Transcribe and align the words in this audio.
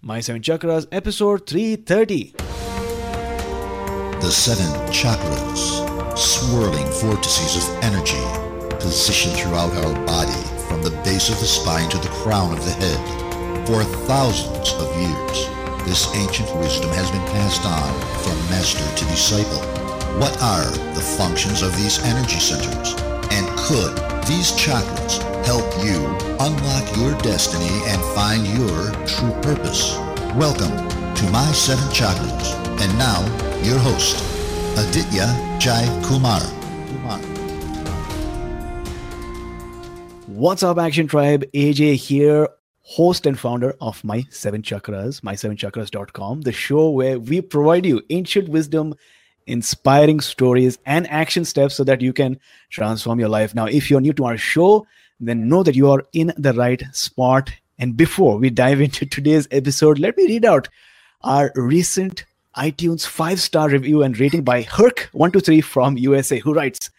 My 0.00 0.20
Seven 0.20 0.42
Chakras, 0.42 0.86
episode 0.92 1.44
330. 1.48 2.34
The 4.20 4.30
seven 4.30 4.70
chakras, 4.92 6.16
swirling 6.16 6.86
vortices 7.02 7.56
of 7.56 7.82
energy, 7.82 8.22
positioned 8.78 9.34
throughout 9.34 9.74
our 9.74 10.06
body 10.06 10.40
from 10.68 10.84
the 10.84 10.92
base 11.02 11.30
of 11.30 11.40
the 11.40 11.46
spine 11.46 11.90
to 11.90 11.98
the 11.98 12.14
crown 12.22 12.56
of 12.56 12.64
the 12.64 12.70
head. 12.70 13.66
For 13.66 13.82
thousands 14.06 14.72
of 14.74 14.86
years, 14.96 15.48
this 15.84 16.14
ancient 16.14 16.54
wisdom 16.58 16.90
has 16.90 17.10
been 17.10 17.26
passed 17.34 17.66
on 17.66 17.92
from 18.22 18.38
master 18.50 18.86
to 18.98 19.04
disciple. 19.10 19.66
What 20.20 20.40
are 20.40 20.70
the 20.94 21.02
functions 21.18 21.62
of 21.62 21.76
these 21.76 21.98
energy 22.04 22.38
centers? 22.38 23.17
And 23.30 23.46
could 23.58 23.96
these 24.26 24.52
chakras 24.52 25.22
help 25.44 25.64
you 25.84 26.04
unlock 26.40 26.96
your 26.96 27.16
destiny 27.22 27.80
and 27.86 28.02
find 28.14 28.46
your 28.46 28.92
true 29.06 29.32
purpose. 29.40 29.96
Welcome 30.36 30.76
to 31.14 31.30
My 31.30 31.50
Seven 31.52 31.88
Chakras. 31.88 32.54
And 32.80 32.98
now, 32.98 33.20
your 33.62 33.78
host, 33.78 34.22
Aditya 34.78 35.26
Jai 35.58 35.84
Kumar. 36.04 36.40
What's 40.26 40.62
up, 40.62 40.78
Action 40.78 41.08
Tribe? 41.08 41.44
AJ 41.52 41.94
here, 41.96 42.48
host 42.82 43.26
and 43.26 43.38
founder 43.38 43.74
of 43.80 44.04
My 44.04 44.24
Seven 44.30 44.62
Chakras, 44.62 45.20
my7chakras.com, 45.22 46.42
the 46.42 46.52
show 46.52 46.90
where 46.90 47.18
we 47.18 47.40
provide 47.40 47.84
you 47.84 48.02
ancient 48.10 48.48
wisdom 48.48 48.94
inspiring 49.48 50.20
stories 50.20 50.78
and 50.86 51.08
action 51.08 51.44
steps 51.44 51.74
so 51.74 51.84
that 51.84 52.00
you 52.00 52.12
can 52.12 52.38
transform 52.70 53.18
your 53.18 53.28
life. 53.28 53.54
Now, 53.54 53.66
if 53.66 53.90
you're 53.90 54.00
new 54.00 54.12
to 54.14 54.26
our 54.26 54.36
show, 54.36 54.86
then 55.18 55.48
know 55.48 55.62
that 55.62 55.74
you 55.74 55.90
are 55.90 56.04
in 56.12 56.32
the 56.36 56.52
right 56.52 56.82
spot. 56.92 57.50
And 57.78 57.96
before 57.96 58.38
we 58.38 58.50
dive 58.50 58.80
into 58.80 59.06
today's 59.06 59.48
episode, 59.50 59.98
let 59.98 60.16
me 60.16 60.26
read 60.26 60.44
out 60.44 60.68
our 61.22 61.50
recent 61.54 62.24
iTunes 62.56 63.06
five 63.06 63.40
star 63.40 63.68
review 63.68 64.02
and 64.02 64.18
rating 64.18 64.42
by 64.42 64.64
Herc123 64.64 65.64
from 65.64 65.96
USA, 65.96 66.38
who 66.38 66.54
writes, 66.54 66.90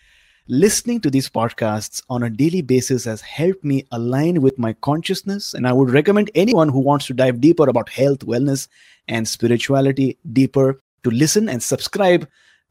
Listening 0.51 0.99
to 1.01 1.11
these 1.11 1.29
podcasts 1.29 2.01
on 2.09 2.23
a 2.23 2.29
daily 2.29 2.63
basis 2.63 3.05
has 3.05 3.21
helped 3.21 3.63
me 3.63 3.85
align 3.91 4.41
with 4.41 4.57
my 4.57 4.73
consciousness, 4.73 5.53
and 5.53 5.67
I 5.67 5.73
would 5.73 5.91
recommend 5.91 6.31
anyone 6.33 6.69
who 6.69 6.79
wants 6.79 7.05
to 7.05 7.13
dive 7.13 7.39
deeper 7.39 7.69
about 7.69 7.89
health, 7.89 8.25
wellness, 8.25 8.67
and 9.07 9.27
spirituality 9.27 10.17
deeper 10.33 10.81
to 11.03 11.09
listen 11.11 11.49
and 11.49 11.61
subscribe 11.61 12.27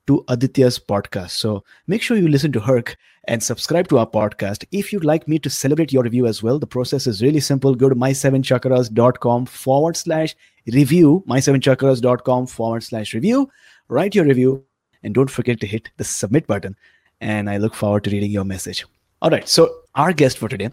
to 0.06 0.24
Aditya's 0.28 0.78
podcast. 0.78 1.30
So 1.30 1.64
make 1.86 2.00
sure 2.02 2.16
you 2.16 2.28
listen 2.28 2.50
to 2.52 2.60
Herc 2.60 2.96
and 3.24 3.42
subscribe 3.42 3.88
to 3.88 3.98
our 3.98 4.06
podcast. 4.06 4.64
If 4.72 4.90
you'd 4.90 5.04
like 5.04 5.28
me 5.28 5.38
to 5.40 5.50
celebrate 5.50 5.92
your 5.92 6.02
review 6.02 6.26
as 6.26 6.42
well, 6.42 6.58
the 6.58 6.66
process 6.66 7.06
is 7.06 7.22
really 7.22 7.40
simple. 7.40 7.74
Go 7.74 7.90
to 7.90 7.94
my7chakras.com 7.94 9.46
forward 9.46 9.96
slash 9.96 10.34
review, 10.66 11.22
my7chakras.com 11.28 12.46
forward 12.46 12.82
slash 12.82 13.12
review, 13.12 13.50
write 13.88 14.14
your 14.14 14.24
review, 14.24 14.64
and 15.02 15.14
don't 15.14 15.30
forget 15.30 15.60
to 15.60 15.66
hit 15.66 15.90
the 15.98 16.04
submit 16.04 16.46
button. 16.46 16.74
And 17.20 17.50
I 17.50 17.58
look 17.58 17.74
forward 17.74 18.04
to 18.04 18.10
reading 18.10 18.30
your 18.30 18.44
message. 18.44 18.86
All 19.20 19.30
right. 19.30 19.48
So 19.48 19.70
our 19.94 20.12
guest 20.12 20.38
for 20.38 20.48
today 20.48 20.70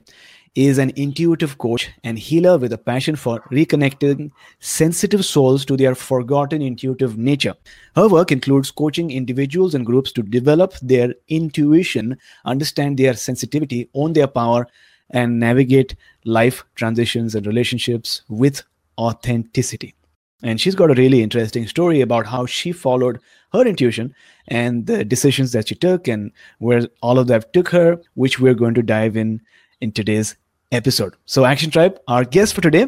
is 0.56 0.78
an 0.78 0.92
intuitive 0.96 1.58
coach 1.58 1.90
and 2.04 2.18
healer 2.18 2.58
with 2.58 2.72
a 2.72 2.78
passion 2.78 3.16
for 3.16 3.42
reconnecting 3.52 4.32
sensitive 4.60 5.26
souls 5.26 5.66
to 5.66 5.76
their 5.76 5.94
forgotten 5.94 6.62
intuitive 6.62 7.18
nature. 7.18 7.54
Her 7.96 8.08
work 8.08 8.32
includes 8.32 8.72
coaching 8.72 9.12
individuals 9.12 9.76
and 9.76 9.86
groups 9.86 10.14
to 10.14 10.24
develop 10.24 10.74
their 10.82 11.14
intuition, 11.28 12.18
understand 12.46 12.98
their 12.98 13.16
sensitivity, 13.16 13.90
own 13.94 14.14
their 14.14 14.28
power, 14.28 14.68
and 15.10 15.40
navigate 15.40 15.96
life 16.24 16.64
transitions 16.76 17.36
and 17.36 17.46
relationships 17.46 18.22
with 18.30 18.64
authenticity. 18.98 19.94
And 20.42 20.60
she's 20.60 20.76
got 20.76 20.92
a 20.92 20.96
really 20.96 21.22
interesting 21.22 21.68
story 21.68 22.02
about 22.02 22.28
how 22.28 22.46
she 22.46 22.72
followed 22.72 23.20
her 23.52 23.66
intuition 23.66 24.14
and 24.48 24.86
the 24.86 25.04
decisions 25.04 25.52
that 25.52 25.68
she 25.68 25.76
took 25.76 26.08
and 26.08 26.32
where 26.60 26.88
all 27.02 27.20
of 27.20 27.28
that 27.28 27.54
took 27.54 27.70
her, 27.70 28.02
which 28.14 28.40
we're 28.40 28.54
going 28.54 28.74
to 28.76 28.84
dive 28.84 29.18
in 29.18 29.42
in 29.82 29.92
today's 29.92 30.36
episode. 30.72 31.16
So, 31.26 31.46
Action 31.46 31.72
Tribe, 31.72 32.00
our 32.08 32.24
guest 32.24 32.54
for 32.54 32.62
today 32.62 32.88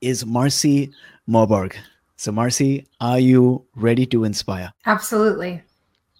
is 0.00 0.24
Marcy 0.26 0.92
Moberg. 1.28 1.74
So, 2.16 2.32
Marcy, 2.32 2.86
are 3.00 3.18
you 3.18 3.64
ready 3.74 4.06
to 4.06 4.24
inspire? 4.24 4.72
Absolutely. 4.86 5.62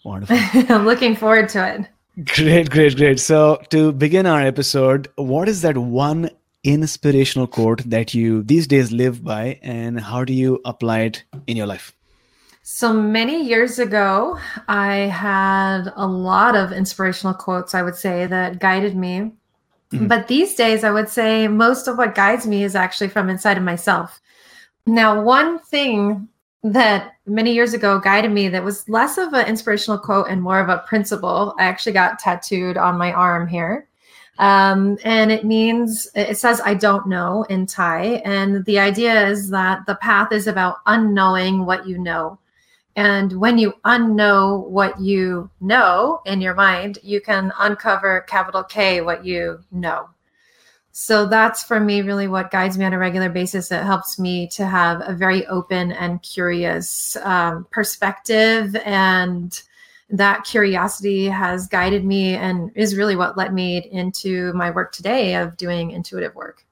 Wonderful. 0.04 0.36
I'm 0.74 0.84
looking 0.84 1.16
forward 1.16 1.48
to 1.50 1.74
it. 1.74 1.86
Great, 2.36 2.70
great, 2.70 2.96
great. 2.96 3.20
So, 3.20 3.60
to 3.70 3.92
begin 3.92 4.26
our 4.26 4.40
episode, 4.40 5.08
what 5.16 5.48
is 5.48 5.62
that 5.62 5.76
one 5.76 6.30
inspirational 6.62 7.46
quote 7.46 7.82
that 7.84 8.14
you 8.14 8.42
these 8.42 8.66
days 8.66 8.92
live 8.92 9.22
by, 9.22 9.58
and 9.62 10.00
how 10.00 10.24
do 10.24 10.32
you 10.32 10.60
apply 10.64 11.00
it 11.00 11.24
in 11.46 11.56
your 11.56 11.66
life? 11.66 11.94
So 12.62 12.94
many 12.94 13.44
years 13.44 13.78
ago, 13.78 14.38
I 14.68 14.96
had 14.96 15.92
a 15.96 16.06
lot 16.06 16.56
of 16.56 16.72
inspirational 16.72 17.34
quotes, 17.34 17.74
I 17.74 17.82
would 17.82 17.94
say, 17.94 18.26
that 18.26 18.58
guided 18.58 18.96
me 18.96 19.32
Mm-hmm. 19.94 20.08
But 20.08 20.28
these 20.28 20.54
days, 20.54 20.84
I 20.84 20.90
would 20.90 21.08
say 21.08 21.48
most 21.48 21.88
of 21.88 21.96
what 21.98 22.14
guides 22.14 22.46
me 22.46 22.64
is 22.64 22.74
actually 22.74 23.08
from 23.08 23.30
inside 23.30 23.56
of 23.56 23.62
myself. 23.62 24.20
Now, 24.86 25.22
one 25.22 25.58
thing 25.60 26.28
that 26.62 27.12
many 27.26 27.52
years 27.52 27.74
ago 27.74 28.00
guided 28.00 28.32
me 28.32 28.48
that 28.48 28.64
was 28.64 28.88
less 28.88 29.18
of 29.18 29.32
an 29.34 29.46
inspirational 29.46 29.98
quote 29.98 30.28
and 30.28 30.42
more 30.42 30.60
of 30.60 30.68
a 30.68 30.82
principle, 30.86 31.54
I 31.58 31.64
actually 31.64 31.92
got 31.92 32.18
tattooed 32.18 32.76
on 32.76 32.98
my 32.98 33.12
arm 33.12 33.46
here. 33.46 33.88
Um, 34.38 34.98
and 35.04 35.30
it 35.30 35.44
means, 35.44 36.08
it 36.14 36.38
says, 36.38 36.60
I 36.64 36.74
don't 36.74 37.06
know 37.06 37.44
in 37.48 37.66
Thai. 37.66 38.22
And 38.24 38.64
the 38.64 38.78
idea 38.78 39.28
is 39.28 39.48
that 39.50 39.86
the 39.86 39.94
path 39.96 40.32
is 40.32 40.46
about 40.46 40.78
unknowing 40.86 41.66
what 41.66 41.86
you 41.86 41.98
know. 41.98 42.38
And 42.96 43.32
when 43.40 43.58
you 43.58 43.74
unknow 43.84 44.68
what 44.68 45.00
you 45.00 45.50
know 45.60 46.20
in 46.26 46.40
your 46.40 46.54
mind, 46.54 46.98
you 47.02 47.20
can 47.20 47.52
uncover 47.58 48.20
capital 48.28 48.62
K 48.62 49.00
what 49.00 49.24
you 49.24 49.60
know. 49.72 50.08
So 50.92 51.26
that's 51.26 51.64
for 51.64 51.80
me 51.80 52.02
really 52.02 52.28
what 52.28 52.52
guides 52.52 52.78
me 52.78 52.84
on 52.84 52.92
a 52.92 52.98
regular 52.98 53.28
basis. 53.28 53.72
It 53.72 53.82
helps 53.82 54.16
me 54.16 54.46
to 54.50 54.64
have 54.64 55.02
a 55.04 55.12
very 55.12 55.44
open 55.48 55.90
and 55.90 56.22
curious 56.22 57.16
um, 57.16 57.66
perspective. 57.72 58.76
And 58.76 59.60
that 60.10 60.44
curiosity 60.44 61.26
has 61.26 61.66
guided 61.66 62.04
me 62.04 62.36
and 62.36 62.70
is 62.76 62.94
really 62.94 63.16
what 63.16 63.36
led 63.36 63.52
me 63.52 63.78
into 63.90 64.52
my 64.52 64.70
work 64.70 64.92
today 64.92 65.34
of 65.34 65.56
doing 65.56 65.90
intuitive 65.90 66.36
work. 66.36 66.64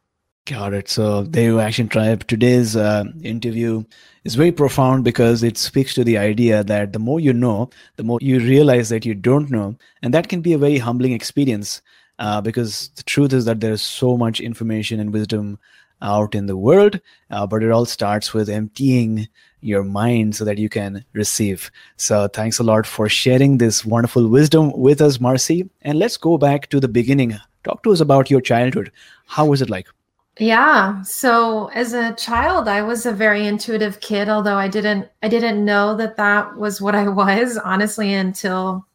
Got 0.45 0.75
it. 0.75 0.89
So 0.89 1.23
there 1.23 1.45
you 1.45 1.61
action 1.61 1.89
tribe. 1.89 2.27
Today's 2.27 2.75
uh, 2.75 3.05
interview 3.23 3.85
is 4.25 4.35
very 4.35 4.51
profound 4.51 5.05
because 5.05 5.45
it 5.45 5.57
speaks 5.57 5.95
to 5.95 6.03
the 6.03 6.19
idea 6.19 6.65
that 6.65 6.93
the 6.93 6.99
more 6.99 7.21
you 7.21 7.33
know, 7.33 7.71
the 7.97 8.03
more 8.03 8.19
you 8.21 8.41
realize 8.41 8.89
that 8.89 9.05
you 9.07 9.15
don't 9.15 9.51
know, 9.51 9.77
and 10.03 10.13
that 10.13 10.29
can 10.29 10.41
be 10.41 10.53
a 10.53 10.59
very 10.59 10.79
humbling 10.79 11.13
experience. 11.13 11.81
Uh, 12.19 12.41
because 12.41 12.89
the 12.97 13.03
truth 13.05 13.33
is 13.33 13.45
that 13.45 13.61
there 13.61 13.73
is 13.73 13.83
so 13.83 14.17
much 14.17 14.41
information 14.41 14.99
and 15.01 15.13
wisdom 15.13 15.59
out 16.03 16.35
in 16.35 16.47
the 16.47 16.57
world, 16.57 17.01
uh, 17.31 17.47
but 17.47 17.63
it 17.63 17.71
all 17.71 17.87
starts 17.87 18.35
with 18.35 18.49
emptying 18.49 19.29
your 19.61 19.85
mind 19.85 20.35
so 20.35 20.45
that 20.45 20.59
you 20.59 20.69
can 20.69 21.05
receive. 21.15 21.71
So 21.97 22.27
thanks 22.29 22.59
a 22.59 22.65
lot 22.65 22.85
for 22.87 23.09
sharing 23.09 23.59
this 23.59 23.85
wonderful 23.85 24.29
wisdom 24.29 24.73
with 24.73 25.01
us, 25.01 25.21
Marcy. 25.21 25.71
And 25.83 25.99
let's 25.99 26.17
go 26.17 26.37
back 26.37 26.69
to 26.71 26.81
the 26.81 26.89
beginning. 26.89 27.39
Talk 27.65 27.83
to 27.85 27.93
us 27.93 28.01
about 28.01 28.31
your 28.31 28.41
childhood. 28.41 28.91
How 29.27 29.47
was 29.47 29.63
it 29.63 29.71
like? 29.71 29.87
Yeah. 30.39 31.03
So 31.03 31.67
as 31.69 31.93
a 31.93 32.15
child, 32.15 32.67
I 32.67 32.83
was 32.83 33.05
a 33.05 33.13
very 33.13 33.47
intuitive 33.47 34.01
kid, 34.01 34.29
although 34.29 34.57
I 34.57 34.67
didn't 34.69 35.09
I 35.23 35.29
didn't 35.29 35.65
know 35.65 35.95
that 35.97 36.17
that 36.17 36.57
was 36.57 36.81
what 36.81 36.95
I 36.95 37.09
was 37.23 37.59
honestly 37.59 38.15
until 38.15 38.87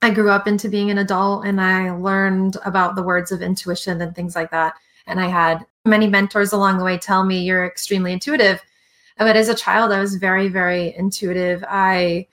I 0.00 0.10
grew 0.10 0.30
up 0.30 0.46
into 0.46 0.68
being 0.68 0.90
an 0.90 0.98
adult 0.98 1.44
and 1.44 1.60
I 1.60 1.90
learned 1.90 2.56
about 2.64 2.94
the 2.94 3.02
words 3.02 3.32
of 3.32 3.42
intuition 3.42 4.00
and 4.00 4.14
things 4.14 4.34
like 4.34 4.50
that. 4.52 4.74
And 5.06 5.20
I 5.20 5.26
had 5.26 5.66
many 5.84 6.06
mentors 6.06 6.52
along 6.52 6.78
the 6.78 6.84
way 6.84 6.98
tell 6.98 7.24
me 7.24 7.42
you're 7.42 7.66
extremely 7.66 8.12
intuitive. 8.12 8.60
But 9.18 9.36
as 9.36 9.48
a 9.48 9.54
child, 9.54 9.92
I 9.92 10.00
was 10.00 10.14
very, 10.14 10.48
very 10.48 10.94
intuitive. 10.96 11.64
I 11.68 12.28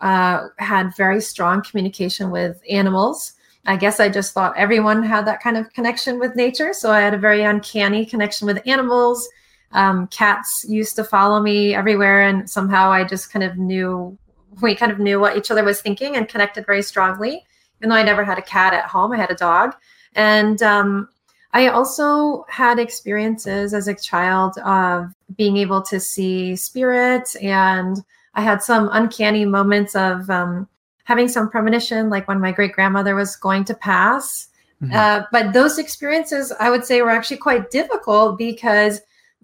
uh, 0.00 0.48
had 0.58 0.96
very 0.96 1.20
strong 1.20 1.62
communication 1.62 2.30
with 2.30 2.60
animals. 2.68 3.34
I 3.66 3.76
guess 3.76 3.98
I 3.98 4.08
just 4.08 4.34
thought 4.34 4.56
everyone 4.56 5.02
had 5.02 5.26
that 5.26 5.42
kind 5.42 5.56
of 5.56 5.72
connection 5.72 6.18
with 6.18 6.36
nature. 6.36 6.72
So 6.72 6.90
I 6.90 7.00
had 7.00 7.14
a 7.14 7.18
very 7.18 7.42
uncanny 7.42 8.04
connection 8.04 8.46
with 8.46 8.66
animals. 8.66 9.28
Um, 9.72 10.06
cats 10.08 10.64
used 10.68 10.96
to 10.96 11.04
follow 11.04 11.40
me 11.40 11.74
everywhere, 11.74 12.22
and 12.22 12.48
somehow 12.48 12.90
I 12.92 13.04
just 13.04 13.32
kind 13.32 13.42
of 13.42 13.56
knew 13.56 14.16
we 14.60 14.76
kind 14.76 14.92
of 14.92 15.00
knew 15.00 15.18
what 15.18 15.36
each 15.36 15.50
other 15.50 15.64
was 15.64 15.80
thinking 15.80 16.14
and 16.16 16.28
connected 16.28 16.64
very 16.64 16.82
strongly. 16.82 17.44
Even 17.80 17.88
though 17.88 17.96
I 17.96 18.04
never 18.04 18.24
had 18.24 18.38
a 18.38 18.42
cat 18.42 18.72
at 18.72 18.84
home, 18.84 19.12
I 19.12 19.16
had 19.16 19.32
a 19.32 19.34
dog, 19.34 19.74
and 20.14 20.62
um, 20.62 21.08
I 21.52 21.68
also 21.68 22.44
had 22.48 22.78
experiences 22.78 23.74
as 23.74 23.88
a 23.88 23.94
child 23.94 24.58
of 24.58 25.12
being 25.36 25.56
able 25.56 25.82
to 25.82 25.98
see 25.98 26.54
spirits, 26.54 27.34
and 27.36 27.96
I 28.34 28.42
had 28.42 28.62
some 28.62 28.88
uncanny 28.92 29.44
moments 29.44 29.96
of 29.96 30.30
um, 30.30 30.68
having 31.04 31.28
some 31.28 31.48
premonition, 31.48 32.10
like 32.10 32.26
when 32.28 32.40
my 32.40 32.52
great 32.52 32.72
grandmother 32.72 33.14
was 33.14 33.36
going 33.36 33.64
to 33.64 33.74
pass. 33.74 34.48
Mm-hmm. 34.82 34.94
Uh, 34.94 35.22
but 35.30 35.52
those 35.52 35.78
experiences, 35.78 36.52
I 36.58 36.70
would 36.70 36.84
say, 36.84 37.00
were 37.00 37.10
actually 37.10 37.36
quite 37.36 37.70
difficult 37.70 38.36
because 38.36 39.00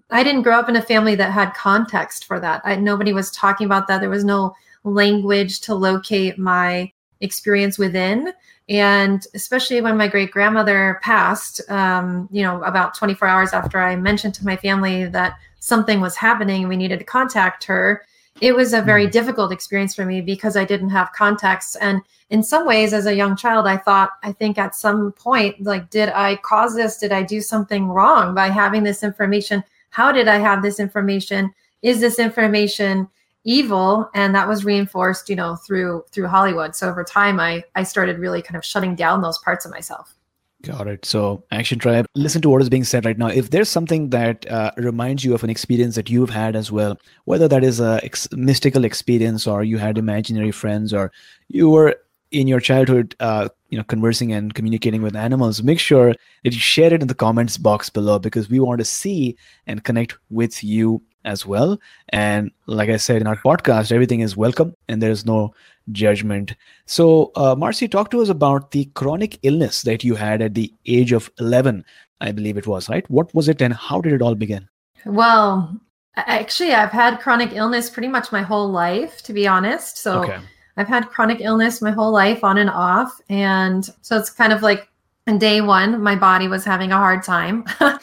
I 0.09 0.23
didn't 0.23 0.41
grow 0.41 0.59
up 0.59 0.69
in 0.69 0.75
a 0.75 0.81
family 0.81 1.15
that 1.15 1.31
had 1.31 1.53
context 1.53 2.25
for 2.25 2.39
that. 2.39 2.61
I, 2.65 2.75
nobody 2.75 3.13
was 3.13 3.31
talking 3.31 3.65
about 3.65 3.87
that. 3.87 4.01
There 4.01 4.09
was 4.09 4.25
no 4.25 4.53
language 4.83 5.61
to 5.61 5.75
locate 5.75 6.37
my 6.37 6.91
experience 7.21 7.77
within. 7.77 8.33
And 8.67 9.25
especially 9.33 9.81
when 9.81 9.97
my 9.97 10.07
great 10.07 10.31
grandmother 10.31 10.99
passed, 11.01 11.61
um, 11.69 12.27
you 12.31 12.41
know, 12.41 12.61
about 12.63 12.95
24 12.95 13.27
hours 13.27 13.53
after 13.53 13.79
I 13.79 13.95
mentioned 13.95 14.33
to 14.35 14.45
my 14.45 14.55
family 14.55 15.05
that 15.05 15.37
something 15.59 16.01
was 16.01 16.15
happening 16.15 16.67
we 16.67 16.77
needed 16.77 16.99
to 16.99 17.05
contact 17.05 17.63
her, 17.65 18.03
it 18.41 18.55
was 18.55 18.73
a 18.73 18.81
very 18.81 19.07
mm. 19.07 19.11
difficult 19.11 19.51
experience 19.51 19.95
for 19.95 20.05
me 20.05 20.19
because 20.19 20.57
I 20.57 20.65
didn't 20.65 20.89
have 20.89 21.13
context. 21.13 21.77
And 21.79 22.01
in 22.31 22.41
some 22.41 22.65
ways, 22.65 22.91
as 22.91 23.05
a 23.05 23.15
young 23.15 23.37
child, 23.37 23.67
I 23.67 23.77
thought, 23.77 24.09
I 24.23 24.31
think 24.31 24.57
at 24.57 24.75
some 24.75 25.11
point, 25.13 25.61
like, 25.61 25.89
did 25.91 26.09
I 26.09 26.37
cause 26.37 26.75
this? 26.75 26.97
Did 26.97 27.11
I 27.11 27.21
do 27.21 27.39
something 27.39 27.87
wrong 27.87 28.33
by 28.33 28.49
having 28.49 28.83
this 28.83 29.03
information? 29.03 29.63
How 29.91 30.11
did 30.11 30.27
I 30.27 30.39
have 30.39 30.63
this 30.63 30.79
information? 30.79 31.53
Is 31.83 31.99
this 31.99 32.17
information 32.17 33.07
evil? 33.43 34.09
And 34.15 34.33
that 34.33 34.47
was 34.47 34.65
reinforced, 34.65 35.29
you 35.29 35.35
know, 35.35 35.55
through 35.55 36.03
through 36.11 36.27
Hollywood. 36.27 36.75
So 36.75 36.89
over 36.89 37.03
time, 37.03 37.39
I 37.39 37.63
I 37.75 37.83
started 37.83 38.17
really 38.17 38.41
kind 38.41 38.55
of 38.57 38.65
shutting 38.65 38.95
down 38.95 39.21
those 39.21 39.37
parts 39.39 39.65
of 39.65 39.71
myself. 39.71 40.15
Got 40.63 40.87
it. 40.87 41.05
So, 41.05 41.43
Action 41.51 41.79
Tribe, 41.79 42.05
listen 42.13 42.41
to 42.43 42.49
what 42.49 42.61
is 42.61 42.69
being 42.69 42.83
said 42.83 43.05
right 43.05 43.17
now. 43.17 43.27
If 43.27 43.49
there's 43.49 43.69
something 43.69 44.09
that 44.11 44.49
uh, 44.49 44.71
reminds 44.77 45.23
you 45.23 45.33
of 45.33 45.43
an 45.43 45.49
experience 45.49 45.95
that 45.95 46.09
you've 46.09 46.29
had 46.29 46.55
as 46.55 46.71
well, 46.71 46.99
whether 47.25 47.47
that 47.47 47.63
is 47.63 47.79
a 47.79 47.99
ex- 48.03 48.31
mystical 48.31 48.85
experience 48.85 49.47
or 49.47 49.63
you 49.63 49.79
had 49.79 49.97
imaginary 49.97 50.51
friends 50.51 50.93
or 50.93 51.11
you 51.47 51.69
were 51.69 51.95
in 52.31 52.47
your 52.47 52.59
childhood, 52.59 53.15
uh, 53.19 53.49
you 53.69 53.77
know, 53.77 53.83
conversing 53.83 54.31
and 54.33 54.53
communicating 54.53 55.01
with 55.01 55.15
animals, 55.15 55.63
make 55.63 55.79
sure 55.79 56.13
that 56.43 56.53
you 56.53 56.59
share 56.59 56.93
it 56.93 57.01
in 57.01 57.07
the 57.07 57.15
comments 57.15 57.57
box 57.57 57.89
below 57.89 58.19
because 58.19 58.49
we 58.49 58.59
want 58.59 58.79
to 58.79 58.85
see 58.85 59.35
and 59.67 59.83
connect 59.83 60.15
with 60.29 60.63
you 60.63 61.01
as 61.25 61.45
well. 61.45 61.79
And 62.09 62.51
like 62.67 62.89
I 62.89 62.97
said 62.97 63.21
in 63.21 63.27
our 63.27 63.35
podcast, 63.35 63.91
everything 63.91 64.21
is 64.21 64.37
welcome 64.37 64.75
and 64.87 65.01
there's 65.01 65.25
no 65.25 65.53
judgment. 65.91 66.55
So, 66.85 67.31
uh, 67.35 67.55
Marcy, 67.55 67.87
talk 67.87 68.11
to 68.11 68.21
us 68.21 68.29
about 68.29 68.71
the 68.71 68.85
chronic 68.93 69.39
illness 69.43 69.81
that 69.83 70.03
you 70.03 70.15
had 70.15 70.41
at 70.41 70.53
the 70.53 70.73
age 70.85 71.11
of 71.11 71.31
11, 71.39 71.85
I 72.19 72.31
believe 72.31 72.57
it 72.57 72.67
was, 72.67 72.89
right? 72.89 73.09
What 73.09 73.33
was 73.33 73.49
it 73.49 73.61
and 73.61 73.73
how 73.73 74.01
did 74.01 74.13
it 74.13 74.21
all 74.21 74.35
begin? 74.35 74.67
Well, 75.05 75.75
actually, 76.15 76.73
I've 76.73 76.91
had 76.91 77.19
chronic 77.19 77.53
illness 77.53 77.89
pretty 77.89 78.07
much 78.07 78.31
my 78.31 78.41
whole 78.41 78.69
life, 78.69 79.21
to 79.23 79.33
be 79.33 79.47
honest. 79.47 79.97
So, 79.97 80.23
okay. 80.23 80.39
I've 80.77 80.87
had 80.87 81.09
chronic 81.09 81.41
illness 81.41 81.81
my 81.81 81.91
whole 81.91 82.11
life 82.11 82.43
on 82.43 82.57
and 82.57 82.69
off. 82.69 83.19
And 83.29 83.87
so 84.01 84.17
it's 84.17 84.29
kind 84.29 84.53
of 84.53 84.61
like 84.61 84.87
day 85.37 85.61
one, 85.61 86.01
my 86.01 86.15
body 86.15 86.47
was 86.47 86.65
having 86.65 86.91
a 86.91 86.97
hard 86.97 87.23
time. 87.23 87.65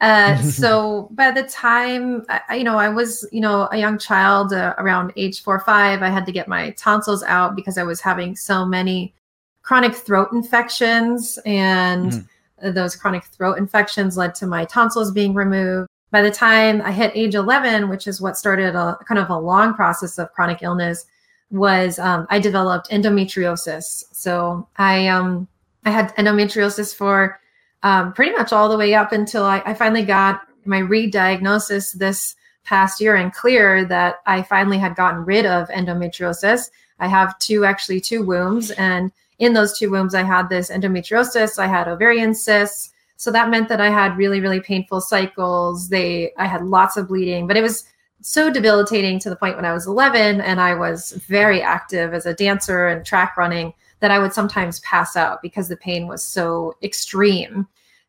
Uh, 0.00 0.36
so 0.42 1.08
by 1.12 1.30
the 1.30 1.42
time 1.44 2.24
I, 2.28 2.56
you 2.56 2.64
know 2.64 2.78
I 2.78 2.88
was 2.88 3.26
you 3.32 3.40
know 3.40 3.68
a 3.72 3.76
young 3.76 3.98
child 3.98 4.52
uh, 4.52 4.74
around 4.78 5.12
age 5.16 5.42
four 5.42 5.56
or 5.56 5.60
five, 5.60 6.02
I 6.02 6.08
had 6.08 6.26
to 6.26 6.32
get 6.32 6.48
my 6.48 6.70
tonsils 6.70 7.22
out 7.22 7.56
because 7.56 7.78
I 7.78 7.82
was 7.82 8.00
having 8.00 8.36
so 8.36 8.64
many 8.64 9.14
chronic 9.62 9.94
throat 9.94 10.28
infections, 10.32 11.38
and 11.44 12.12
mm. 12.12 12.74
those 12.74 12.94
chronic 12.94 13.24
throat 13.24 13.58
infections 13.58 14.16
led 14.16 14.34
to 14.36 14.46
my 14.46 14.64
tonsils 14.64 15.10
being 15.10 15.34
removed. 15.34 15.88
By 16.12 16.22
the 16.22 16.30
time 16.30 16.80
I 16.82 16.92
hit 16.92 17.10
age 17.16 17.34
11, 17.34 17.88
which 17.88 18.06
is 18.06 18.20
what 18.20 18.36
started 18.36 18.76
a 18.76 18.96
kind 19.08 19.18
of 19.18 19.28
a 19.28 19.36
long 19.36 19.74
process 19.74 20.18
of 20.18 20.32
chronic 20.32 20.62
illness, 20.62 21.04
was 21.50 21.98
um, 21.98 22.26
I 22.30 22.38
developed 22.38 22.90
endometriosis. 22.90 24.04
So 24.12 24.68
I 24.76 25.08
um 25.08 25.48
I 25.84 25.90
had 25.90 26.14
endometriosis 26.16 26.94
for 26.94 27.40
um, 27.82 28.12
pretty 28.12 28.32
much 28.32 28.52
all 28.52 28.68
the 28.68 28.78
way 28.78 28.94
up 28.94 29.12
until 29.12 29.44
I, 29.44 29.62
I 29.64 29.74
finally 29.74 30.04
got 30.04 30.42
my 30.64 30.78
re-diagnosis 30.78 31.92
this 31.92 32.34
past 32.64 33.00
year 33.00 33.16
and 33.16 33.32
clear 33.32 33.84
that 33.84 34.16
I 34.26 34.42
finally 34.42 34.78
had 34.78 34.96
gotten 34.96 35.24
rid 35.24 35.46
of 35.46 35.68
endometriosis. 35.68 36.70
I 36.98 37.06
have 37.06 37.38
two, 37.38 37.64
actually 37.64 38.00
two 38.00 38.24
wombs, 38.24 38.70
and 38.72 39.12
in 39.38 39.52
those 39.52 39.78
two 39.78 39.90
wombs, 39.90 40.14
I 40.14 40.22
had 40.22 40.48
this 40.48 40.70
endometriosis. 40.70 41.58
I 41.58 41.66
had 41.66 41.88
ovarian 41.88 42.34
cysts, 42.34 42.92
so 43.16 43.30
that 43.30 43.50
meant 43.50 43.68
that 43.68 43.80
I 43.80 43.90
had 43.90 44.16
really, 44.16 44.40
really 44.40 44.60
painful 44.60 45.00
cycles. 45.00 45.88
They, 45.88 46.32
I 46.38 46.46
had 46.46 46.64
lots 46.64 46.96
of 46.96 47.08
bleeding, 47.08 47.46
but 47.46 47.56
it 47.56 47.62
was 47.62 47.86
so 48.20 48.50
debilitating 48.50 49.18
to 49.20 49.30
the 49.30 49.36
point 49.36 49.56
when 49.56 49.64
I 49.64 49.72
was 49.72 49.86
11 49.86 50.40
and 50.40 50.60
I 50.60 50.74
was 50.74 51.12
very 51.12 51.62
active 51.62 52.12
as 52.12 52.26
a 52.26 52.34
dancer 52.34 52.88
and 52.88 53.04
track 53.04 53.36
running 53.36 53.72
that 54.00 54.10
I 54.10 54.18
would 54.18 54.32
sometimes 54.32 54.80
pass 54.80 55.16
out 55.16 55.42
because 55.42 55.68
the 55.68 55.76
pain 55.76 56.06
was 56.06 56.22
so 56.24 56.76
extreme. 56.82 57.66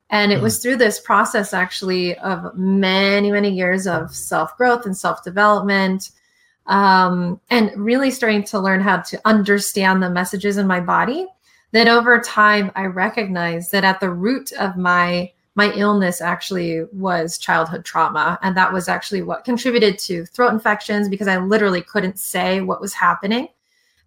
And 0.10 0.32
it 0.32 0.40
mm. 0.40 0.44
was 0.44 0.60
through 0.60 0.78
this 0.78 1.00
process, 1.00 1.54
actually, 1.54 2.18
of 2.20 2.56
many, 2.56 3.32
many 3.32 3.50
years 3.50 3.88
of 3.88 4.14
self 4.14 4.56
growth 4.58 4.86
and 4.86 4.96
self 4.96 5.24
development, 5.24 6.12
um, 6.66 7.40
and 7.50 7.72
really 7.76 8.12
starting 8.12 8.44
to 8.46 8.60
learn 8.60 8.82
how 8.82 8.98
to 8.98 9.20
understand 9.26 10.02
the 10.02 10.10
messages 10.10 10.58
in 10.58 10.68
my 10.68 10.80
body. 10.80 11.28
That 11.74 11.90
over 11.90 12.20
time, 12.22 12.72
I 12.76 12.86
recognized 12.86 13.74
that 13.74 13.84
at 13.84 14.00
the 14.00 14.10
root 14.10 14.54
of 14.54 14.78
my 14.78 15.32
my 15.56 15.74
illness 15.74 16.22
actually 16.22 16.84
was 16.94 17.38
childhood 17.38 17.84
trauma, 17.84 18.40
and 18.44 18.56
that 18.56 18.72
was 18.72 18.88
actually 18.88 19.24
what 19.24 19.44
contributed 19.44 19.98
to 20.00 20.26
throat 20.28 20.54
infections 20.54 21.10
because 21.10 21.28
I 21.28 21.38
literally 21.38 21.82
couldn't 21.82 22.20
say 22.20 22.62
what 22.62 22.80
was 22.80 22.94
happening 22.94 23.50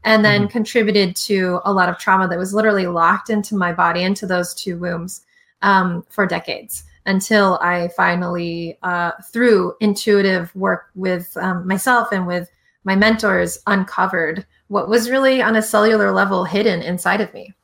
and 0.05 0.25
then 0.25 0.43
mm-hmm. 0.43 0.51
contributed 0.51 1.15
to 1.15 1.61
a 1.65 1.73
lot 1.73 1.89
of 1.89 1.99
trauma 1.99 2.29
that 2.29 2.39
was 2.39 2.55
literally 2.55 2.87
locked 2.87 3.31
into 3.31 3.55
my 3.55 3.73
body, 3.73 4.03
into 4.03 4.27
those 4.27 4.55
two 4.55 4.79
wombs 4.79 5.23
um, 5.63 6.05
for 6.09 6.27
decades 6.27 6.85
until 7.07 7.59
I 7.61 7.89
finally, 7.97 8.79
uh, 8.83 9.13
through 9.33 9.75
intuitive 9.81 10.55
work 10.55 10.91
with 10.95 11.37
um, 11.37 11.67
myself 11.67 12.13
and 12.13 12.27
with 12.27 12.51
my 12.85 12.97
mentors, 12.97 13.59
uncovered 13.67 14.47
what 14.69 14.89
was 14.89 15.11
really 15.11 15.43
on 15.43 15.57
a 15.57 15.63
cellular 15.63 16.13
level 16.13 16.45
hidden 16.45 16.83
inside 16.83 17.21
of 17.21 17.33
me. 17.35 17.55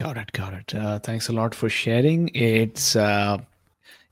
Got 0.00 0.18
it. 0.18 0.32
Got 0.32 0.52
it. 0.54 0.74
Uh, 0.74 0.98
thanks 0.98 1.28
a 1.28 1.32
lot 1.32 1.54
for 1.54 1.68
sharing. 1.68 2.28
It's 2.34 2.96
uh, 2.96 3.38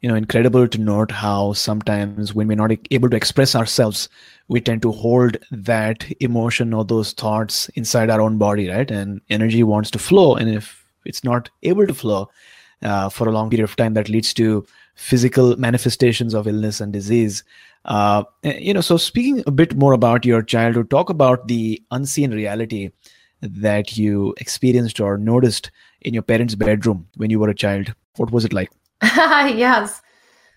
you 0.04 0.08
know 0.08 0.16
incredible 0.16 0.68
to 0.68 0.78
note 0.78 1.10
how 1.10 1.54
sometimes 1.54 2.34
when 2.34 2.46
we're 2.46 2.62
not 2.62 2.72
able 2.90 3.08
to 3.08 3.16
express 3.16 3.54
ourselves 3.54 4.10
we 4.48 4.60
tend 4.60 4.82
to 4.82 4.92
hold 4.92 5.38
that 5.50 6.04
emotion 6.20 6.74
or 6.74 6.84
those 6.84 7.12
thoughts 7.14 7.70
inside 7.70 8.10
our 8.10 8.20
own 8.20 8.36
body 8.36 8.68
right? 8.68 8.90
And 8.90 9.22
energy 9.30 9.62
wants 9.62 9.90
to 9.92 9.98
flow 9.98 10.34
and 10.34 10.50
if 10.50 10.84
it's 11.06 11.24
not 11.24 11.48
able 11.62 11.86
to 11.86 11.94
flow 11.94 12.28
uh, 12.82 13.08
for 13.08 13.30
a 13.30 13.32
long 13.32 13.48
period 13.48 13.64
of 13.64 13.76
time 13.76 13.94
that 13.94 14.10
leads 14.10 14.34
to 14.34 14.66
physical 14.94 15.56
manifestations 15.56 16.34
of 16.34 16.46
illness 16.46 16.82
and 16.82 16.92
disease. 16.92 17.42
Uh, 17.86 18.24
you 18.42 18.74
know 18.74 18.82
so 18.82 18.98
speaking 18.98 19.42
a 19.46 19.50
bit 19.50 19.74
more 19.74 19.94
about 19.94 20.26
your 20.26 20.42
childhood 20.42 20.90
talk 20.90 21.08
about 21.08 21.48
the 21.48 21.82
unseen 21.92 22.30
reality 22.30 22.90
that 23.40 23.96
you 23.96 24.34
experienced 24.36 25.00
or 25.00 25.16
noticed 25.16 25.70
in 26.02 26.12
your 26.12 26.22
parents 26.22 26.54
bedroom 26.54 27.06
when 27.16 27.30
you 27.30 27.38
were 27.38 27.48
a 27.48 27.54
child. 27.66 27.94
What 28.16 28.30
was 28.30 28.44
it 28.44 28.52
like 28.52 28.70
yes. 29.02 30.00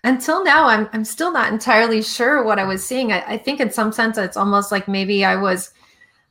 Until 0.04 0.44
now, 0.44 0.66
I'm 0.66 0.88
I'm 0.92 1.04
still 1.04 1.32
not 1.32 1.52
entirely 1.52 2.02
sure 2.02 2.44
what 2.44 2.58
I 2.58 2.64
was 2.64 2.86
seeing. 2.86 3.12
I, 3.12 3.20
I 3.22 3.38
think 3.38 3.60
in 3.60 3.70
some 3.70 3.92
sense 3.92 4.16
it's 4.16 4.36
almost 4.36 4.70
like 4.70 4.86
maybe 4.86 5.24
I 5.24 5.36
was 5.36 5.72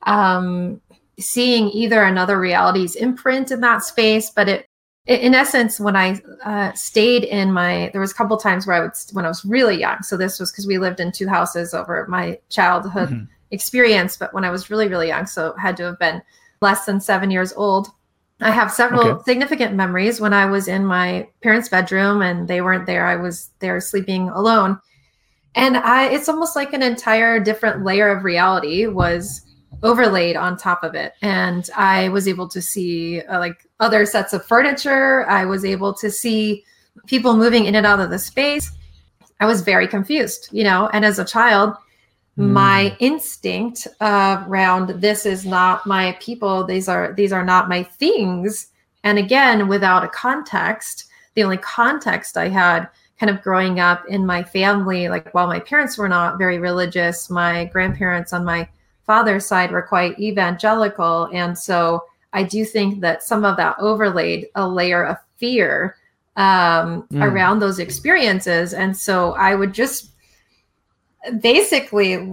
um, 0.04 0.82
seeing 1.20 1.70
either 1.70 2.04
another 2.04 2.40
reality's 2.40 2.96
imprint 2.96 3.52
in 3.52 3.62
that 3.62 3.84
space, 3.84 4.30
but 4.30 4.48
it 4.48 4.68
in 5.08 5.34
essence 5.34 5.80
when 5.80 5.96
i 5.96 6.20
uh, 6.44 6.72
stayed 6.74 7.24
in 7.24 7.52
my 7.52 7.90
there 7.94 8.02
was 8.02 8.12
a 8.12 8.16
couple 8.16 8.36
times 8.38 8.68
where 8.68 8.76
i 8.76 8.80
would 8.82 8.92
when 9.14 9.26
i 9.26 9.30
was 9.30 9.44
really 9.46 9.80
young 9.80 10.02
so 10.04 10.18
this 10.18 10.40
was 10.40 10.52
because 10.52 10.68
we 10.68 10.78
lived 10.78 11.00
in 11.00 11.12
two 11.12 11.28
houses 11.28 11.74
over 11.74 12.06
my 12.10 12.38
childhood 12.50 13.10
mm-hmm. 13.10 13.24
experience 13.52 14.18
but 14.18 14.34
when 14.34 14.44
i 14.44 14.50
was 14.50 14.70
really 14.70 14.88
really 14.88 15.08
young 15.08 15.26
so 15.26 15.56
had 15.56 15.78
to 15.78 15.84
have 15.84 15.98
been 15.98 16.22
less 16.62 16.86
than 16.86 17.00
seven 17.00 17.32
years 17.32 17.54
old 17.54 17.90
I 18.40 18.52
have 18.52 18.72
several 18.72 19.08
okay. 19.08 19.24
significant 19.26 19.74
memories 19.76 20.22
when 20.22 20.34
I 20.34 20.46
was 20.46 20.68
in 20.68 20.86
my 20.86 21.28
parents' 21.42 21.70
bedroom 21.70 22.22
and 22.22 22.48
they 22.48 22.62
weren't 22.62 22.86
there. 22.86 23.06
I 23.06 23.16
was 23.16 23.50
there 23.60 23.80
sleeping 23.82 24.30
alone. 24.30 24.80
And 25.56 25.78
I 25.78 26.06
it's 26.10 26.30
almost 26.30 26.56
like 26.56 26.74
an 26.74 26.84
entire 26.84 27.40
different 27.40 27.84
layer 27.84 28.10
of 28.10 28.24
reality 28.24 28.86
was 28.86 29.42
overlaid 29.82 30.36
on 30.36 30.56
top 30.56 30.84
of 30.84 30.94
it. 30.94 31.14
And 31.22 31.68
I 31.76 32.10
was 32.10 32.28
able 32.28 32.48
to 32.50 32.62
see 32.62 33.22
uh, 33.22 33.40
like 33.40 33.68
other 33.80 34.06
sets 34.06 34.34
of 34.34 34.46
furniture. 34.46 35.28
I 35.28 35.46
was 35.46 35.66
able 35.66 35.94
to 35.96 36.12
see 36.12 36.64
people 37.08 37.36
moving 37.36 37.66
in 37.66 37.76
and 37.76 37.86
out 37.86 38.00
of 38.00 38.12
the 38.12 38.20
space. 38.20 38.72
I 39.40 39.46
was 39.46 39.62
very 39.62 39.88
confused, 39.88 40.50
you 40.52 40.64
know, 40.64 40.90
and 40.94 41.06
as 41.06 41.20
a 41.20 41.26
child, 41.26 41.76
mm. 42.38 42.50
my 42.50 42.96
instinct 43.00 43.88
uh, 44.00 44.44
around 44.48 45.02
this 45.02 45.26
is 45.26 45.46
not 45.46 45.86
my 45.86 46.18
people, 46.20 46.64
these 46.64 46.88
are 46.88 47.14
these 47.14 47.34
are 47.34 47.46
not 47.46 47.70
my 47.70 47.84
things. 47.84 48.68
And 49.04 49.18
again, 49.18 49.68
without 49.68 50.04
a 50.04 50.10
context, 50.10 51.06
the 51.36 51.44
only 51.44 51.58
context 51.58 52.38
I 52.38 52.50
had 52.50 52.90
kind 53.20 53.30
of 53.30 53.42
growing 53.42 53.80
up 53.80 54.06
in 54.08 54.26
my 54.26 54.44
family, 54.44 55.10
like 55.10 55.34
while 55.34 55.48
my 55.48 55.60
parents 55.60 55.98
were 55.98 56.10
not 56.10 56.38
very 56.38 56.60
religious, 56.60 57.30
my 57.30 57.66
grandparents 57.66 58.32
on 58.34 58.46
my 58.46 58.68
father's 59.06 59.46
side 59.46 59.72
were 59.72 59.82
quite 59.82 60.20
evangelical. 60.20 61.30
And 61.34 61.58
so 61.58 62.04
I 62.34 62.44
do 62.44 62.66
think 62.66 63.02
that 63.02 63.24
some 63.24 63.46
of 63.46 63.58
that 63.58 63.78
overlaid 63.80 64.48
a 64.56 64.68
layer 64.68 65.04
of 65.04 65.18
fear 65.38 65.96
um, 66.36 67.08
mm. 67.12 67.24
around 67.24 67.60
those 67.60 67.80
experiences. 67.80 68.74
And 68.74 68.96
so 68.96 69.34
I 69.34 69.56
would 69.56 69.74
just 69.74 70.12
basically 71.42 72.28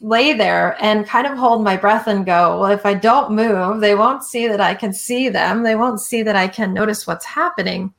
lay 0.00 0.32
there 0.32 0.76
and 0.82 1.06
kind 1.06 1.26
of 1.26 1.36
hold 1.36 1.62
my 1.62 1.76
breath 1.76 2.06
and 2.06 2.26
go, 2.26 2.60
well, 2.60 2.70
if 2.70 2.86
I 2.86 2.94
don't 2.94 3.32
move, 3.32 3.80
they 3.80 3.94
won't 3.94 4.22
see 4.22 4.46
that 4.48 4.60
I 4.60 4.74
can 4.74 4.92
see 4.92 5.28
them. 5.28 5.62
They 5.62 5.74
won't 5.74 6.00
see 6.00 6.22
that 6.22 6.36
I 6.36 6.48
can 6.48 6.74
notice 6.74 7.06
what's 7.06 7.24
happening 7.24 7.92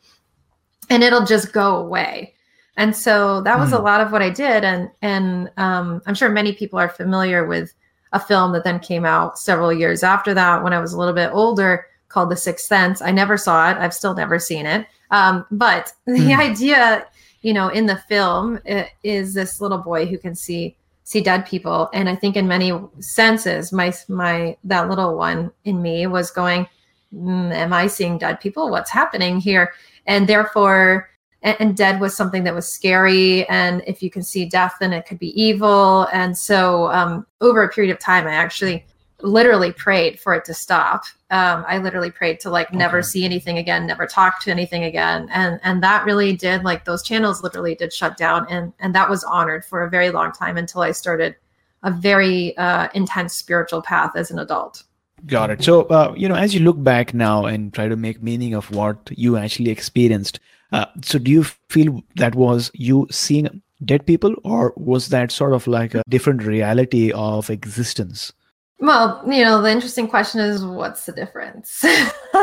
and 0.89 1.03
it'll 1.03 1.25
just 1.25 1.53
go 1.53 1.77
away. 1.77 2.33
And 2.77 2.95
so 2.95 3.41
that 3.41 3.59
was 3.59 3.71
mm. 3.71 3.79
a 3.79 3.81
lot 3.81 4.01
of 4.01 4.11
what 4.11 4.21
I 4.21 4.29
did. 4.29 4.63
And, 4.63 4.89
and 5.01 5.49
um, 5.57 6.01
I'm 6.05 6.15
sure 6.15 6.29
many 6.29 6.53
people 6.53 6.79
are 6.79 6.89
familiar 6.89 7.45
with 7.45 7.73
a 8.13 8.19
film 8.19 8.51
that 8.53 8.63
then 8.63 8.79
came 8.79 9.05
out 9.05 9.39
several 9.39 9.71
years 9.71 10.03
after 10.03 10.33
that 10.33 10.63
when 10.63 10.73
I 10.73 10.79
was 10.79 10.93
a 10.93 10.97
little 10.97 11.13
bit 11.13 11.31
older 11.31 11.85
called 12.09 12.29
The 12.29 12.37
Sixth 12.37 12.65
Sense. 12.65 13.01
I 13.01 13.11
never 13.11 13.37
saw 13.37 13.71
it. 13.71 13.77
I've 13.77 13.93
still 13.93 14.13
never 14.13 14.37
seen 14.37 14.65
it. 14.65 14.85
Um, 15.11 15.45
but 15.51 15.93
the 16.05 16.13
mm. 16.13 16.39
idea, 16.39 17.05
you 17.41 17.53
know, 17.53 17.69
in 17.69 17.85
the 17.87 17.97
film 18.07 18.59
is 19.03 19.33
this 19.33 19.59
little 19.61 19.79
boy 19.79 20.05
who 20.05 20.17
can 20.17 20.35
see 20.35 20.75
see 21.03 21.21
dead 21.21 21.45
people, 21.45 21.89
and 21.93 22.07
I 22.07 22.15
think 22.15 22.35
in 22.35 22.47
many 22.47 22.71
senses, 22.99 23.71
my 23.71 23.93
my 24.07 24.55
that 24.63 24.89
little 24.89 25.17
one 25.17 25.51
in 25.65 25.81
me 25.81 26.07
was 26.07 26.31
going, 26.31 26.67
mm, 27.13 27.53
"Am 27.53 27.73
I 27.73 27.87
seeing 27.87 28.17
dead 28.17 28.39
people? 28.39 28.69
What's 28.69 28.91
happening 28.91 29.39
here?" 29.39 29.73
And 30.05 30.27
therefore, 30.27 31.09
and, 31.41 31.57
and 31.59 31.77
dead 31.77 31.99
was 31.99 32.15
something 32.15 32.43
that 32.43 32.55
was 32.55 32.67
scary, 32.71 33.47
and 33.49 33.81
if 33.87 34.03
you 34.03 34.11
can 34.11 34.23
see 34.23 34.45
death, 34.45 34.75
then 34.79 34.93
it 34.93 35.05
could 35.07 35.19
be 35.19 35.41
evil. 35.41 36.07
And 36.13 36.37
so, 36.37 36.91
um, 36.91 37.25
over 37.41 37.63
a 37.63 37.69
period 37.69 37.91
of 37.91 37.99
time, 37.99 38.27
I 38.27 38.33
actually 38.33 38.85
literally 39.23 39.71
prayed 39.71 40.19
for 40.19 40.33
it 40.33 40.45
to 40.45 40.53
stop. 40.53 41.03
Um, 41.29 41.63
I 41.67 41.77
literally 41.77 42.11
prayed 42.11 42.39
to 42.41 42.49
like 42.49 42.67
okay. 42.67 42.77
never 42.77 43.01
see 43.01 43.23
anything 43.25 43.57
again, 43.57 43.87
never 43.87 44.05
talk 44.05 44.41
to 44.43 44.51
anything 44.51 44.83
again, 44.83 45.27
and 45.31 45.59
and 45.63 45.81
that 45.83 46.05
really 46.05 46.35
did 46.35 46.63
like 46.63 46.85
those 46.85 47.03
channels 47.03 47.43
literally 47.43 47.75
did 47.75 47.93
shut 47.93 48.17
down, 48.17 48.45
and 48.49 48.73
and 48.79 48.93
that 48.95 49.09
was 49.09 49.23
honored 49.23 49.63
for 49.65 49.83
a 49.83 49.89
very 49.89 50.09
long 50.09 50.31
time 50.31 50.57
until 50.57 50.81
I 50.81 50.91
started 50.91 51.35
a 51.83 51.91
very 51.91 52.55
uh, 52.57 52.89
intense 52.93 53.33
spiritual 53.33 53.81
path 53.81 54.11
as 54.15 54.29
an 54.29 54.39
adult. 54.39 54.83
Got 55.25 55.51
it. 55.51 55.63
So 55.63 55.83
uh, 55.83 56.13
you 56.17 56.27
know, 56.27 56.35
as 56.35 56.53
you 56.53 56.61
look 56.61 56.83
back 56.83 57.13
now 57.13 57.45
and 57.45 57.73
try 57.73 57.87
to 57.87 57.95
make 57.95 58.21
meaning 58.21 58.53
of 58.53 58.69
what 58.71 58.97
you 59.11 59.37
actually 59.37 59.69
experienced, 59.69 60.39
uh, 60.71 60.85
so 61.01 61.19
do 61.19 61.31
you 61.31 61.43
feel 61.69 62.03
that 62.15 62.35
was 62.35 62.71
you 62.73 63.07
seeing 63.11 63.61
dead 63.85 64.05
people, 64.05 64.35
or 64.43 64.73
was 64.75 65.09
that 65.09 65.31
sort 65.31 65.53
of 65.53 65.67
like 65.67 65.95
a 65.95 66.03
different 66.09 66.43
reality 66.43 67.11
of 67.13 67.49
existence? 67.49 68.33
Well, 68.81 69.21
you 69.27 69.43
know, 69.43 69.61
the 69.61 69.69
interesting 69.69 70.07
question 70.07 70.41
is 70.41 70.65
what's 70.65 71.05
the 71.05 71.11
difference? 71.11 71.85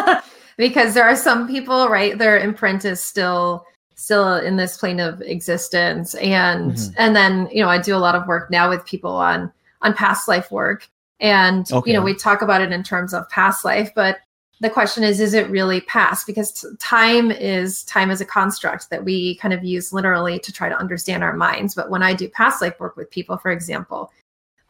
because 0.57 0.95
there 0.95 1.05
are 1.05 1.17
some 1.17 1.49
people, 1.49 1.89
right, 1.89 2.17
their 2.17 2.39
imprint 2.39 2.85
is 2.85 3.03
still 3.03 3.67
still 3.97 4.37
in 4.37 4.57
this 4.57 4.77
plane 4.77 5.01
of 5.01 5.21
existence 5.23 6.15
and 6.15 6.73
mm-hmm. 6.73 6.95
and 6.97 7.17
then, 7.17 7.49
you 7.53 7.61
know, 7.61 7.69
I 7.69 7.83
do 7.83 7.97
a 7.97 7.99
lot 7.99 8.15
of 8.15 8.29
work 8.29 8.51
now 8.51 8.71
with 8.71 8.87
people 8.87 9.11
on 9.11 9.53
on 9.83 9.93
past 9.93 10.29
life 10.29 10.51
work 10.53 10.89
and 11.19 11.71
okay. 11.73 11.91
you 11.91 11.97
know, 11.97 12.03
we 12.03 12.15
talk 12.15 12.41
about 12.41 12.61
it 12.61 12.71
in 12.71 12.85
terms 12.85 13.13
of 13.13 13.29
past 13.29 13.65
life, 13.65 13.91
but 13.97 14.19
the 14.61 14.71
question 14.71 15.03
is 15.03 15.21
is 15.21 15.35
it 15.35 15.51
really 15.51 15.81
past 15.83 16.27
because 16.27 16.65
time 16.79 17.33
is 17.33 17.83
time 17.85 18.11
is 18.11 18.21
a 18.21 18.25
construct 18.25 18.91
that 18.91 19.05
we 19.05 19.37
kind 19.37 19.55
of 19.55 19.65
use 19.65 19.93
literally 19.93 20.39
to 20.39 20.53
try 20.53 20.69
to 20.69 20.79
understand 20.79 21.23
our 21.23 21.33
minds 21.33 21.77
but 21.77 21.91
when 21.91 22.03
i 22.03 22.13
do 22.13 22.29
past 22.31 22.61
life 22.61 22.79
work 22.81 22.97
with 22.97 23.09
people 23.11 23.37
for 23.39 23.53
example 23.53 24.11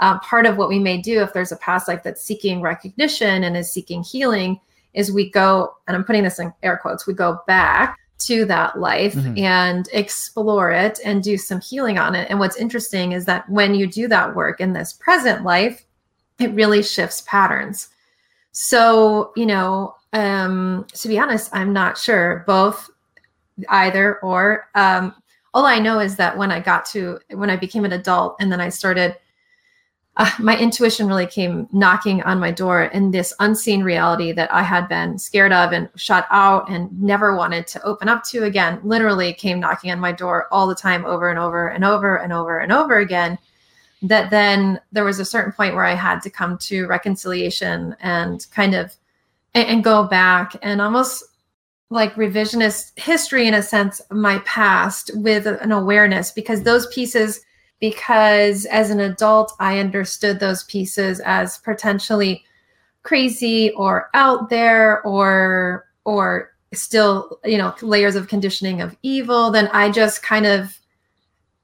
uh, 0.01 0.19
part 0.21 0.47
of 0.47 0.57
what 0.57 0.69
we 0.69 0.79
may 0.79 0.99
do 1.01 1.23
if 1.23 1.33
there's 1.33 1.53
a 1.53 1.57
past 1.57 1.89
life 1.89 2.03
that's 2.03 2.23
seeking 2.23 2.61
recognition 2.61 3.45
and 3.45 3.57
is 3.57 3.73
seeking 3.73 4.03
healing 4.03 4.61
is 4.95 5.13
we 5.13 5.31
go 5.31 5.75
and 5.87 5.97
i'm 5.97 6.05
putting 6.05 6.25
this 6.25 6.39
in 6.39 6.53
air 6.63 6.79
quotes 6.81 7.07
we 7.07 7.15
go 7.15 7.41
back 7.47 7.99
to 8.19 8.45
that 8.47 8.79
life 8.79 9.15
mm-hmm. 9.15 9.39
and 9.39 9.89
explore 9.93 10.71
it 10.71 10.99
and 11.05 11.23
do 11.23 11.37
some 11.37 11.61
healing 11.61 11.99
on 11.99 12.15
it. 12.15 12.29
And 12.29 12.39
what's 12.39 12.57
interesting 12.57 13.13
is 13.13 13.25
that 13.27 13.49
when 13.49 13.75
you 13.75 13.87
do 13.87 14.09
that 14.09 14.35
work 14.35 14.61
in 14.61 14.73
this 14.73 14.93
present 14.93 15.45
life 15.45 15.85
it 16.39 16.53
really 16.53 16.83
shifts 16.83 17.23
patterns. 17.23 17.89
So 18.53 19.33
you 19.37 19.47
know 19.47 19.95
um 20.13 20.87
to 20.95 21.09
be 21.09 21.19
honest 21.19 21.51
i'm 21.55 21.73
not 21.73 21.97
sure. 21.97 22.45
Both 22.47 22.91
either 23.69 24.19
or. 24.21 24.69
Um 24.75 25.15
all 25.55 25.65
i 25.65 25.79
know 25.79 25.99
is 25.99 26.17
that 26.17 26.37
when 26.37 26.53
i 26.53 26.61
got 26.61 26.85
to 26.85 27.19
when 27.31 27.51
i 27.51 27.57
became 27.57 27.87
an 27.87 27.93
adult 27.93 28.37
and 28.39 28.53
then 28.53 28.61
i 28.61 28.69
started 28.69 29.17
uh, 30.19 30.31
my 30.41 30.59
intuition 30.59 31.07
really 31.07 31.27
came 31.27 31.69
knocking 31.73 32.23
on 32.23 32.41
my 32.41 32.51
door 32.51 32.85
in 32.87 33.13
this 33.13 33.33
unseen 33.39 33.85
reality 33.85 34.33
that 34.33 34.53
I 34.53 34.63
had 34.63 34.89
been 34.89 35.17
scared 35.17 35.53
of 35.53 35.73
and 35.73 35.89
shut 35.95 36.27
out 36.31 36.69
and 36.69 36.91
never 37.01 37.37
wanted 37.37 37.69
to 37.69 37.83
open 37.85 38.09
up 38.09 38.25
to 38.25 38.43
again. 38.43 38.81
Literally 38.83 39.33
came 39.33 39.61
knocking 39.61 39.93
on 39.93 40.01
my 40.01 40.11
door 40.11 40.49
all 40.51 40.67
the 40.67 40.75
time, 40.75 41.07
over 41.07 41.31
and 41.31 41.39
over 41.39 41.69
and 41.69 41.85
over 41.85 42.17
and 42.17 42.33
over 42.33 42.59
and 42.59 42.73
over 42.73 42.99
again. 42.99 43.39
That 44.03 44.31
then 44.31 44.81
there 44.91 45.05
was 45.05 45.21
a 45.21 45.25
certain 45.25 45.53
point 45.53 45.77
where 45.77 45.85
I 45.85 45.95
had 45.95 46.21
to 46.23 46.31
come 46.31 46.59
to 46.59 46.87
reconciliation 46.89 47.97
and 48.01 48.45
kind 48.53 48.75
of 48.75 48.97
and, 49.55 49.69
and 49.69 49.85
go 49.85 50.05
back 50.05 50.57
and 50.63 50.81
almost 50.81 51.25
like 51.91 52.15
revisionist 52.15 52.99
history 52.99 53.47
in 53.47 53.55
a 53.55 53.63
sense 53.63 54.01
my 54.11 54.39
past 54.41 55.13
with 55.15 55.47
an 55.47 55.73
awareness 55.73 56.33
because 56.33 56.63
those 56.63 56.87
pieces 56.89 57.41
because 57.81 58.65
as 58.67 58.91
an 58.91 59.01
adult, 59.01 59.55
I 59.61 59.79
understood 59.79 60.41
those 60.41 60.65
pieces 60.65 61.21
as 61.21 61.59
potentially 61.59 62.45
crazy 63.03 63.71
or 63.73 64.11
out 64.15 64.51
there 64.51 65.03
or 65.03 65.87
or 66.05 66.53
still 66.75 67.39
you 67.45 67.57
know 67.57 67.75
layers 67.81 68.15
of 68.15 68.29
conditioning 68.29 68.83
of 68.83 68.95
evil 69.03 69.51
then 69.51 69.69
i 69.69 69.91
just 69.91 70.23
kind 70.23 70.45
of 70.45 70.79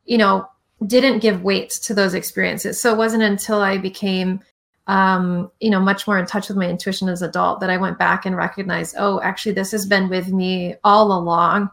you 0.07 0.17
know 0.17 0.49
didn't 0.87 1.21
give 1.21 1.43
weight 1.43 1.71
to 1.71 1.95
those 1.95 2.15
experiences. 2.15 2.81
So 2.81 2.93
it 2.93 2.99
wasn't 2.99 3.23
until 3.23 3.61
i 3.61 3.79
became 3.79 4.41
um 4.87 5.51
you 5.61 5.71
know 5.71 5.81
much 5.81 6.07
more 6.07 6.19
in 6.19 6.27
touch 6.27 6.49
with 6.49 6.59
my 6.59 6.69
intuition 6.69 7.09
as 7.09 7.23
adult 7.23 7.61
that 7.61 7.71
i 7.71 7.77
went 7.77 7.99
back 7.99 8.27
and 8.27 8.37
recognized 8.37 8.95
oh 8.99 9.21
actually 9.23 9.53
this 9.53 9.73
has 9.73 9.87
been 9.87 10.11
with 10.11 10.29
me 10.29 10.75
all 10.85 11.13
along 11.13 11.71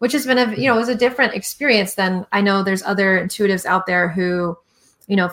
which 0.00 0.12
has 0.12 0.26
been 0.26 0.38
a 0.38 0.50
you 0.56 0.66
know 0.66 0.72
mm-hmm. 0.72 0.76
it 0.76 0.80
was 0.80 0.88
a 0.88 0.94
different 0.94 1.34
experience 1.34 1.94
than 1.94 2.26
I 2.32 2.40
know 2.40 2.62
there's 2.62 2.82
other 2.82 3.22
intuitives 3.22 3.64
out 3.66 3.86
there 3.86 4.08
who, 4.08 4.58
you 5.06 5.16
know, 5.16 5.30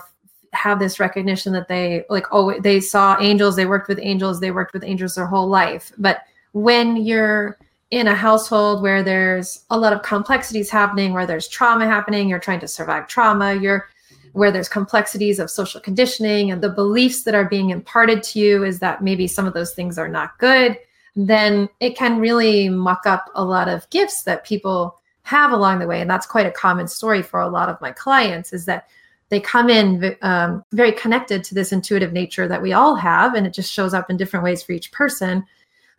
have 0.53 0.79
this 0.79 0.99
recognition 0.99 1.53
that 1.53 1.67
they 1.67 2.05
like 2.09 2.25
oh 2.31 2.59
they 2.59 2.79
saw 2.79 3.17
angels, 3.19 3.55
they 3.55 3.65
worked 3.65 3.87
with 3.87 3.99
angels, 4.01 4.39
they 4.39 4.51
worked 4.51 4.73
with 4.73 4.83
angels 4.83 5.15
their 5.15 5.25
whole 5.25 5.47
life. 5.47 5.91
But 5.97 6.21
when 6.51 6.97
you're 6.97 7.57
in 7.91 8.07
a 8.07 8.15
household 8.15 8.81
where 8.81 9.01
there's 9.01 9.63
a 9.69 9.77
lot 9.77 9.93
of 9.93 10.01
complexities 10.01 10.69
happening, 10.69 11.13
where 11.13 11.25
there's 11.25 11.47
trauma 11.47 11.85
happening, 11.85 12.27
you're 12.27 12.37
trying 12.37 12.59
to 12.59 12.67
survive 12.67 13.07
trauma, 13.07 13.55
you're 13.55 13.87
where 14.33 14.51
there's 14.51 14.69
complexities 14.69 15.39
of 15.39 15.49
social 15.49 15.79
conditioning 15.79 16.51
and 16.51 16.61
the 16.61 16.69
beliefs 16.69 17.23
that 17.23 17.33
are 17.33 17.45
being 17.45 17.69
imparted 17.69 18.21
to 18.21 18.37
you 18.37 18.65
is 18.65 18.79
that 18.79 19.01
maybe 19.01 19.27
some 19.27 19.47
of 19.47 19.53
those 19.53 19.73
things 19.73 19.97
are 19.97 20.09
not 20.09 20.37
good 20.37 20.77
then 21.17 21.67
it 21.79 21.97
can 21.97 22.19
really 22.19 22.69
muck 22.69 23.07
up 23.07 23.31
a 23.33 23.43
lot 23.43 23.67
of 23.67 23.89
gifts 23.89 24.23
that 24.23 24.45
people 24.45 24.99
have 25.23 25.51
along 25.51 25.79
the 25.79 25.87
way. 25.87 25.99
And 25.99 26.09
that's 26.09 26.27
quite 26.27 26.45
a 26.45 26.51
common 26.51 26.87
story 26.87 27.23
for 27.23 27.41
a 27.41 27.49
lot 27.49 27.69
of 27.69 27.81
my 27.81 27.91
clients 27.91 28.53
is 28.53 28.65
that 28.65 28.87
they 29.29 29.39
come 29.41 29.69
in 29.69 30.15
um, 30.21 30.63
very 30.71 30.93
connected 30.93 31.43
to 31.43 31.55
this 31.55 31.73
intuitive 31.73 32.13
nature 32.13 32.47
that 32.47 32.61
we 32.61 32.71
all 32.71 32.95
have, 32.95 33.33
and 33.33 33.45
it 33.45 33.53
just 33.53 33.73
shows 33.73 33.93
up 33.93 34.09
in 34.09 34.15
different 34.15 34.45
ways 34.45 34.63
for 34.63 34.71
each 34.71 34.91
person. 34.93 35.43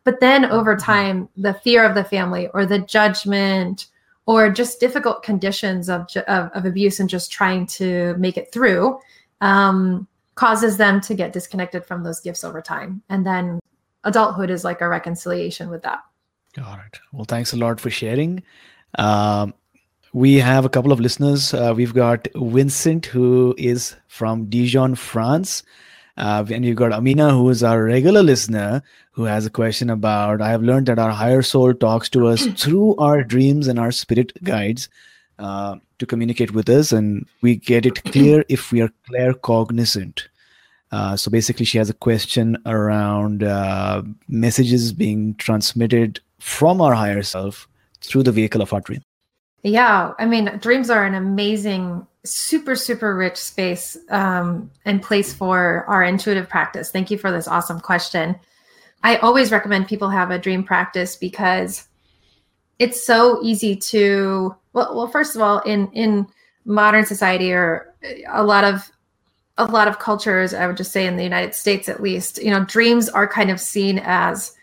But 0.04 0.20
then 0.20 0.46
over 0.46 0.74
mm-hmm. 0.74 0.84
time, 0.84 1.28
the 1.36 1.52
fear 1.52 1.84
of 1.84 1.94
the 1.94 2.04
family 2.04 2.48
or 2.54 2.64
the 2.64 2.78
judgment 2.78 3.88
or 4.24 4.50
just 4.50 4.80
difficult 4.80 5.22
conditions 5.22 5.90
of, 5.90 6.06
of, 6.28 6.50
of 6.52 6.64
abuse 6.64 7.00
and 7.00 7.08
just 7.10 7.30
trying 7.30 7.66
to 7.66 8.14
make 8.18 8.36
it 8.38 8.52
through 8.52 8.98
um, 9.40 10.06
causes 10.36 10.76
them 10.76 11.00
to 11.00 11.14
get 11.14 11.32
disconnected 11.32 11.84
from 11.84 12.02
those 12.02 12.20
gifts 12.20 12.44
over 12.44 12.62
time. 12.62 13.02
And 13.10 13.26
then 13.26 13.58
adulthood 14.04 14.50
is 14.50 14.64
like 14.64 14.80
a 14.80 14.88
reconciliation 14.88 15.70
with 15.70 15.82
that. 15.82 16.00
Got 16.54 16.80
it. 16.86 16.98
Well, 17.12 17.24
thanks 17.24 17.52
a 17.52 17.56
lot 17.56 17.80
for 17.80 17.90
sharing. 17.90 18.42
Um, 18.98 19.54
we 20.12 20.36
have 20.36 20.64
a 20.64 20.68
couple 20.68 20.92
of 20.92 21.00
listeners. 21.00 21.52
Uh, 21.52 21.74
we've 21.76 21.94
got 21.94 22.26
Vincent, 22.34 23.06
who 23.06 23.54
is 23.58 23.94
from 24.06 24.46
Dijon, 24.46 24.94
France. 24.94 25.62
Uh, 26.16 26.44
and 26.50 26.64
you've 26.64 26.76
got 26.76 26.92
Amina, 26.92 27.30
who 27.30 27.48
is 27.50 27.62
our 27.62 27.84
regular 27.84 28.22
listener, 28.22 28.82
who 29.12 29.24
has 29.24 29.46
a 29.46 29.50
question 29.50 29.88
about 29.90 30.42
I 30.42 30.50
have 30.50 30.62
learned 30.62 30.86
that 30.86 30.98
our 30.98 31.12
higher 31.12 31.42
soul 31.42 31.74
talks 31.74 32.08
to 32.10 32.26
us 32.26 32.46
through 32.56 32.96
our 32.96 33.22
dreams 33.22 33.68
and 33.68 33.78
our 33.78 33.92
spirit 33.92 34.32
guides. 34.42 34.88
uh, 35.38 35.76
to 35.98 36.06
communicate 36.06 36.52
with 36.52 36.68
us, 36.68 36.92
and 36.92 37.26
we 37.42 37.56
get 37.56 37.86
it 37.86 38.02
clear 38.04 38.44
if 38.48 38.72
we 38.72 38.80
are 38.80 38.90
claircognizant. 39.10 40.28
Uh, 40.90 41.16
so 41.16 41.30
basically, 41.30 41.66
she 41.66 41.78
has 41.78 41.90
a 41.90 41.94
question 41.94 42.56
around 42.64 43.42
uh, 43.42 44.02
messages 44.28 44.92
being 44.92 45.34
transmitted 45.34 46.20
from 46.38 46.80
our 46.80 46.94
higher 46.94 47.22
self 47.22 47.68
through 48.00 48.22
the 48.22 48.32
vehicle 48.32 48.62
of 48.62 48.72
our 48.72 48.80
dream. 48.80 49.02
Yeah, 49.62 50.12
I 50.18 50.24
mean, 50.24 50.58
dreams 50.60 50.88
are 50.88 51.04
an 51.04 51.14
amazing, 51.14 52.06
super, 52.24 52.76
super 52.76 53.16
rich 53.16 53.36
space 53.36 53.96
um, 54.08 54.70
and 54.84 55.02
place 55.02 55.32
for 55.32 55.84
our 55.88 56.02
intuitive 56.04 56.48
practice. 56.48 56.90
Thank 56.90 57.10
you 57.10 57.18
for 57.18 57.30
this 57.30 57.48
awesome 57.48 57.80
question. 57.80 58.36
I 59.02 59.16
always 59.16 59.50
recommend 59.52 59.88
people 59.88 60.08
have 60.10 60.30
a 60.30 60.38
dream 60.38 60.64
practice 60.64 61.16
because 61.16 61.86
it's 62.78 63.04
so 63.04 63.40
easy 63.42 63.76
to 63.76 64.54
well, 64.72 64.94
well 64.96 65.08
first 65.08 65.36
of 65.36 65.42
all 65.42 65.60
in 65.60 65.88
in 65.92 66.26
modern 66.64 67.04
society 67.04 67.52
or 67.52 67.94
a 68.28 68.42
lot 68.42 68.64
of 68.64 68.90
a 69.58 69.64
lot 69.64 69.88
of 69.88 69.98
cultures 69.98 70.54
i 70.54 70.66
would 70.66 70.76
just 70.76 70.92
say 70.92 71.06
in 71.06 71.16
the 71.16 71.22
united 71.22 71.54
states 71.54 71.88
at 71.88 72.02
least 72.02 72.42
you 72.42 72.50
know 72.50 72.64
dreams 72.64 73.08
are 73.08 73.26
kind 73.26 73.50
of 73.50 73.60
seen 73.60 74.00
as 74.04 74.54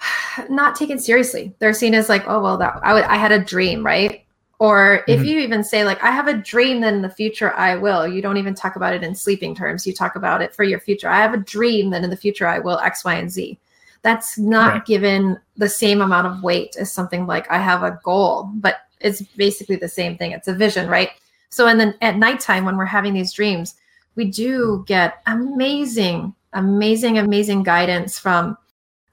not 0.48 0.74
taken 0.74 0.98
seriously 0.98 1.54
they're 1.58 1.72
seen 1.72 1.94
as 1.94 2.08
like 2.08 2.24
oh 2.26 2.40
well 2.40 2.56
that 2.56 2.78
I, 2.82 3.02
I 3.02 3.16
had 3.16 3.32
a 3.32 3.44
dream 3.44 3.84
right 3.84 4.24
or 4.60 5.04
if 5.06 5.20
mm-hmm. 5.20 5.28
you 5.28 5.40
even 5.40 5.62
say 5.62 5.84
like 5.84 6.02
i 6.02 6.10
have 6.10 6.28
a 6.28 6.34
dream 6.34 6.80
that 6.80 6.94
in 6.94 7.02
the 7.02 7.10
future 7.10 7.54
i 7.54 7.74
will 7.74 8.06
you 8.06 8.22
don't 8.22 8.38
even 8.38 8.54
talk 8.54 8.76
about 8.76 8.94
it 8.94 9.04
in 9.04 9.14
sleeping 9.14 9.54
terms 9.54 9.86
you 9.86 9.92
talk 9.92 10.16
about 10.16 10.42
it 10.42 10.54
for 10.54 10.64
your 10.64 10.80
future 10.80 11.08
i 11.08 11.18
have 11.18 11.34
a 11.34 11.38
dream 11.38 11.90
that 11.90 12.04
in 12.04 12.10
the 12.10 12.16
future 12.16 12.46
i 12.46 12.58
will 12.58 12.78
x 12.78 13.04
y 13.04 13.14
and 13.14 13.30
z 13.30 13.58
that's 14.02 14.38
not 14.38 14.72
right. 14.72 14.84
given 14.84 15.38
the 15.56 15.68
same 15.68 16.00
amount 16.00 16.26
of 16.26 16.42
weight 16.42 16.76
as 16.78 16.92
something 16.92 17.26
like 17.26 17.50
I 17.50 17.58
have 17.58 17.82
a 17.82 17.98
goal, 18.04 18.50
but 18.54 18.76
it's 19.00 19.22
basically 19.36 19.76
the 19.76 19.88
same 19.88 20.16
thing. 20.16 20.32
It's 20.32 20.48
a 20.48 20.54
vision, 20.54 20.88
right? 20.88 21.10
So, 21.50 21.66
and 21.66 21.80
then 21.80 21.94
at 22.00 22.16
nighttime 22.16 22.64
when 22.64 22.76
we're 22.76 22.84
having 22.84 23.14
these 23.14 23.32
dreams, 23.32 23.74
we 24.18 24.24
do 24.24 24.84
get 24.88 25.22
amazing, 25.26 26.34
amazing, 26.52 27.18
amazing 27.18 27.62
guidance 27.62 28.18
from 28.18 28.58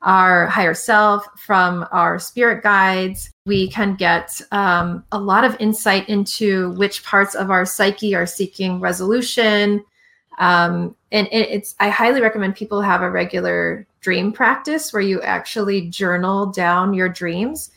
our 0.01 0.47
higher 0.47 0.73
self, 0.73 1.27
from 1.37 1.85
our 1.91 2.17
spirit 2.17 2.63
guides. 2.63 3.29
We 3.45 3.69
can 3.69 3.95
get 3.95 4.41
um, 4.51 5.05
a 5.11 5.19
lot 5.19 5.43
of 5.43 5.55
insight 5.59 6.09
into 6.09 6.71
which 6.71 7.03
parts 7.03 7.35
of 7.35 7.51
our 7.51 7.67
psyche 7.67 8.15
are 8.15 8.25
seeking 8.25 8.79
resolution. 8.79 9.85
Um, 10.39 10.95
and 11.11 11.27
it, 11.27 11.49
it's, 11.51 11.75
I 11.79 11.89
highly 11.89 12.19
recommend 12.19 12.55
people 12.55 12.81
have 12.81 13.03
a 13.03 13.09
regular 13.11 13.85
dream 14.01 14.31
practice 14.31 14.91
where 14.91 15.03
you 15.03 15.21
actually 15.21 15.87
journal 15.87 16.47
down 16.47 16.95
your 16.95 17.09
dreams, 17.09 17.69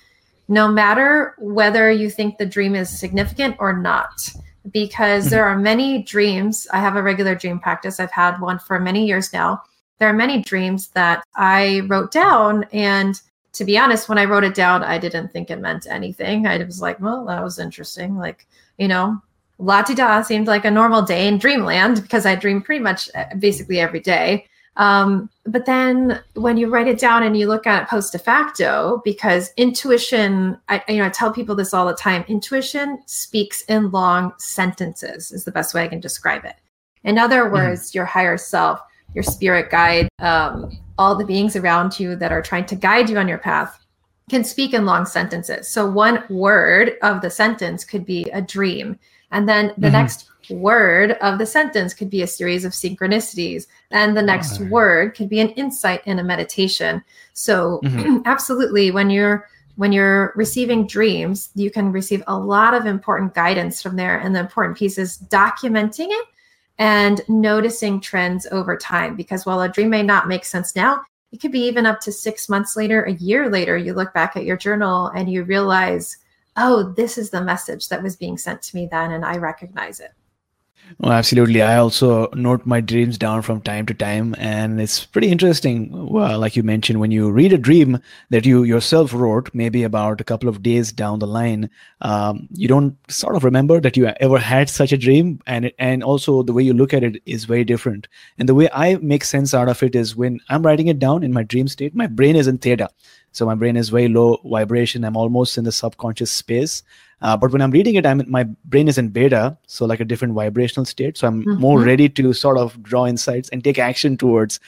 no 0.49 0.67
matter 0.67 1.35
whether 1.37 1.91
you 1.91 2.09
think 2.09 2.39
the 2.39 2.47
dream 2.47 2.75
is 2.75 2.89
significant 2.89 3.57
or 3.59 3.75
not. 3.75 4.31
Because 4.73 5.31
there 5.31 5.45
are 5.45 5.57
many 5.59 6.03
dreams. 6.03 6.67
I 6.73 6.79
have 6.79 6.97
a 6.97 7.03
regular 7.03 7.35
dream 7.35 7.59
practice. 7.59 8.01
I've 8.01 8.11
had 8.11 8.41
one 8.41 8.59
for 8.59 8.79
many 8.79 9.07
years 9.07 9.33
now. 9.33 9.63
There 9.99 10.09
are 10.09 10.15
many 10.15 10.43
dreams 10.43 10.89
that 10.89 11.25
I 11.37 11.83
wrote 11.89 12.13
down. 12.13 12.65
And 12.73 13.21
to 13.53 13.65
be 13.65 13.79
honest, 13.79 14.09
when 14.09 14.19
I 14.19 14.25
wrote 14.25 14.45
it 14.45 14.55
down, 14.55 14.83
I 14.83 14.99
didn't 14.99 15.33
think 15.33 15.51
it 15.51 15.61
meant 15.61 15.87
anything. 15.89 16.47
I 16.47 16.59
was 16.63 16.81
like, 16.81 17.01
well, 17.01 17.25
that 17.27 17.43
was 17.43 17.59
interesting. 17.59 18.17
Like, 18.17 18.47
you 18.79 18.89
know, 18.89 19.21
la 19.59 19.83
da 19.83 20.23
seemed 20.23 20.47
like 20.47 20.65
a 20.65 20.71
normal 20.71 21.03
day 21.03 21.27
in 21.27 21.39
dreamland 21.39 22.03
because 22.03 22.27
I 22.27 22.35
dream 22.37 22.63
pretty 22.63 22.83
much 22.83 23.11
uh, 23.15 23.35
basically 23.39 23.81
every 23.81 24.01
day. 24.01 24.47
Um, 24.79 25.29
but 25.45 25.67
then 25.67 26.21
when 26.35 26.57
you 26.57 26.69
write 26.69 26.87
it 26.87 27.01
down 27.01 27.25
and 27.25 27.37
you 27.37 27.49
look 27.49 27.67
at 27.67 27.83
it 27.83 27.89
post 27.89 28.19
facto, 28.21 29.03
because 29.05 29.53
intuition, 29.57 30.57
I, 30.69 30.83
you 30.89 30.99
know, 30.99 31.07
I 31.07 31.11
tell 31.11 31.33
people 31.33 31.57
this 31.57 31.75
all 31.75 31.87
the 31.87 31.95
time 31.95 32.25
intuition 32.29 33.03
speaks 33.07 33.63
in 33.63 33.91
long 33.91 34.33
sentences, 34.39 35.33
is 35.33 35.45
the 35.45 35.51
best 35.51 35.75
way 35.75 35.83
I 35.83 35.89
can 35.89 36.01
describe 36.01 36.45
it. 36.45 36.55
In 37.03 37.19
other 37.19 37.45
mm-hmm. 37.45 37.55
words, 37.55 37.91
mm. 37.91 37.95
your 37.97 38.05
higher 38.05 38.37
self, 38.37 38.81
your 39.15 39.25
spirit 39.25 39.71
guide, 39.71 40.09
um, 40.21 40.79
all 40.97 41.17
the 41.17 41.25
beings 41.25 41.57
around 41.57 41.99
you 41.99 42.15
that 42.17 42.33
are 42.33 42.43
trying 42.43 42.67
to 42.67 42.77
guide 42.77 43.11
you 43.11 43.19
on 43.19 43.29
your 43.29 43.39
path 43.39 43.85
can 44.31 44.45
speak 44.45 44.75
in 44.75 44.85
long 44.85 45.07
sentences. 45.07 45.69
So 45.69 45.91
one 45.91 46.23
word 46.29 46.93
of 47.03 47.21
the 47.21 47.31
sentence 47.31 47.85
could 47.85 48.05
be 48.05 48.25
a 48.33 48.43
dream. 48.43 48.99
And 49.33 49.49
then 49.49 49.69
the 49.69 49.87
mm-hmm. 49.87 49.93
next 49.93 50.28
word 50.51 51.13
of 51.21 51.39
the 51.39 51.47
sentence 51.47 51.95
could 51.95 52.11
be 52.11 52.23
a 52.23 52.27
series 52.27 52.65
of 52.65 52.73
synchronicities 52.73 53.67
and 53.91 54.17
the 54.17 54.23
next 54.23 54.61
right. 54.61 54.71
word 54.71 55.15
could 55.15 55.29
be 55.29 55.41
an 55.41 55.51
insight 55.51 56.01
in 56.07 56.19
a 56.19 56.25
meditation 56.25 57.03
so 57.33 57.81
mm-hmm. 57.85 58.19
absolutely 58.27 58.91
when 58.91 59.11
you're 59.11 59.49
when 59.77 59.93
you're 59.93 60.33
receiving 60.35 60.87
dreams 60.87 61.51
you 61.55 61.71
can 61.71 61.93
receive 61.93 62.23
a 62.27 62.39
lot 62.39 62.75
of 62.75 62.87
important 62.87 63.33
guidance 63.35 63.81
from 63.81 63.97
there 63.97 64.19
and 64.19 64.35
the 64.35 64.41
important 64.41 64.77
piece 64.77 64.99
is 64.99 65.19
documenting 65.29 66.09
it 66.11 66.27
and 66.79 67.21
noticing 67.29 68.01
trends 68.01 68.47
over 68.51 68.77
time 68.77 69.17
because 69.17 69.47
while 69.47 69.61
a 69.61 69.69
dream 69.69 69.91
may 69.91 70.03
not 70.03 70.29
make 70.29 70.45
sense 70.45 70.75
now 70.75 71.01
it 71.31 71.41
could 71.41 71.53
be 71.53 71.61
even 71.61 71.87
up 71.87 72.01
to 72.01 72.11
six 72.11 72.49
months 72.49 72.77
later 72.77 73.05
a 73.05 73.13
year 73.15 73.49
later 73.51 73.77
you 73.77 73.95
look 73.95 74.13
back 74.15 74.37
at 74.37 74.45
your 74.45 74.57
journal 74.57 75.09
and 75.09 75.31
you 75.31 75.45
realize 75.45 76.19
oh 76.57 76.93
this 76.97 77.19
is 77.19 77.31
the 77.31 77.41
message 77.41 77.89
that 77.89 78.03
was 78.03 78.17
being 78.17 78.39
sent 78.39 78.61
to 78.63 78.75
me 78.75 78.89
then 78.91 79.13
and 79.13 79.25
i 79.25 79.37
recognize 79.37 80.01
it 80.01 80.13
Oh, 81.03 81.11
absolutely. 81.11 81.63
I 81.63 81.77
also 81.77 82.29
note 82.35 82.65
my 82.67 82.81
dreams 82.81 83.19
down 83.19 83.43
from 83.43 83.61
time 83.61 83.87
to 83.87 83.95
time, 83.95 84.35
and 84.39 84.81
it's 84.81 85.05
pretty 85.05 85.29
interesting. 85.29 85.91
Well, 86.09 86.39
like 86.39 86.57
you 86.57 86.63
mentioned, 86.63 86.99
when 86.99 87.11
you 87.11 87.31
read 87.31 87.53
a 87.53 87.59
dream 87.59 88.01
that 88.31 88.47
you 88.47 88.63
yourself 88.63 89.13
wrote, 89.13 89.51
maybe 89.55 89.83
about 89.83 90.21
a 90.21 90.25
couple 90.25 90.49
of 90.49 90.63
days 90.63 90.91
down 90.91 91.19
the 91.19 91.27
line, 91.27 91.69
um, 92.01 92.49
you 92.55 92.69
don't 92.69 92.97
sort 93.11 93.37
of 93.37 93.45
remember 93.45 93.81
that 93.81 93.97
you 93.97 94.07
ever 94.07 94.39
had 94.39 94.71
such 94.71 94.93
a 94.93 94.97
dream, 94.99 95.41
and 95.47 95.71
and 95.79 96.03
also 96.03 96.43
the 96.43 96.53
way 96.53 96.63
you 96.63 96.75
look 96.75 96.95
at 96.95 97.05
it 97.05 97.23
is 97.27 97.45
very 97.45 97.65
different. 97.65 98.09
And 98.39 98.49
the 98.49 98.55
way 98.55 98.69
I 98.73 98.97
make 98.97 99.25
sense 99.25 99.55
out 99.55 99.69
of 99.69 99.83
it 99.83 99.95
is 99.95 100.17
when 100.17 100.41
I'm 100.49 100.63
writing 100.63 100.89
it 100.89 100.99
down 100.99 101.23
in 101.23 101.33
my 101.33 101.43
dream 101.43 101.69
state, 101.69 101.95
my 101.95 102.07
brain 102.07 102.35
is 102.35 102.47
in 102.49 102.59
theta, 102.59 102.89
so 103.33 103.47
my 103.47 103.55
brain 103.55 103.77
is 103.77 103.91
very 103.91 104.09
low 104.09 104.41
vibration. 104.45 105.05
I'm 105.05 105.17
almost 105.17 105.59
in 105.59 105.65
the 105.65 105.73
subconscious 105.73 106.33
space. 106.33 106.83
Uh, 107.21 107.37
but 107.37 107.53
when 107.53 107.61
I'm 107.61 107.71
reading 107.71 107.97
it, 107.97 108.07
I'm 108.07 108.23
my 108.29 108.45
brain 108.65 108.89
is 108.89 108.99
in 108.99 109.09
beta, 109.09 109.57
so 109.67 109.85
like 109.87 110.01
a 110.01 110.05
different 110.05 110.35
vibrational 110.35 110.85
state. 110.85 111.19
So 111.19 111.27
I'm 111.27 111.45
mm-hmm. 111.45 111.61
more 111.61 111.81
ready 111.81 112.09
to 112.09 112.33
sort 112.33 112.59
of 112.59 112.81
draw 112.83 113.07
insights 113.07 113.49
and 113.49 113.63
take 113.63 113.79
action 113.79 114.17
towards 114.17 114.61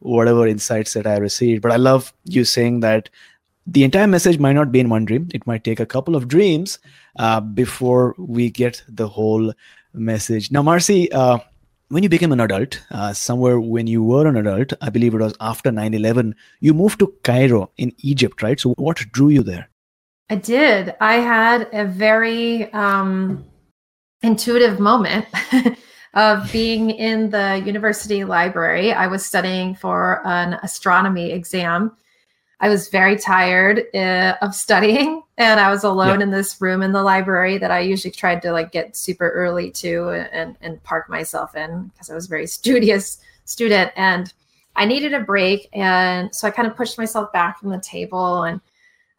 whatever 0.00 0.46
insights 0.46 0.94
that 0.94 1.06
I 1.06 1.18
received. 1.18 1.62
But 1.62 1.72
I 1.72 1.76
love 1.76 2.12
you 2.24 2.44
saying 2.44 2.80
that 2.80 3.10
the 3.66 3.84
entire 3.84 4.06
message 4.06 4.38
might 4.38 4.54
not 4.54 4.72
be 4.72 4.80
in 4.80 4.88
one 4.88 5.04
dream. 5.04 5.28
It 5.34 5.46
might 5.46 5.64
take 5.64 5.80
a 5.80 5.86
couple 5.86 6.16
of 6.16 6.28
dreams 6.28 6.78
uh, 7.18 7.40
before 7.40 8.14
we 8.16 8.50
get 8.50 8.82
the 8.88 9.08
whole 9.08 9.52
message. 9.92 10.50
Now, 10.50 10.62
Marcy, 10.62 11.12
uh, 11.12 11.38
when 11.88 12.02
you 12.02 12.08
became 12.08 12.32
an 12.32 12.40
adult, 12.40 12.80
uh, 12.90 13.12
somewhere 13.12 13.60
when 13.60 13.86
you 13.86 14.02
were 14.02 14.26
an 14.26 14.36
adult, 14.36 14.72
I 14.80 14.88
believe 14.88 15.14
it 15.14 15.20
was 15.20 15.34
after 15.40 15.70
9 15.70 15.92
11, 15.94 16.34
you 16.60 16.72
moved 16.72 16.98
to 17.00 17.14
Cairo 17.24 17.70
in 17.76 17.92
Egypt, 17.98 18.42
right? 18.42 18.58
So, 18.58 18.72
what 18.78 18.96
drew 19.12 19.28
you 19.28 19.42
there? 19.42 19.68
I 20.30 20.36
did. 20.36 20.94
I 21.00 21.16
had 21.16 21.68
a 21.72 21.86
very 21.86 22.70
um, 22.72 23.46
intuitive 24.22 24.78
moment 24.78 25.26
of 26.14 26.50
being 26.52 26.90
in 26.90 27.30
the 27.30 27.62
university 27.64 28.24
library. 28.24 28.92
I 28.92 29.06
was 29.06 29.24
studying 29.24 29.74
for 29.74 30.26
an 30.26 30.54
astronomy 30.62 31.30
exam. 31.30 31.96
I 32.60 32.68
was 32.68 32.88
very 32.88 33.16
tired 33.16 33.84
uh, 33.94 34.34
of 34.42 34.54
studying, 34.54 35.22
and 35.38 35.60
I 35.60 35.70
was 35.70 35.84
alone 35.84 36.20
yeah. 36.20 36.24
in 36.24 36.30
this 36.30 36.60
room 36.60 36.82
in 36.82 36.92
the 36.92 37.02
library 37.02 37.56
that 37.58 37.70
I 37.70 37.80
usually 37.80 38.10
tried 38.10 38.42
to 38.42 38.52
like 38.52 38.72
get 38.72 38.96
super 38.96 39.30
early 39.30 39.70
to 39.72 40.10
and 40.10 40.56
and 40.60 40.82
park 40.82 41.08
myself 41.08 41.54
in 41.54 41.84
because 41.88 42.10
I 42.10 42.14
was 42.14 42.26
a 42.26 42.30
very 42.30 42.46
studious 42.58 43.18
student 43.44 43.92
and 43.96 44.32
I 44.76 44.84
needed 44.84 45.14
a 45.14 45.20
break, 45.20 45.68
and 45.72 46.34
so 46.34 46.46
I 46.46 46.50
kind 46.50 46.68
of 46.68 46.76
pushed 46.76 46.98
myself 46.98 47.32
back 47.32 47.58
from 47.58 47.70
the 47.70 47.80
table 47.80 48.42
and 48.42 48.60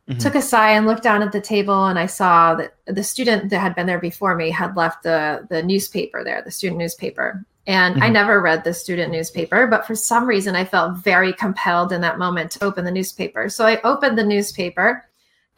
mm-hmm. 0.10 0.20
took 0.20 0.36
a 0.36 0.42
sigh 0.42 0.72
and 0.72 0.88
looked 0.88 1.04
down 1.04 1.22
at 1.22 1.32
the 1.32 1.42
table 1.42 1.86
and 1.86 2.00
I 2.00 2.08
saw 2.08 2.56
that 2.56 2.76
the 2.88 3.04
student 3.04 3.50
that 3.50 3.60
had 3.60 3.76
been 3.76 3.86
there 3.86 4.00
before 4.00 4.36
me 4.36 4.50
had 4.50 4.76
left 4.76 5.04
the 5.04 5.48
the 5.50 5.62
newspaper 5.64 6.24
there, 6.24 6.42
the 6.42 6.52
student 6.52 6.80
newspaper. 6.80 7.46
And 7.68 7.96
mm-hmm. 7.96 8.04
I 8.04 8.10
never 8.10 8.42
read 8.42 8.64
the 8.64 8.74
student 8.74 9.12
newspaper, 9.12 9.68
but 9.68 9.86
for 9.86 9.96
some 9.96 10.26
reason 10.26 10.56
I 10.56 10.66
felt 10.66 10.98
very 10.98 11.34
compelled 11.34 11.92
in 11.92 12.02
that 12.02 12.18
moment 12.18 12.52
to 12.52 12.66
open 12.66 12.84
the 12.84 12.92
newspaper. 12.92 13.50
So 13.50 13.66
I 13.66 13.80
opened 13.82 14.18
the 14.18 14.26
newspaper 14.26 15.06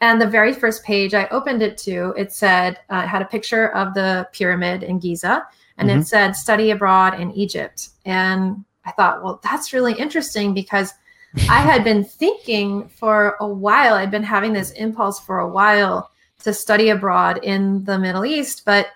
and 0.00 0.20
the 0.20 0.26
very 0.26 0.52
first 0.52 0.84
page 0.84 1.14
I 1.14 1.28
opened 1.28 1.62
it 1.62 1.78
to, 1.78 2.12
it 2.16 2.32
said, 2.32 2.80
uh, 2.90 3.02
it 3.04 3.08
had 3.08 3.22
a 3.22 3.26
picture 3.26 3.68
of 3.68 3.94
the 3.94 4.28
pyramid 4.32 4.82
in 4.82 4.98
Giza 4.98 5.46
and 5.78 5.88
mm-hmm. 5.88 6.00
it 6.00 6.06
said 6.06 6.36
study 6.36 6.70
abroad 6.70 7.18
in 7.18 7.30
Egypt. 7.32 7.90
And 8.04 8.64
I 8.84 8.90
thought, 8.92 9.22
well, 9.22 9.40
that's 9.42 9.72
really 9.72 9.94
interesting 9.94 10.52
because 10.52 10.92
I 11.48 11.60
had 11.60 11.84
been 11.84 12.04
thinking 12.04 12.88
for 12.88 13.36
a 13.40 13.48
while, 13.48 13.94
I'd 13.94 14.10
been 14.10 14.22
having 14.22 14.52
this 14.52 14.70
impulse 14.72 15.18
for 15.18 15.40
a 15.40 15.48
while 15.48 16.10
to 16.44 16.52
study 16.52 16.90
abroad 16.90 17.40
in 17.42 17.84
the 17.84 17.98
Middle 17.98 18.24
East, 18.24 18.64
but 18.64 18.88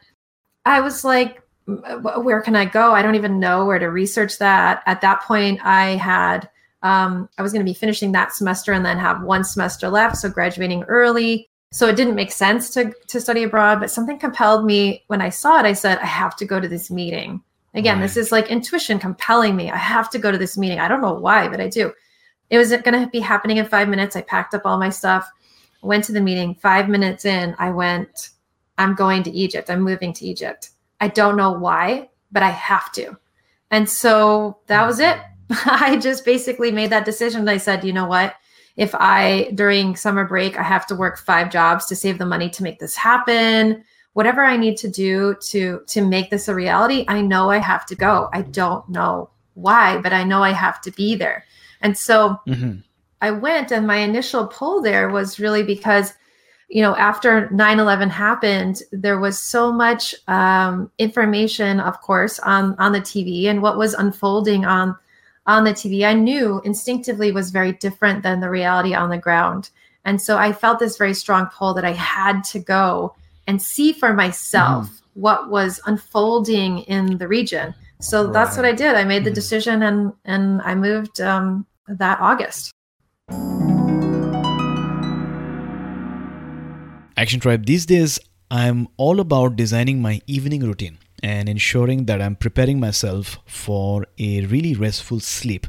I 0.64 0.80
was 0.80 1.04
like, 1.04 1.42
where 1.66 2.40
can 2.40 2.54
I 2.54 2.64
go? 2.64 2.92
I 2.92 3.02
don't 3.02 3.14
even 3.14 3.40
know 3.40 3.64
where 3.64 3.78
to 3.78 3.86
research 3.86 4.38
that. 4.38 4.82
At 4.86 5.00
that 5.00 5.22
point, 5.22 5.60
I 5.64 5.90
had, 5.96 6.48
um, 6.82 7.28
I 7.38 7.42
was 7.42 7.52
going 7.52 7.64
to 7.64 7.70
be 7.70 7.74
finishing 7.74 8.12
that 8.12 8.32
semester 8.32 8.72
and 8.72 8.84
then 8.84 8.98
have 8.98 9.22
one 9.22 9.42
semester 9.42 9.88
left. 9.88 10.16
So 10.16 10.28
graduating 10.28 10.84
early. 10.84 11.48
So 11.72 11.88
it 11.88 11.96
didn't 11.96 12.14
make 12.14 12.30
sense 12.30 12.70
to, 12.74 12.92
to 13.08 13.20
study 13.20 13.42
abroad, 13.42 13.80
but 13.80 13.90
something 13.90 14.18
compelled 14.18 14.64
me 14.64 15.04
when 15.08 15.20
I 15.20 15.30
saw 15.30 15.58
it. 15.58 15.66
I 15.66 15.72
said, 15.72 15.98
I 15.98 16.06
have 16.06 16.36
to 16.36 16.44
go 16.44 16.60
to 16.60 16.68
this 16.68 16.90
meeting. 16.90 17.42
Again, 17.74 17.96
right. 17.96 18.02
this 18.02 18.16
is 18.16 18.30
like 18.30 18.50
intuition 18.50 18.98
compelling 18.98 19.56
me. 19.56 19.70
I 19.70 19.76
have 19.76 20.08
to 20.10 20.18
go 20.18 20.30
to 20.30 20.38
this 20.38 20.56
meeting. 20.56 20.78
I 20.78 20.88
don't 20.88 21.02
know 21.02 21.14
why, 21.14 21.48
but 21.48 21.60
I 21.60 21.68
do. 21.68 21.92
It 22.50 22.58
was 22.58 22.70
going 22.70 23.04
to 23.04 23.08
be 23.10 23.20
happening 23.20 23.56
in 23.56 23.66
five 23.66 23.88
minutes. 23.88 24.16
I 24.16 24.22
packed 24.22 24.54
up 24.54 24.62
all 24.64 24.78
my 24.78 24.90
stuff, 24.90 25.30
went 25.82 26.04
to 26.04 26.12
the 26.12 26.20
meeting. 26.20 26.54
Five 26.54 26.88
minutes 26.88 27.24
in, 27.24 27.54
I 27.58 27.70
went, 27.70 28.30
I'm 28.78 28.94
going 28.94 29.22
to 29.24 29.30
Egypt. 29.30 29.70
I'm 29.70 29.80
moving 29.80 30.12
to 30.14 30.26
Egypt. 30.26 30.70
I 31.00 31.08
don't 31.08 31.36
know 31.36 31.52
why, 31.52 32.10
but 32.30 32.42
I 32.42 32.50
have 32.50 32.92
to. 32.92 33.16
And 33.70 33.88
so 33.88 34.58
that 34.66 34.86
was 34.86 35.00
it. 35.00 35.18
I 35.50 35.96
just 35.96 36.24
basically 36.24 36.70
made 36.70 36.90
that 36.90 37.04
decision. 37.04 37.48
I 37.48 37.56
said, 37.56 37.84
you 37.84 37.92
know 37.92 38.06
what? 38.06 38.34
If 38.76 38.94
I, 38.94 39.50
during 39.54 39.96
summer 39.96 40.24
break, 40.24 40.58
I 40.58 40.62
have 40.62 40.86
to 40.88 40.94
work 40.94 41.18
five 41.18 41.50
jobs 41.50 41.86
to 41.86 41.96
save 41.96 42.18
the 42.18 42.26
money 42.26 42.50
to 42.50 42.62
make 42.62 42.78
this 42.78 42.94
happen, 42.94 43.84
whatever 44.16 44.42
I 44.42 44.56
need 44.56 44.78
to 44.78 44.88
do 44.88 45.36
to 45.48 45.82
to 45.88 46.00
make 46.02 46.30
this 46.30 46.48
a 46.48 46.54
reality, 46.54 47.04
I 47.06 47.20
know 47.20 47.50
I 47.50 47.58
have 47.58 47.84
to 47.84 47.94
go. 47.94 48.30
I 48.32 48.40
don't 48.40 48.88
know 48.88 49.28
why, 49.52 49.98
but 49.98 50.14
I 50.14 50.24
know 50.24 50.42
I 50.42 50.52
have 50.52 50.80
to 50.82 50.90
be 50.90 51.16
there. 51.16 51.44
And 51.80 51.96
so 51.96 52.40
mm-hmm. 52.46 52.78
I 53.20 53.30
went 53.30 53.72
and 53.72 53.86
my 53.86 53.96
initial 53.96 54.46
pull 54.46 54.82
there 54.82 55.08
was 55.08 55.40
really 55.40 55.62
because 55.62 56.12
you 56.68 56.82
know 56.82 56.96
after 56.96 57.48
9-11 57.48 58.10
happened 58.10 58.82
there 58.92 59.18
was 59.18 59.38
so 59.38 59.72
much 59.72 60.14
um, 60.28 60.90
information 60.98 61.80
of 61.80 62.00
course 62.00 62.38
on 62.40 62.74
on 62.78 62.92
the 62.92 63.00
tv 63.00 63.44
and 63.44 63.62
what 63.62 63.78
was 63.78 63.94
unfolding 63.94 64.64
on 64.64 64.96
on 65.46 65.64
the 65.64 65.72
tv 65.72 66.04
i 66.04 66.12
knew 66.12 66.60
instinctively 66.64 67.30
was 67.30 67.50
very 67.50 67.72
different 67.72 68.22
than 68.22 68.40
the 68.40 68.50
reality 68.50 68.94
on 68.94 69.10
the 69.10 69.18
ground 69.18 69.70
and 70.04 70.20
so 70.20 70.36
i 70.36 70.52
felt 70.52 70.78
this 70.78 70.98
very 70.98 71.14
strong 71.14 71.46
pull 71.46 71.72
that 71.72 71.84
i 71.84 71.92
had 71.92 72.42
to 72.42 72.58
go 72.58 73.14
and 73.46 73.62
see 73.62 73.92
for 73.92 74.12
myself 74.12 74.88
mm. 74.88 75.00
what 75.14 75.48
was 75.50 75.80
unfolding 75.86 76.78
in 76.80 77.18
the 77.18 77.28
region 77.28 77.74
so 78.00 78.24
right. 78.24 78.32
that's 78.32 78.56
what 78.56 78.66
i 78.66 78.72
did 78.72 78.94
i 78.94 79.04
made 79.04 79.24
the 79.24 79.30
mm-hmm. 79.30 79.34
decision 79.34 79.82
and 79.82 80.12
and 80.24 80.60
i 80.62 80.74
moved 80.74 81.20
um, 81.20 81.66
that 81.88 82.20
august 82.20 82.72
Action 87.18 87.40
Tribe, 87.40 87.64
these 87.64 87.86
days 87.86 88.18
I'm 88.50 88.88
all 88.98 89.20
about 89.20 89.56
designing 89.56 90.02
my 90.02 90.20
evening 90.26 90.60
routine 90.60 90.98
and 91.22 91.48
ensuring 91.48 92.04
that 92.04 92.20
I'm 92.20 92.36
preparing 92.36 92.78
myself 92.78 93.38
for 93.46 94.06
a 94.18 94.44
really 94.44 94.74
restful 94.74 95.20
sleep. 95.20 95.66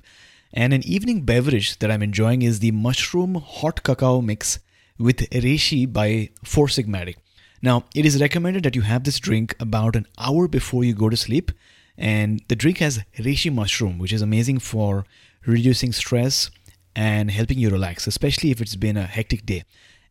And 0.52 0.74
an 0.74 0.86
evening 0.86 1.22
beverage 1.22 1.80
that 1.80 1.90
I'm 1.90 2.04
enjoying 2.04 2.42
is 2.42 2.60
the 2.60 2.72
mushroom 2.72 3.36
hot 3.36 3.84
cacao 3.84 4.20
mix 4.20 4.60
with 5.00 5.30
reishi 5.30 5.92
by 5.92 6.32
Four 6.44 6.68
Sigmatic. 6.68 7.16
Now, 7.62 7.86
it 7.96 8.06
is 8.06 8.20
recommended 8.20 8.64
that 8.64 8.76
you 8.76 8.82
have 8.82 9.06
this 9.06 9.18
drink 9.18 9.56
about 9.58 9.96
an 9.96 10.06
hour 10.20 10.50
before 10.50 10.84
you 10.84 10.94
go 10.94 11.08
to 11.08 11.16
sleep. 11.16 11.52
And 11.98 12.42
the 12.48 12.56
drink 12.56 12.78
has 12.78 13.04
reishi 13.18 13.54
mushroom, 13.54 13.98
which 13.98 14.14
is 14.14 14.22
amazing 14.22 14.60
for 14.60 15.06
reducing 15.46 15.94
stress 15.94 16.52
and 16.96 17.32
helping 17.32 17.58
you 17.58 17.70
relax, 17.70 18.08
especially 18.08 18.52
if 18.52 18.62
it's 18.62 18.76
been 18.76 18.98
a 18.98 19.04
hectic 19.04 19.46
day 19.46 19.64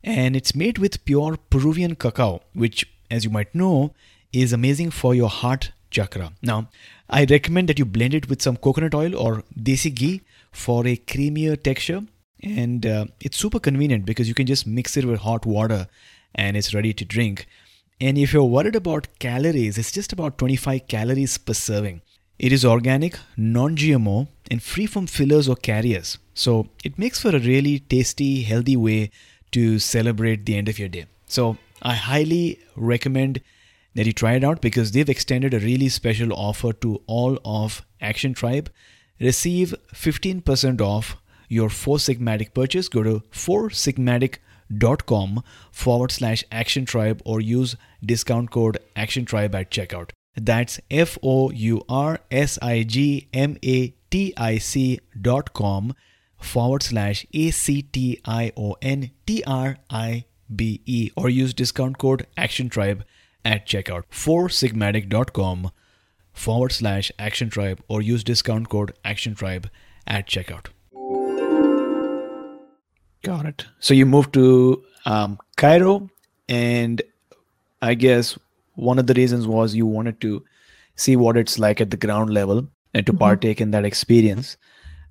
and 0.07 0.37
it's 0.37 0.55
made 0.55 0.79
with 0.79 1.05
pure 1.05 1.37
Peruvian 1.51 1.97
cacao, 1.97 2.41
which, 2.55 2.87
as 3.11 3.25
you 3.25 3.31
might 3.31 3.55
know, 3.55 3.93
is 4.33 4.53
amazing 4.53 4.93
for 4.93 5.15
your 5.15 5.29
heart 5.29 5.73
chakra. 5.91 6.33
Now, 6.43 6.69
I 7.11 7.25
recommend 7.25 7.69
that 7.69 7.79
you 7.79 7.85
blend 7.85 8.15
it 8.15 8.29
with 8.29 8.41
some 8.41 8.57
coconut 8.57 8.95
oil 8.95 9.17
or 9.17 9.43
desi 9.59 9.93
ghee 9.93 10.23
for 10.53 10.87
a 10.87 10.97
creamier 10.97 11.61
texture. 11.61 12.03
And 12.43 12.87
uh, 12.87 13.07
it's 13.21 13.37
super 13.37 13.59
convenient 13.59 14.05
because 14.05 14.29
you 14.29 14.35
can 14.35 14.47
just 14.47 14.67
mix 14.67 14.97
it 14.97 15.05
with 15.05 15.21
hot 15.21 15.45
water 15.45 15.89
and 16.35 16.57
it's 16.57 16.73
ready 16.75 16.93
to 16.93 17.05
drink. 17.05 17.47
And 18.01 18.19
if 18.19 18.33
you're 18.33 18.45
worried 18.45 18.77
about 18.77 19.09
calories, 19.19 19.79
it's 19.79 19.91
just 19.91 20.13
about 20.13 20.37
25 20.37 20.87
calories 20.87 21.39
per 21.39 21.55
serving. 21.55 22.03
It 22.39 22.53
is 22.53 22.65
organic, 22.65 23.19
non 23.39 23.75
GMO, 23.77 24.29
and 24.51 24.63
free 24.63 24.87
from 24.87 25.07
fillers 25.07 25.49
or 25.49 25.57
carriers. 25.57 26.19
So 26.35 26.69
it 26.85 26.99
makes 26.99 27.23
for 27.23 27.31
a 27.35 27.41
really 27.41 27.79
tasty, 27.79 28.43
healthy 28.43 28.77
way 28.77 29.11
to 29.53 29.79
celebrate 29.79 30.45
the 30.45 30.57
end 30.57 30.69
of 30.69 30.79
your 30.79 30.89
day. 30.89 31.07
So 31.27 31.57
I 31.81 31.95
highly 31.95 32.61
recommend 32.77 33.41
that 33.95 34.05
you 34.05 34.13
try 34.13 34.35
it 34.35 34.45
out 34.45 34.61
because 34.61 34.93
they've 34.93 35.09
extended 35.09 35.55
a 35.55 35.61
really 35.61 35.89
special 35.89 36.35
offer 36.35 36.75
to 36.75 37.01
all 37.07 37.39
of 37.47 37.83
Action 38.03 38.35
Tribe. 38.35 38.71
Receive 39.19 39.75
15% 39.95 40.83
off 40.83 41.17
your 41.49 41.71
Four 41.71 41.97
Sigmatic 41.97 42.53
purchase. 42.53 42.91
Go 42.91 43.03
to 43.03 43.23
foursigmatic.com 44.73 45.43
forward 45.71 46.11
slash 46.11 46.45
action 46.51 46.85
tribe 46.85 47.23
or 47.25 47.41
use 47.41 47.77
discount 48.05 48.51
code 48.51 48.79
action 48.95 49.25
tribe 49.25 49.55
at 49.55 49.71
checkout. 49.71 50.11
That's 50.37 50.81
F 50.91 51.19
O 51.23 51.51
U 51.51 51.83
R 51.89 52.21
S 52.31 52.59
I 52.61 52.83
G 52.83 53.29
M 53.33 53.57
A 53.65 53.95
T 54.11 54.35
I 54.37 54.59
C 54.59 55.01
dot 55.21 55.53
com 55.55 55.95
forward 56.39 56.83
slash 56.83 57.27
A 57.33 57.51
C 57.51 57.83
T 57.83 58.21
I 58.25 58.53
O 58.57 58.77
N 58.83 59.11
T 59.27 59.43
R 59.47 59.79
I 59.89 60.27
B 60.55 60.83
E 60.85 61.11
or 61.17 61.29
use 61.29 61.55
discount 61.55 61.99
code 61.99 62.27
Action 62.37 62.69
Tribe 62.69 63.05
at 63.45 63.67
checkout. 63.67 64.05
Foursigmatic.com 64.11 65.71
forward 66.33 66.73
slash 66.73 67.11
Action 67.19 67.49
Tribe 67.49 67.83
or 67.89 68.03
use 68.03 68.23
discount 68.23 68.69
code 68.69 68.93
Action 69.05 69.35
Tribe 69.35 69.71
at 70.07 70.29
checkout. 70.29 70.67
Got 73.27 73.47
it. 73.47 73.67
So 73.81 73.93
you 73.93 74.07
moved 74.07 74.33
to 74.35 74.85
um, 75.05 75.39
Cairo, 75.57 76.09
and 76.49 77.03
I 77.83 77.95
guess 77.95 78.39
one 78.77 79.01
of 79.01 79.09
the 79.09 79.15
reasons 79.15 79.49
was 79.49 79.75
you 79.75 79.85
wanted 79.85 80.21
to 80.21 80.45
see 80.95 81.17
what 81.17 81.37
it's 81.37 81.59
like 81.59 81.81
at 81.81 81.91
the 81.91 81.97
ground 81.97 82.31
level 82.31 82.69
and 82.95 83.05
to 83.05 83.13
mm-hmm. 83.13 83.19
partake 83.19 83.61
in 83.61 83.73
that 83.73 83.85
experience 83.85 84.57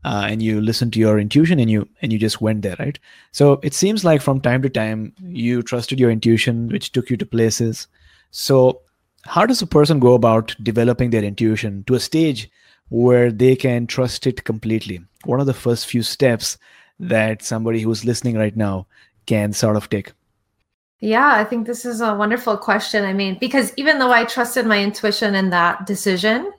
uh, 0.06 0.28
and 0.30 0.42
you 0.42 0.62
listened 0.62 0.94
to 0.94 1.00
your 1.00 1.20
intuition 1.20 1.60
and 1.60 1.70
you 1.70 1.90
and 2.02 2.14
you 2.14 2.20
just 2.20 2.40
went 2.40 2.62
there 2.62 2.76
right 2.80 3.00
so 3.32 3.60
it 3.64 3.74
seems 3.74 4.06
like 4.06 4.22
from 4.22 4.40
time 4.40 4.62
to 4.62 4.70
time 4.70 5.14
you 5.20 5.62
trusted 5.62 6.00
your 6.00 6.10
intuition 6.10 6.70
which 6.70 6.92
took 6.92 7.10
you 7.10 7.18
to 7.18 7.26
places 7.26 7.88
so 8.32 8.82
how 9.24 9.46
does 9.46 9.62
a 9.62 9.68
person 9.68 10.00
go 10.00 10.14
about 10.14 10.56
developing 10.64 11.10
their 11.10 11.24
intuition 11.24 11.84
to 11.86 11.96
a 11.96 12.00
stage 12.00 12.50
where 12.90 13.32
they 13.32 13.56
can 13.56 13.86
trust 13.86 14.26
it 14.26 14.44
completely 14.44 15.02
what 15.26 15.40
are 15.40 15.46
the 15.46 15.54
first 15.54 15.86
few 15.86 16.02
steps 16.02 16.58
that 17.00 17.44
somebody 17.44 17.82
who's 17.82 18.06
listening 18.06 18.38
right 18.38 18.56
now 18.56 18.88
can 19.26 19.54
sort 19.54 19.76
of 19.76 19.90
take 19.90 20.14
yeah, 21.02 21.36
I 21.36 21.44
think 21.44 21.68
this 21.68 21.86
is 21.86 22.02
a 22.02 22.16
wonderful 22.16 22.58
question. 22.58 23.04
I 23.04 23.14
mean, 23.14 23.38
because 23.40 23.74
even 23.78 24.00
though 24.00 24.12
I 24.12 24.24
trusted 24.24 24.66
my 24.66 24.82
intuition 24.82 25.36
in 25.36 25.50
that 25.50 25.86
decision, 25.86 26.52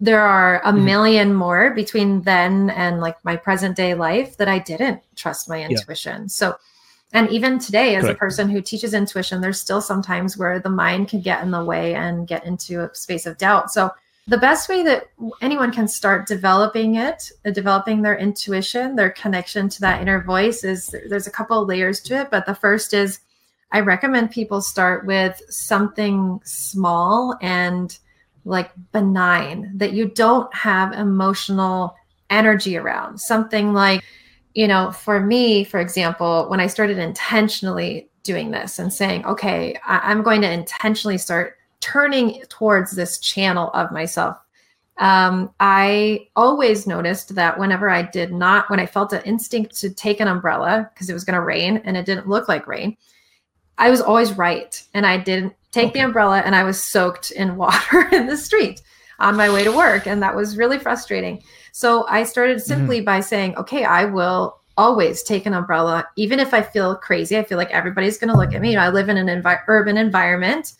there 0.00 0.20
are 0.20 0.60
a 0.62 0.72
mm-hmm. 0.72 0.84
million 0.84 1.34
more 1.34 1.70
between 1.70 2.22
then 2.22 2.70
and 2.70 3.00
like 3.00 3.22
my 3.24 3.36
present 3.36 3.76
day 3.76 3.94
life 3.94 4.36
that 4.38 4.48
I 4.48 4.58
didn't 4.58 5.02
trust 5.14 5.48
my 5.48 5.62
intuition. 5.62 6.22
Yeah. 6.22 6.28
So, 6.28 6.56
and 7.12 7.28
even 7.30 7.58
today, 7.58 7.96
as 7.96 8.04
Correct. 8.04 8.16
a 8.16 8.18
person 8.18 8.48
who 8.48 8.60
teaches 8.60 8.94
intuition, 8.94 9.40
there's 9.40 9.60
still 9.60 9.80
sometimes 9.80 10.36
where 10.36 10.58
the 10.58 10.70
mind 10.70 11.08
can 11.08 11.20
get 11.20 11.42
in 11.42 11.50
the 11.50 11.64
way 11.64 11.94
and 11.94 12.26
get 12.26 12.44
into 12.44 12.84
a 12.84 12.94
space 12.94 13.26
of 13.26 13.38
doubt. 13.38 13.70
So, 13.72 13.90
the 14.30 14.38
best 14.38 14.68
way 14.68 14.84
that 14.84 15.08
anyone 15.42 15.72
can 15.72 15.88
start 15.88 16.28
developing 16.28 16.94
it, 16.94 17.32
uh, 17.44 17.50
developing 17.50 18.00
their 18.00 18.16
intuition, 18.16 18.94
their 18.94 19.10
connection 19.10 19.68
to 19.68 19.80
that 19.80 20.00
inner 20.00 20.22
voice 20.22 20.62
is 20.62 20.94
there's 21.08 21.26
a 21.26 21.32
couple 21.32 21.60
of 21.60 21.68
layers 21.68 22.00
to 22.02 22.20
it. 22.20 22.30
But 22.30 22.46
the 22.46 22.54
first 22.54 22.94
is 22.94 23.18
I 23.72 23.80
recommend 23.80 24.30
people 24.30 24.60
start 24.60 25.04
with 25.04 25.42
something 25.48 26.40
small 26.44 27.36
and 27.42 27.98
like 28.44 28.70
benign 28.92 29.72
that 29.74 29.94
you 29.94 30.06
don't 30.06 30.52
have 30.54 30.92
emotional 30.92 31.96
energy 32.30 32.76
around. 32.76 33.20
Something 33.20 33.72
like, 33.72 34.04
you 34.54 34.68
know, 34.68 34.92
for 34.92 35.18
me, 35.18 35.64
for 35.64 35.80
example, 35.80 36.46
when 36.48 36.60
I 36.60 36.68
started 36.68 36.98
intentionally 36.98 38.08
doing 38.22 38.52
this 38.52 38.78
and 38.78 38.92
saying, 38.92 39.24
okay, 39.26 39.76
I- 39.84 40.12
am 40.12 40.22
going 40.22 40.42
to 40.42 40.50
intentionally 40.50 41.18
start 41.18 41.56
turning 41.80 42.42
towards 42.48 42.92
this 42.92 43.18
channel 43.18 43.70
of 43.72 43.90
myself. 43.90 44.38
Um, 44.98 45.50
I 45.60 46.28
always 46.36 46.86
noticed 46.86 47.34
that 47.34 47.58
whenever 47.58 47.88
I 47.88 48.02
did 48.02 48.32
not, 48.32 48.68
when 48.68 48.80
I 48.80 48.86
felt 48.86 49.14
an 49.14 49.22
instinct 49.22 49.76
to 49.80 49.90
take 49.90 50.20
an 50.20 50.28
umbrella 50.28 50.90
because 50.92 51.08
it 51.08 51.14
was 51.14 51.24
going 51.24 51.36
to 51.36 51.40
rain 51.40 51.80
and 51.84 51.96
it 51.96 52.04
didn't 52.04 52.28
look 52.28 52.48
like 52.48 52.66
rain, 52.66 52.96
I 53.78 53.88
was 53.88 54.02
always 54.02 54.36
right. 54.36 54.80
And 54.92 55.06
I 55.06 55.16
didn't 55.16 55.54
take 55.72 55.88
okay. 55.88 56.00
the 56.00 56.04
umbrella 56.04 56.40
and 56.40 56.54
I 56.54 56.64
was 56.64 56.82
soaked 56.82 57.30
in 57.30 57.56
water 57.56 58.08
in 58.12 58.26
the 58.26 58.36
street 58.36 58.82
on 59.18 59.36
my 59.36 59.50
way 59.50 59.64
to 59.64 59.72
work. 59.72 60.06
And 60.06 60.22
that 60.22 60.36
was 60.36 60.58
really 60.58 60.78
frustrating. 60.78 61.42
So 61.72 62.06
I 62.08 62.24
started 62.24 62.58
mm-hmm. 62.58 62.66
simply 62.66 62.98
mm-hmm. 62.98 63.06
by 63.06 63.20
saying, 63.20 63.56
okay, 63.56 63.84
I 63.84 64.04
will 64.04 64.60
always 64.76 65.22
take 65.22 65.46
an 65.46 65.54
umbrella, 65.54 66.06
even 66.16 66.40
if 66.40 66.54
I 66.54 66.62
feel 66.62 66.96
crazy. 66.96 67.36
I 67.36 67.44
feel 67.44 67.58
like 67.58 67.70
everybody's 67.70 68.18
going 68.18 68.30
to 68.30 68.36
look 68.36 68.54
at 68.54 68.60
me. 68.60 68.70
You 68.70 68.76
know, 68.76 68.82
I 68.82 68.88
live 68.90 69.08
in 69.08 69.16
an 69.16 69.26
envi- 69.26 69.62
urban 69.66 69.96
environment. 69.96 70.72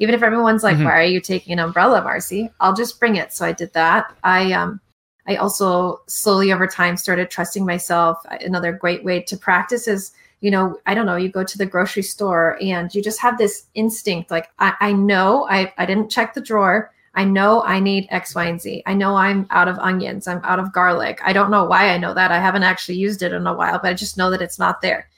Even 0.00 0.14
if 0.14 0.22
everyone's 0.22 0.64
like, 0.64 0.76
mm-hmm. 0.76 0.86
why 0.86 0.98
are 0.98 1.04
you 1.04 1.20
taking 1.20 1.52
an 1.52 1.60
umbrella, 1.60 2.02
Marcy? 2.02 2.50
I'll 2.58 2.74
just 2.74 2.98
bring 2.98 3.16
it. 3.16 3.32
So 3.32 3.46
I 3.46 3.52
did 3.52 3.72
that. 3.74 4.12
I, 4.24 4.52
um, 4.52 4.80
I 5.28 5.36
also 5.36 6.00
slowly 6.08 6.52
over 6.52 6.66
time 6.66 6.96
started 6.96 7.30
trusting 7.30 7.64
myself. 7.64 8.18
Another 8.40 8.72
great 8.72 9.04
way 9.04 9.20
to 9.20 9.36
practice 9.36 9.86
is 9.86 10.12
you 10.40 10.50
know, 10.50 10.78
I 10.86 10.94
don't 10.94 11.06
know, 11.06 11.16
you 11.16 11.28
go 11.28 11.44
to 11.44 11.58
the 11.58 11.66
grocery 11.66 12.02
store 12.02 12.58
and 12.60 12.94
you 12.94 13.02
just 13.02 13.20
have 13.20 13.38
this 13.38 13.66
instinct 13.74 14.30
like, 14.30 14.50
I, 14.58 14.74
I 14.80 14.92
know 14.92 15.46
I, 15.50 15.72
I 15.76 15.86
didn't 15.86 16.10
check 16.10 16.34
the 16.34 16.40
drawer. 16.40 16.92
I 17.14 17.24
know 17.24 17.62
I 17.64 17.80
need 17.80 18.06
X, 18.10 18.34
Y, 18.34 18.44
and 18.46 18.60
Z. 18.60 18.82
I 18.86 18.94
know 18.94 19.16
I'm 19.16 19.46
out 19.50 19.68
of 19.68 19.78
onions. 19.78 20.28
I'm 20.28 20.40
out 20.44 20.60
of 20.60 20.72
garlic. 20.72 21.20
I 21.22 21.32
don't 21.32 21.50
know 21.50 21.64
why 21.64 21.90
I 21.90 21.98
know 21.98 22.14
that. 22.14 22.30
I 22.30 22.38
haven't 22.38 22.62
actually 22.62 22.98
used 22.98 23.22
it 23.22 23.32
in 23.32 23.46
a 23.46 23.54
while, 23.54 23.80
but 23.82 23.88
I 23.88 23.94
just 23.94 24.16
know 24.16 24.30
that 24.30 24.40
it's 24.40 24.58
not 24.58 24.80
there. 24.80 25.08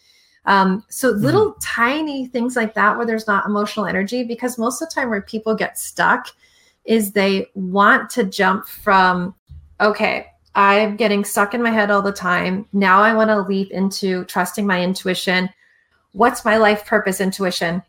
Um, 0.44 0.84
so 0.88 1.12
mm-hmm. 1.12 1.24
little 1.24 1.56
tiny 1.60 2.26
things 2.26 2.56
like 2.56 2.74
that 2.74 2.96
where 2.96 3.06
there's 3.06 3.26
not 3.26 3.46
emotional 3.46 3.86
energy, 3.86 4.24
because 4.24 4.58
most 4.58 4.82
of 4.82 4.88
the 4.88 4.94
time 4.94 5.10
where 5.10 5.22
people 5.22 5.54
get 5.54 5.78
stuck 5.78 6.26
is 6.84 7.12
they 7.12 7.46
want 7.54 8.10
to 8.10 8.24
jump 8.24 8.66
from, 8.66 9.34
okay, 9.80 10.26
I'm 10.54 10.96
getting 10.96 11.24
stuck 11.24 11.54
in 11.54 11.62
my 11.62 11.70
head 11.70 11.90
all 11.90 12.02
the 12.02 12.12
time. 12.12 12.66
Now 12.72 13.02
I 13.02 13.14
want 13.14 13.30
to 13.30 13.40
leap 13.40 13.70
into 13.70 14.24
trusting 14.24 14.66
my 14.66 14.82
intuition. 14.82 15.48
What's 16.12 16.44
my 16.44 16.56
life 16.56 16.84
purpose 16.84 17.20
intuition? 17.20 17.82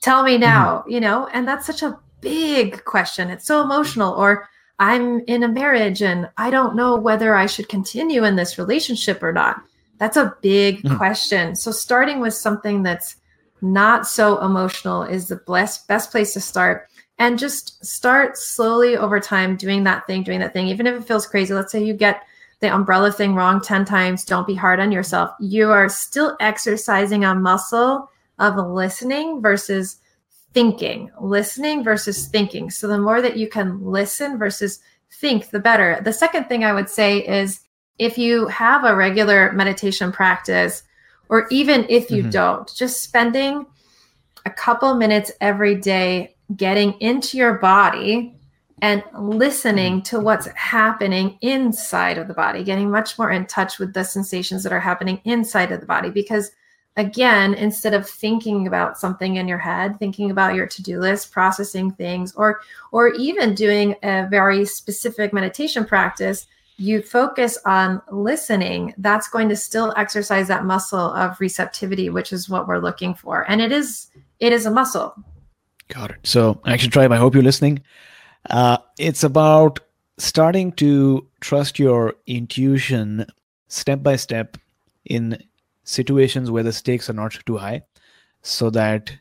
Tell 0.00 0.22
me 0.22 0.38
now, 0.38 0.78
mm-hmm. 0.78 0.90
you 0.90 1.00
know, 1.00 1.26
and 1.32 1.46
that's 1.46 1.66
such 1.66 1.82
a 1.82 1.98
big 2.20 2.84
question. 2.84 3.30
It's 3.30 3.46
so 3.46 3.62
emotional. 3.62 4.14
Or 4.14 4.48
I'm 4.78 5.20
in 5.26 5.42
a 5.42 5.48
marriage 5.48 6.02
and 6.02 6.30
I 6.36 6.50
don't 6.50 6.76
know 6.76 6.96
whether 6.96 7.34
I 7.34 7.46
should 7.46 7.68
continue 7.68 8.24
in 8.24 8.36
this 8.36 8.58
relationship 8.58 9.22
or 9.22 9.32
not. 9.32 9.60
That's 9.98 10.16
a 10.16 10.34
big 10.42 10.82
mm-hmm. 10.82 10.96
question. 10.96 11.54
So 11.54 11.70
starting 11.70 12.20
with 12.20 12.34
something 12.34 12.82
that's 12.82 13.16
not 13.62 14.06
so 14.06 14.40
emotional 14.44 15.02
is 15.02 15.28
the 15.28 15.36
best 15.36 15.88
best 15.88 16.10
place 16.10 16.34
to 16.34 16.40
start 16.40 16.88
and 17.18 17.38
just 17.38 17.84
start 17.84 18.36
slowly 18.36 18.96
over 18.96 19.20
time 19.20 19.56
doing 19.56 19.84
that 19.84 20.06
thing, 20.06 20.22
doing 20.22 20.40
that 20.40 20.52
thing, 20.52 20.68
even 20.68 20.86
if 20.86 20.94
it 20.94 21.06
feels 21.06 21.26
crazy. 21.26 21.54
Let's 21.54 21.72
say 21.72 21.84
you 21.84 21.94
get 21.94 22.24
the 22.60 22.74
umbrella 22.74 23.12
thing 23.12 23.34
wrong 23.34 23.60
10 23.60 23.84
times. 23.84 24.24
Don't 24.24 24.46
be 24.46 24.54
hard 24.54 24.80
on 24.80 24.90
yourself. 24.90 25.30
You 25.40 25.70
are 25.70 25.88
still 25.88 26.36
exercising 26.40 27.24
a 27.24 27.34
muscle 27.34 28.10
of 28.38 28.56
listening 28.56 29.40
versus 29.40 29.98
thinking, 30.54 31.10
listening 31.20 31.84
versus 31.84 32.26
thinking. 32.26 32.70
So 32.70 32.88
the 32.88 32.98
more 32.98 33.20
that 33.22 33.36
you 33.36 33.48
can 33.48 33.84
listen 33.84 34.38
versus 34.38 34.80
think, 35.20 35.50
the 35.50 35.60
better. 35.60 36.00
The 36.02 36.12
second 36.12 36.44
thing 36.44 36.64
I 36.64 36.72
would 36.72 36.88
say 36.88 37.18
is 37.18 37.60
if 37.98 38.18
you 38.18 38.46
have 38.48 38.84
a 38.84 38.94
regular 38.94 39.52
meditation 39.52 40.12
practice, 40.12 40.82
or 41.28 41.46
even 41.50 41.86
if 41.88 42.10
you 42.10 42.22
mm-hmm. 42.22 42.30
don't, 42.30 42.74
just 42.74 43.02
spending 43.02 43.66
a 44.46 44.50
couple 44.50 44.94
minutes 44.94 45.32
every 45.40 45.74
day 45.74 46.34
getting 46.56 46.92
into 47.00 47.38
your 47.38 47.54
body 47.54 48.34
and 48.82 49.02
listening 49.18 50.02
to 50.02 50.20
what's 50.20 50.46
happening 50.48 51.38
inside 51.40 52.18
of 52.18 52.28
the 52.28 52.34
body, 52.34 52.62
getting 52.62 52.90
much 52.90 53.18
more 53.18 53.30
in 53.30 53.46
touch 53.46 53.78
with 53.78 53.94
the 53.94 54.04
sensations 54.04 54.62
that 54.62 54.72
are 54.72 54.80
happening 54.80 55.20
inside 55.24 55.72
of 55.72 55.80
the 55.80 55.86
body. 55.86 56.10
Because 56.10 56.50
again, 56.96 57.54
instead 57.54 57.94
of 57.94 58.08
thinking 58.08 58.66
about 58.66 58.98
something 58.98 59.36
in 59.36 59.48
your 59.48 59.58
head, 59.58 59.98
thinking 59.98 60.30
about 60.30 60.54
your 60.54 60.66
to-do 60.66 61.00
list, 61.00 61.32
processing 61.32 61.92
things, 61.92 62.34
or 62.34 62.60
or 62.92 63.14
even 63.14 63.54
doing 63.54 63.94
a 64.02 64.26
very 64.28 64.64
specific 64.66 65.32
meditation 65.32 65.84
practice, 65.84 66.46
you 66.76 67.02
focus 67.02 67.58
on 67.66 68.02
listening, 68.10 68.94
that's 68.98 69.28
going 69.28 69.48
to 69.48 69.56
still 69.56 69.92
exercise 69.96 70.48
that 70.48 70.64
muscle 70.64 71.12
of 71.14 71.40
receptivity, 71.40 72.10
which 72.10 72.32
is 72.32 72.48
what 72.48 72.66
we're 72.66 72.78
looking 72.78 73.14
for. 73.14 73.48
And 73.48 73.60
it 73.60 73.72
is 73.72 74.08
it 74.40 74.52
is 74.52 74.66
a 74.66 74.70
muscle 74.70 75.14
Got 75.88 76.12
it. 76.12 76.16
So, 76.22 76.60
Action 76.66 76.90
Tribe, 76.90 77.12
I 77.12 77.16
hope 77.16 77.34
you're 77.34 77.42
listening. 77.42 77.82
Uh, 78.48 78.78
it's 78.98 79.22
about 79.22 79.80
starting 80.18 80.72
to 80.72 81.26
trust 81.40 81.78
your 81.78 82.14
intuition 82.26 83.26
step 83.68 84.02
by 84.02 84.16
step 84.16 84.56
in 85.04 85.42
situations 85.84 86.50
where 86.50 86.62
the 86.62 86.72
stakes 86.72 87.10
are 87.10 87.14
not 87.14 87.38
too 87.44 87.58
high, 87.58 87.82
so 88.42 88.70
that 88.70 89.12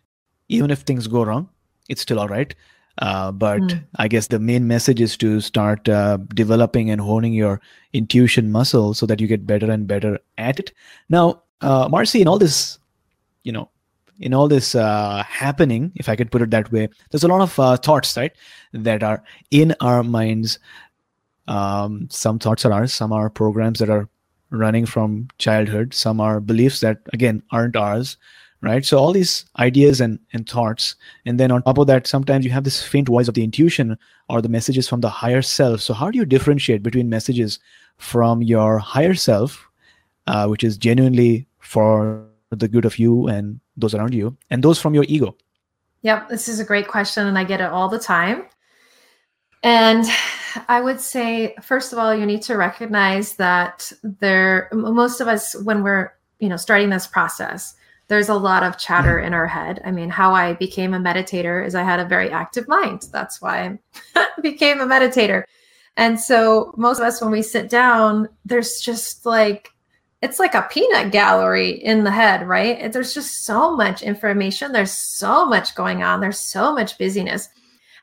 even 0.47 0.71
if 0.71 0.79
things 0.79 1.07
go 1.07 1.23
wrong, 1.23 1.49
it's 1.89 2.01
still 2.01 2.19
all 2.19 2.27
right. 2.27 2.55
Uh, 2.99 3.31
but 3.31 3.61
mm. 3.61 3.83
I 3.95 4.07
guess 4.07 4.27
the 4.27 4.39
main 4.39 4.67
message 4.67 5.01
is 5.01 5.17
to 5.17 5.41
start 5.41 5.89
uh, 5.89 6.17
developing 6.35 6.91
and 6.91 7.01
honing 7.01 7.33
your 7.33 7.59
intuition 7.93 8.51
muscle 8.51 8.93
so 8.93 9.05
that 9.07 9.19
you 9.19 9.27
get 9.27 9.47
better 9.47 9.71
and 9.71 9.87
better 9.87 10.19
at 10.37 10.59
it. 10.59 10.73
Now, 11.09 11.41
uh, 11.61 11.87
Marcy, 11.89 12.21
in 12.21 12.27
all 12.27 12.37
this, 12.37 12.77
you 13.43 13.51
know, 13.51 13.69
in 14.19 14.33
all 14.33 14.47
this 14.47 14.75
uh, 14.75 15.23
happening, 15.27 15.91
if 15.95 16.07
I 16.07 16.15
could 16.15 16.31
put 16.31 16.43
it 16.43 16.51
that 16.51 16.71
way, 16.71 16.87
there's 17.09 17.23
a 17.23 17.27
lot 17.27 17.41
of 17.41 17.59
uh, 17.59 17.77
thoughts, 17.77 18.15
right, 18.15 18.31
that 18.73 19.01
are 19.01 19.23
in 19.49 19.75
our 19.81 20.03
minds. 20.03 20.59
Um, 21.47 22.07
some 22.11 22.37
thoughts 22.37 22.63
are 22.63 22.71
ours, 22.71 22.93
some 22.93 23.11
are 23.11 23.29
programs 23.29 23.79
that 23.79 23.89
are 23.89 24.07
running 24.51 24.85
from 24.85 25.29
childhood, 25.39 25.95
some 25.95 26.21
are 26.21 26.39
beliefs 26.39 26.79
that, 26.81 26.99
again, 27.11 27.41
aren't 27.49 27.75
ours, 27.75 28.17
right? 28.63 28.85
So 28.85 28.97
all 28.97 29.11
these 29.11 29.45
ideas 29.59 30.01
and, 30.01 30.19
and 30.31 30.49
thoughts. 30.49 30.95
And 31.25 31.39
then 31.39 31.51
on 31.51 31.61
top 31.63 31.77
of 31.77 31.87
that, 31.87 32.07
sometimes 32.07 32.45
you 32.45 32.51
have 32.51 32.63
this 32.63 32.81
faint 32.81 33.09
voice 33.09 33.27
of 33.27 33.33
the 33.33 33.43
intuition 33.43 33.97
or 34.29 34.41
the 34.41 34.49
messages 34.49 34.87
from 34.87 35.01
the 35.01 35.09
higher 35.09 35.41
self. 35.41 35.81
So 35.81 35.93
how 35.93 36.09
do 36.09 36.17
you 36.17 36.25
differentiate 36.25 36.81
between 36.81 37.09
messages 37.09 37.59
from 37.97 38.41
your 38.41 38.79
higher 38.79 39.13
self, 39.13 39.67
uh, 40.27 40.47
which 40.47 40.63
is 40.63 40.77
genuinely 40.77 41.45
for 41.59 42.25
the 42.49 42.67
good 42.67 42.85
of 42.85 42.97
you 42.97 43.27
and 43.27 43.59
those 43.75 43.93
around 43.93 44.13
you, 44.13 44.37
and 44.49 44.63
those 44.63 44.79
from 44.79 44.93
your 44.93 45.05
ego? 45.07 45.35
Yep, 46.03 46.29
this 46.29 46.47
is 46.47 46.59
a 46.59 46.65
great 46.65 46.87
question, 46.87 47.27
and 47.27 47.37
I 47.37 47.43
get 47.43 47.61
it 47.61 47.69
all 47.69 47.89
the 47.89 47.99
time. 47.99 48.45
And 49.63 50.05
I 50.67 50.81
would 50.81 50.99
say, 50.99 51.55
first 51.61 51.93
of 51.93 51.99
all, 51.99 52.13
you 52.13 52.25
need 52.25 52.41
to 52.43 52.55
recognize 52.55 53.35
that 53.35 53.91
there, 54.03 54.69
most 54.73 55.21
of 55.21 55.27
us, 55.27 55.55
when 55.63 55.83
we're, 55.83 56.11
you 56.39 56.49
know, 56.49 56.57
starting 56.57 56.89
this 56.89 57.07
process, 57.07 57.75
there's 58.13 58.29
a 58.29 58.35
lot 58.35 58.61
of 58.61 58.77
chatter 58.77 59.15
mm-hmm. 59.15 59.25
in 59.25 59.33
our 59.33 59.47
head. 59.47 59.81
I 59.83 59.89
mean, 59.89 60.07
how 60.07 60.35
I 60.35 60.53
became 60.53 60.93
a 60.93 60.99
meditator 60.99 61.65
is 61.65 61.73
I 61.73 61.81
had 61.81 61.99
a 61.99 62.05
very 62.05 62.29
active 62.29 62.67
mind. 62.67 63.07
That's 63.11 63.41
why 63.41 63.79
I 64.15 64.27
became 64.41 64.81
a 64.81 64.85
meditator. 64.85 65.45
And 65.97 66.19
so 66.19 66.75
most 66.77 66.99
of 66.99 67.05
us, 67.05 67.21
when 67.21 67.31
we 67.31 67.41
sit 67.41 67.71
down, 67.71 68.29
there's 68.45 68.79
just 68.79 69.25
like 69.25 69.71
it's 70.21 70.39
like 70.39 70.53
a 70.53 70.67
peanut 70.69 71.11
gallery 71.11 71.71
in 71.71 72.03
the 72.03 72.11
head, 72.11 72.47
right? 72.47 72.93
There's 72.93 73.15
just 73.15 73.45
so 73.45 73.75
much 73.75 74.03
information. 74.03 74.71
There's 74.71 74.91
so 74.91 75.45
much 75.45 75.73
going 75.73 76.03
on. 76.03 76.21
There's 76.21 76.39
so 76.39 76.71
much 76.71 76.97
busyness. 76.99 77.49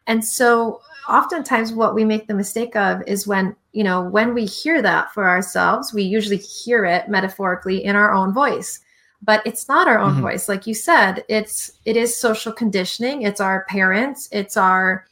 And 0.09 0.25
so 0.25 0.81
oftentimes 1.09 1.73
what 1.73 1.95
we 1.95 2.05
make 2.05 2.27
the 2.27 2.35
mistake 2.35 2.75
of 2.75 3.01
is 3.07 3.29
when, 3.29 3.55
you 3.73 3.85
know, 3.85 4.03
when 4.03 4.35
we 4.35 4.45
hear 4.45 4.83
that 4.83 5.15
for 5.15 5.29
ourselves, 5.29 5.95
we 5.95 6.03
usually 6.03 6.37
hear 6.37 6.85
it 6.85 7.09
metaphorically 7.09 7.85
in 7.85 7.95
our 7.95 8.13
own 8.13 8.35
voice. 8.35 8.81
But 9.23 9.43
it's 9.45 9.69
not 9.69 9.87
our 9.87 9.99
own 9.99 10.13
mm-hmm. 10.13 10.23
voice. 10.23 10.49
Like 10.49 10.67
you 10.67 10.75
said, 10.75 11.25
it's 11.29 11.73
it 11.85 11.97
is 11.97 12.17
social 12.17 12.53
conditioning. 12.53 13.23
It's 13.23 13.41
our 13.41 13.65
parents, 13.69 14.29
it's 14.33 14.57
our 14.57 15.07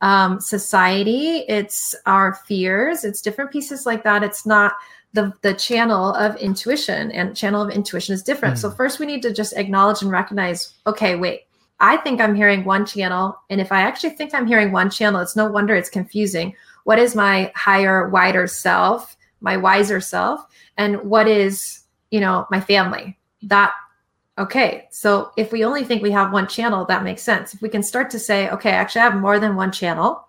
um, 0.00 0.40
society, 0.40 1.44
it's 1.48 1.94
our 2.06 2.34
fears, 2.34 3.04
it's 3.04 3.22
different 3.22 3.52
pieces 3.52 3.86
like 3.86 4.02
that. 4.02 4.24
It's 4.24 4.44
not 4.44 4.74
the 5.12 5.32
the 5.42 5.54
channel 5.54 6.14
of 6.14 6.36
intuition 6.36 7.12
and 7.12 7.36
channel 7.36 7.62
of 7.62 7.70
intuition 7.70 8.14
is 8.14 8.22
different. 8.22 8.56
Mm. 8.56 8.58
So 8.58 8.70
hmm. 8.70 8.76
first 8.76 8.98
we 8.98 9.06
need 9.06 9.22
to 9.22 9.32
just 9.32 9.56
acknowledge 9.56 10.02
and 10.02 10.10
recognize, 10.10 10.74
okay, 10.86 11.16
wait. 11.16 11.42
I 11.80 11.96
think 11.96 12.20
I'm 12.20 12.34
hearing 12.34 12.64
one 12.64 12.86
channel 12.86 13.36
and 13.50 13.60
if 13.60 13.72
I 13.72 13.82
actually 13.82 14.10
think 14.10 14.34
I'm 14.34 14.46
hearing 14.46 14.72
one 14.72 14.90
channel, 14.90 15.20
it's 15.20 15.36
no 15.36 15.46
wonder 15.46 15.74
it's 15.74 15.90
confusing. 15.90 16.54
What 16.84 16.98
is 16.98 17.14
my 17.14 17.52
higher 17.54 18.08
wider 18.08 18.46
self, 18.46 19.16
my 19.40 19.56
wiser 19.56 20.00
self, 20.00 20.46
and 20.76 21.00
what 21.02 21.28
is, 21.28 21.80
you 22.10 22.20
know, 22.20 22.46
my 22.50 22.60
family? 22.60 23.18
That 23.44 23.72
okay. 24.38 24.88
So 24.90 25.32
if 25.36 25.52
we 25.52 25.64
only 25.64 25.84
think 25.84 26.02
we 26.02 26.10
have 26.12 26.32
one 26.32 26.46
channel, 26.46 26.84
that 26.86 27.04
makes 27.04 27.22
sense. 27.22 27.54
If 27.54 27.62
we 27.62 27.68
can 27.68 27.82
start 27.82 28.10
to 28.10 28.18
say, 28.18 28.48
okay, 28.50 28.70
actually 28.70 29.02
I 29.02 29.04
have 29.04 29.16
more 29.16 29.38
than 29.38 29.56
one 29.56 29.72
channel, 29.72 30.26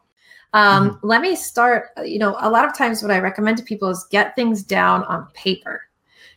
um, 0.54 0.92
mm-hmm. 0.92 1.08
Let 1.08 1.22
me 1.22 1.36
start. 1.36 1.90
You 2.04 2.20
know, 2.20 2.38
a 2.40 2.50
lot 2.50 2.66
of 2.66 2.78
times 2.78 3.02
what 3.02 3.12
I 3.12 3.20
recommend 3.20 3.58
to 3.58 3.64
people 3.64 3.90
is 3.90 4.06
get 4.12 4.36
things 4.36 4.64
down 4.64 5.04
on 5.06 5.28
paper. 5.34 5.82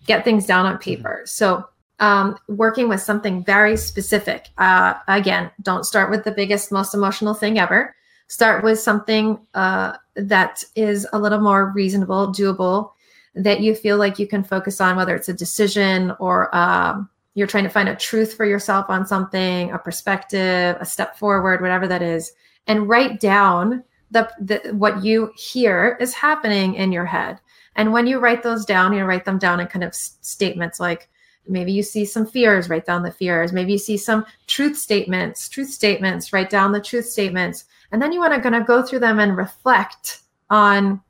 Get 0.07 0.25
things 0.25 0.47
down 0.47 0.67
on 0.67 0.75
mm-hmm. 0.75 0.83
paper. 0.83 1.17
Mm-hmm. 1.19 1.27
So, 1.27 1.69
um, 1.99 2.39
working 2.49 2.89
with 2.89 3.01
something 3.01 3.45
very 3.45 3.77
specific. 3.77 4.49
Uh, 4.59 4.95
again, 5.09 5.51
don't 5.63 5.85
start 5.85 6.11
with 6.11 6.25
the 6.25 6.33
biggest, 6.33 6.73
most 6.73 6.95
emotional 6.95 7.35
thing 7.35 7.59
ever. 7.59 7.95
Start 8.29 8.65
with 8.65 8.81
something 8.81 9.47
uh, 9.55 9.97
that 10.17 10.65
is 10.75 11.07
a 11.13 11.19
little 11.19 11.41
more 11.41 11.73
reasonable, 11.75 12.29
doable, 12.29 12.93
that 13.37 13.61
you 13.61 13.75
feel 13.75 13.99
like 13.99 14.19
you 14.19 14.27
can 14.27 14.43
focus 14.43 14.81
on, 14.81 14.97
whether 14.97 15.15
it's 15.15 15.29
a 15.29 15.35
decision 15.35 16.13
or 16.19 16.55
um, 16.57 17.09
you're 17.35 17.47
trying 17.47 17.65
to 17.65 17.71
find 17.71 17.89
a 17.89 17.95
truth 17.95 18.35
for 18.35 18.47
yourself 18.47 18.87
on 18.89 19.07
something, 19.07 19.71
a 19.71 19.79
perspective, 19.79 20.77
a 20.81 20.85
step 20.85 21.19
forward, 21.19 21.61
whatever 21.61 21.87
that 21.87 22.03
is, 22.03 22.33
and 22.67 22.89
write 22.89 23.21
down 23.21 23.85
the, 24.11 24.29
the 24.41 24.73
what 24.73 25.05
you 25.05 25.31
hear 25.37 25.99
is 26.01 26.15
happening 26.15 26.75
in 26.75 26.93
your 26.93 27.05
head. 27.05 27.39
And 27.75 27.93
when 27.93 28.07
you 28.07 28.19
write 28.19 28.43
those 28.43 28.65
down, 28.65 28.95
you 28.95 29.05
write 29.05 29.27
them 29.27 29.39
down 29.39 29.61
in 29.61 29.67
kind 29.67 29.85
of 29.85 29.95
statements 29.95 30.81
like 30.81 31.11
maybe 31.47 31.73
you 31.73 31.83
see 31.83 32.05
some 32.05 32.27
fears, 32.27 32.71
write 32.71 32.87
down 32.87 33.03
the 33.03 33.11
fears. 33.11 33.53
Maybe 33.53 33.73
you 33.73 33.79
see 33.79 33.99
some 33.99 34.25
truth 34.47 34.77
statements, 34.79 35.49
truth 35.49 35.71
statements, 35.71 36.33
write 36.33 36.51
down 36.51 36.73
the 36.73 36.81
truth 36.81 37.07
statements. 37.07 37.67
And 37.93 38.01
then 38.01 38.13
you 38.13 38.21
want 38.21 38.35
to 38.35 38.41
kind 38.41 38.55
of 38.55 38.67
go 38.67 38.83
through 38.83 39.01
them 39.01 39.21
and 39.21 39.37
reflect 39.37 40.21
on 40.49 41.03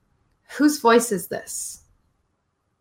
whose 0.49 0.81
voice 0.81 1.13
is 1.13 1.29
this? 1.29 1.83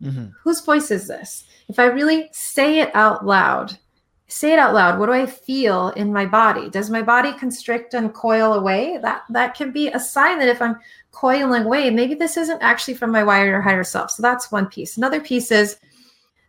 Mm-hmm. 0.02 0.26
whose 0.42 0.60
voice 0.60 0.90
is 0.90 1.08
this? 1.08 1.44
If 1.68 1.78
I 1.78 1.86
really 1.86 2.28
say 2.32 2.80
it 2.80 2.94
out 2.94 3.26
loud, 3.26 3.78
say 4.28 4.52
it 4.52 4.58
out 4.58 4.74
loud, 4.74 4.98
what 4.98 5.06
do 5.06 5.12
I 5.12 5.26
feel 5.26 5.90
in 5.90 6.12
my 6.12 6.26
body? 6.26 6.68
Does 6.68 6.90
my 6.90 7.02
body 7.02 7.32
constrict 7.32 7.94
and 7.94 8.12
coil 8.12 8.54
away? 8.54 8.98
That 9.02 9.22
that 9.30 9.54
can 9.54 9.72
be 9.72 9.88
a 9.88 10.00
sign 10.00 10.38
that 10.38 10.48
if 10.48 10.60
I'm 10.60 10.76
coiling 11.12 11.64
away, 11.64 11.90
maybe 11.90 12.14
this 12.14 12.36
isn't 12.36 12.62
actually 12.62 12.94
from 12.94 13.10
my 13.10 13.22
wider 13.22 13.56
or 13.56 13.62
higher 13.62 13.84
self. 13.84 14.10
So 14.10 14.22
that's 14.22 14.52
one 14.52 14.66
piece. 14.66 14.96
Another 14.96 15.20
piece 15.20 15.50
is 15.50 15.78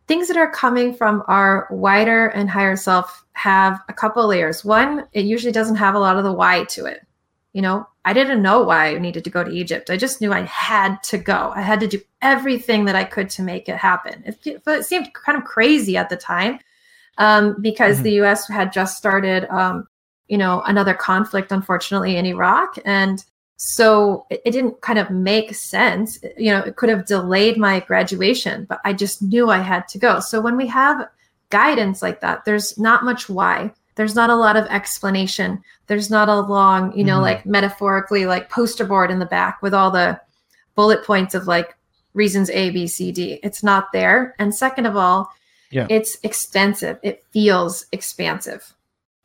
things 0.07 0.27
that 0.27 0.37
are 0.37 0.51
coming 0.51 0.93
from 0.93 1.23
our 1.27 1.67
wider 1.71 2.27
and 2.27 2.49
higher 2.49 2.75
self 2.75 3.25
have 3.33 3.81
a 3.89 3.93
couple 3.93 4.25
layers. 4.27 4.65
One, 4.65 5.07
it 5.13 5.25
usually 5.25 5.51
doesn't 5.51 5.75
have 5.75 5.95
a 5.95 5.99
lot 5.99 6.17
of 6.17 6.23
the 6.23 6.33
why 6.33 6.65
to 6.65 6.85
it. 6.85 7.06
You 7.57 7.63
know, 7.63 7.87
I 8.05 8.13
didn't 8.13 8.43
know 8.43 8.61
why 8.61 8.89
I 8.89 8.99
needed 8.99 9.23
to 9.23 9.31
go 9.31 9.43
to 9.43 9.49
Egypt. 9.49 9.89
I 9.89 9.97
just 9.97 10.21
knew 10.21 10.31
I 10.31 10.41
had 10.41 11.01
to 11.05 11.17
go. 11.17 11.51
I 11.55 11.63
had 11.63 11.79
to 11.79 11.87
do 11.87 11.99
everything 12.21 12.85
that 12.85 12.95
I 12.95 13.03
could 13.03 13.31
to 13.31 13.41
make 13.41 13.67
it 13.67 13.77
happen. 13.77 14.23
It, 14.27 14.61
it 14.67 14.85
seemed 14.85 15.11
kind 15.15 15.35
of 15.35 15.43
crazy 15.43 15.97
at 15.97 16.09
the 16.09 16.17
time 16.17 16.59
um, 17.17 17.59
because 17.59 17.95
mm-hmm. 17.95 18.03
the 18.03 18.11
U.S. 18.11 18.47
had 18.47 18.71
just 18.71 18.95
started, 18.95 19.51
um, 19.51 19.87
you 20.27 20.37
know, 20.37 20.61
another 20.67 20.93
conflict, 20.93 21.51
unfortunately, 21.51 22.17
in 22.17 22.27
Iraq, 22.27 22.77
and 22.85 23.25
so 23.55 24.27
it, 24.29 24.39
it, 24.45 24.51
didn't 24.51 24.79
kind 24.81 24.99
of 24.99 25.09
make 25.09 25.55
sense. 25.55 26.19
You 26.37 26.51
know, 26.51 26.59
it 26.59 26.75
could 26.75 26.89
have 26.89 27.07
delayed 27.07 27.57
my 27.57 27.79
graduation, 27.79 28.65
but 28.69 28.81
I 28.85 28.93
just 28.93 29.23
knew 29.23 29.49
I 29.49 29.61
had 29.61 29.87
to 29.87 29.97
go. 29.97 30.19
So 30.19 30.41
when 30.41 30.57
we 30.57 30.67
have 30.67 31.09
guidance 31.49 32.03
like 32.03 32.21
that, 32.21 32.45
there's 32.45 32.77
not 32.77 33.03
much 33.03 33.29
why 33.29 33.73
there's 33.97 34.15
not 34.15 34.29
a 34.29 34.35
lot 34.35 34.55
of 34.55 34.65
explanation. 34.67 35.61
There's 35.87 36.09
not 36.09 36.29
a 36.29 36.39
long 36.39 36.97
you 36.97 37.03
know 37.03 37.15
mm-hmm. 37.15 37.23
like 37.23 37.45
metaphorically 37.45 38.25
like 38.25 38.49
poster 38.49 38.85
board 38.85 39.11
in 39.11 39.19
the 39.19 39.25
back 39.25 39.61
with 39.61 39.73
all 39.73 39.91
the 39.91 40.19
bullet 40.75 41.03
points 41.03 41.35
of 41.35 41.47
like 41.47 41.75
reasons 42.13 42.49
a 42.51 42.69
b 42.69 42.87
c 42.87 43.11
d. 43.11 43.39
It's 43.43 43.63
not 43.63 43.91
there. 43.91 44.35
And 44.39 44.55
second 44.55 44.85
of 44.85 44.95
all 44.95 45.29
yeah. 45.71 45.87
it's 45.89 46.17
extensive. 46.23 46.97
It 47.03 47.25
feels 47.31 47.85
expansive. 47.91 48.73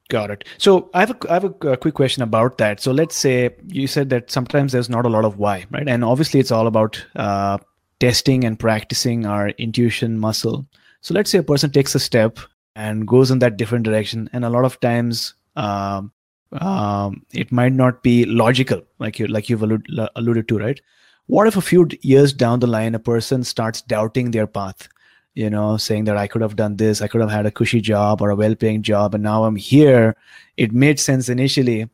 Got 0.09 0.31
it. 0.31 0.45
So 0.59 0.91
i 0.93 1.01
have 1.01 1.11
a, 1.11 1.31
I 1.31 1.35
have 1.35 1.45
a, 1.45 1.69
a 1.71 1.77
quick 1.77 1.95
question 1.95 2.23
about 2.23 2.59
that. 2.59 2.81
So 2.81 2.93
let's 2.93 3.17
say 3.17 3.51
you 3.69 3.87
said 3.87 4.11
that 4.11 4.31
sometimes 4.31 4.73
there's 4.73 4.91
not 4.91 5.07
a 5.07 5.09
lot 5.09 5.25
of 5.25 5.39
why 5.39 5.65
right? 5.71 5.89
And 5.89 6.05
obviously 6.05 6.41
it's 6.41 6.51
all 6.51 6.67
about 6.67 7.05
uh, 7.17 7.59
testing 8.01 8.45
and 8.45 8.59
practicing 8.59 9.27
our 9.27 9.51
intuition 9.51 10.19
muscle. 10.19 10.67
So 11.03 11.15
let's 11.15 11.31
say 11.31 11.39
a 11.39 11.43
person 11.43 11.71
takes 11.71 11.95
a 11.95 12.01
step 12.01 12.39
and 12.75 13.07
goes 13.07 13.31
in 13.31 13.39
that 13.41 13.57
different 13.57 13.85
direction. 13.85 14.29
And 14.33 14.45
a 14.45 14.51
lot 14.51 14.65
of 14.65 14.81
times 14.81 15.35
um, 15.57 16.13
um, 16.53 17.25
it 17.33 17.53
might 17.53 17.73
not 17.73 18.03
be 18.03 18.25
logical 18.25 18.83
like 18.99 19.19
you 19.19 19.27
like 19.27 19.49
you've 19.49 19.63
alluded, 19.63 20.09
alluded 20.17 20.49
to 20.49 20.59
right? 20.59 20.81
What 21.27 21.47
if 21.47 21.57
a 21.57 21.63
few 21.63 21.89
years 22.03 22.33
down 22.33 22.61
the 22.61 22.67
line 22.67 22.95
a 22.95 22.99
person 22.99 23.45
starts 23.45 23.83
doubting 23.83 24.31
their 24.31 24.47
path? 24.47 24.89
You 25.35 25.49
know 25.49 25.79
saying 25.79 26.05
that 26.05 26.19
i 26.19 26.27
could 26.27 26.43
have 26.43 26.57
done 26.57 26.77
this. 26.77 27.01
I 27.01 27.09
could 27.09 27.23
have 27.23 27.31
had 27.31 27.47
a 27.47 27.51
cushy 27.51 27.81
job 27.81 28.21
or 28.21 28.29
a 28.29 28.37
well-paying 28.37 28.83
job 28.83 29.15
and 29.15 29.23
now 29.23 29.45
i'm 29.45 29.57
here. 29.57 30.15
It 30.59 30.73
made 30.73 31.01
sense 31.01 31.31
initially. 31.31 31.89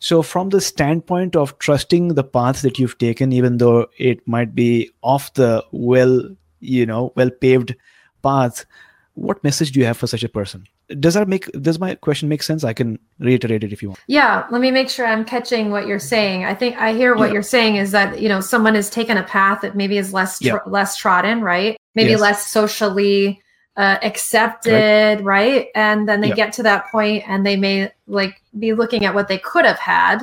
So 0.00 0.20
from 0.22 0.48
the 0.48 0.60
standpoint 0.60 1.36
of 1.36 1.56
trusting 1.60 2.08
the 2.14 2.24
path 2.24 2.62
that 2.62 2.80
you've 2.80 2.98
taken 2.98 3.32
even 3.32 3.58
though 3.58 3.86
it 3.98 4.26
might 4.26 4.52
be 4.52 4.90
off 5.00 5.32
the 5.34 5.64
well 5.70 6.28
you 6.58 6.86
know 6.86 7.12
well 7.14 7.30
paved 7.30 7.76
path 8.20 8.64
what 9.14 9.42
message 9.44 9.72
do 9.72 9.80
you 9.80 9.86
have 9.86 9.96
for 9.96 10.06
such 10.06 10.22
a 10.22 10.28
person 10.28 10.66
does 10.98 11.14
that 11.14 11.28
make 11.28 11.50
does 11.60 11.78
my 11.78 11.94
question 11.96 12.28
make 12.28 12.42
sense 12.42 12.64
i 12.64 12.72
can 12.72 12.98
reiterate 13.18 13.62
it 13.62 13.72
if 13.72 13.82
you 13.82 13.88
want 13.88 14.00
yeah 14.06 14.46
let 14.50 14.60
me 14.60 14.70
make 14.70 14.88
sure 14.88 15.06
i'm 15.06 15.24
catching 15.24 15.70
what 15.70 15.86
you're 15.86 15.98
saying 15.98 16.44
i 16.44 16.54
think 16.54 16.76
i 16.78 16.92
hear 16.92 17.14
what 17.14 17.26
yeah. 17.26 17.34
you're 17.34 17.42
saying 17.42 17.76
is 17.76 17.90
that 17.90 18.20
you 18.20 18.28
know 18.28 18.40
someone 18.40 18.74
has 18.74 18.88
taken 18.88 19.16
a 19.16 19.22
path 19.24 19.60
that 19.60 19.76
maybe 19.76 19.98
is 19.98 20.12
less 20.12 20.38
tr- 20.38 20.46
yeah. 20.46 20.58
less 20.66 20.96
trodden 20.96 21.42
right 21.42 21.76
maybe 21.94 22.10
yes. 22.10 22.20
less 22.20 22.46
socially 22.46 23.40
uh, 23.76 23.98
accepted 24.02 25.20
right 25.22 25.68
and 25.74 26.08
then 26.08 26.20
they 26.20 26.28
yeah. 26.28 26.34
get 26.34 26.52
to 26.52 26.62
that 26.62 26.86
point 26.90 27.22
and 27.26 27.44
they 27.46 27.56
may 27.56 27.90
like 28.06 28.40
be 28.58 28.74
looking 28.74 29.04
at 29.04 29.14
what 29.14 29.28
they 29.28 29.38
could 29.38 29.64
have 29.64 29.78
had 29.78 30.22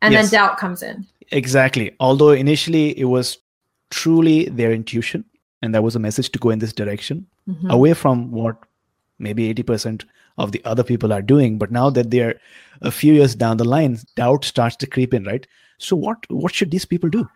and 0.00 0.12
yes. 0.12 0.30
then 0.30 0.40
doubt 0.40 0.58
comes 0.58 0.82
in 0.82 1.06
exactly 1.30 1.94
although 2.00 2.30
initially 2.30 2.98
it 2.98 3.04
was 3.04 3.38
truly 3.90 4.46
their 4.46 4.72
intuition 4.72 5.24
and 5.60 5.72
that 5.74 5.82
was 5.82 5.94
a 5.94 6.00
message 6.00 6.30
to 6.30 6.40
go 6.40 6.50
in 6.50 6.58
this 6.58 6.72
direction 6.72 7.24
mm-hmm. 7.48 7.70
away 7.70 7.94
from 7.94 8.30
what 8.30 8.56
maybe 9.18 9.52
80% 9.54 10.04
of 10.38 10.52
the 10.52 10.62
other 10.64 10.82
people 10.82 11.12
are 11.12 11.22
doing 11.22 11.58
but 11.58 11.70
now 11.70 11.90
that 11.90 12.10
they're 12.10 12.40
a 12.80 12.90
few 12.90 13.12
years 13.14 13.34
down 13.34 13.56
the 13.56 13.64
line 13.64 13.98
doubt 14.16 14.44
starts 14.44 14.76
to 14.76 14.86
creep 14.86 15.12
in 15.14 15.24
right 15.24 15.46
so 15.78 15.94
what 15.94 16.18
what 16.30 16.54
should 16.54 16.70
these 16.70 16.84
people 16.84 17.10
do 17.10 17.28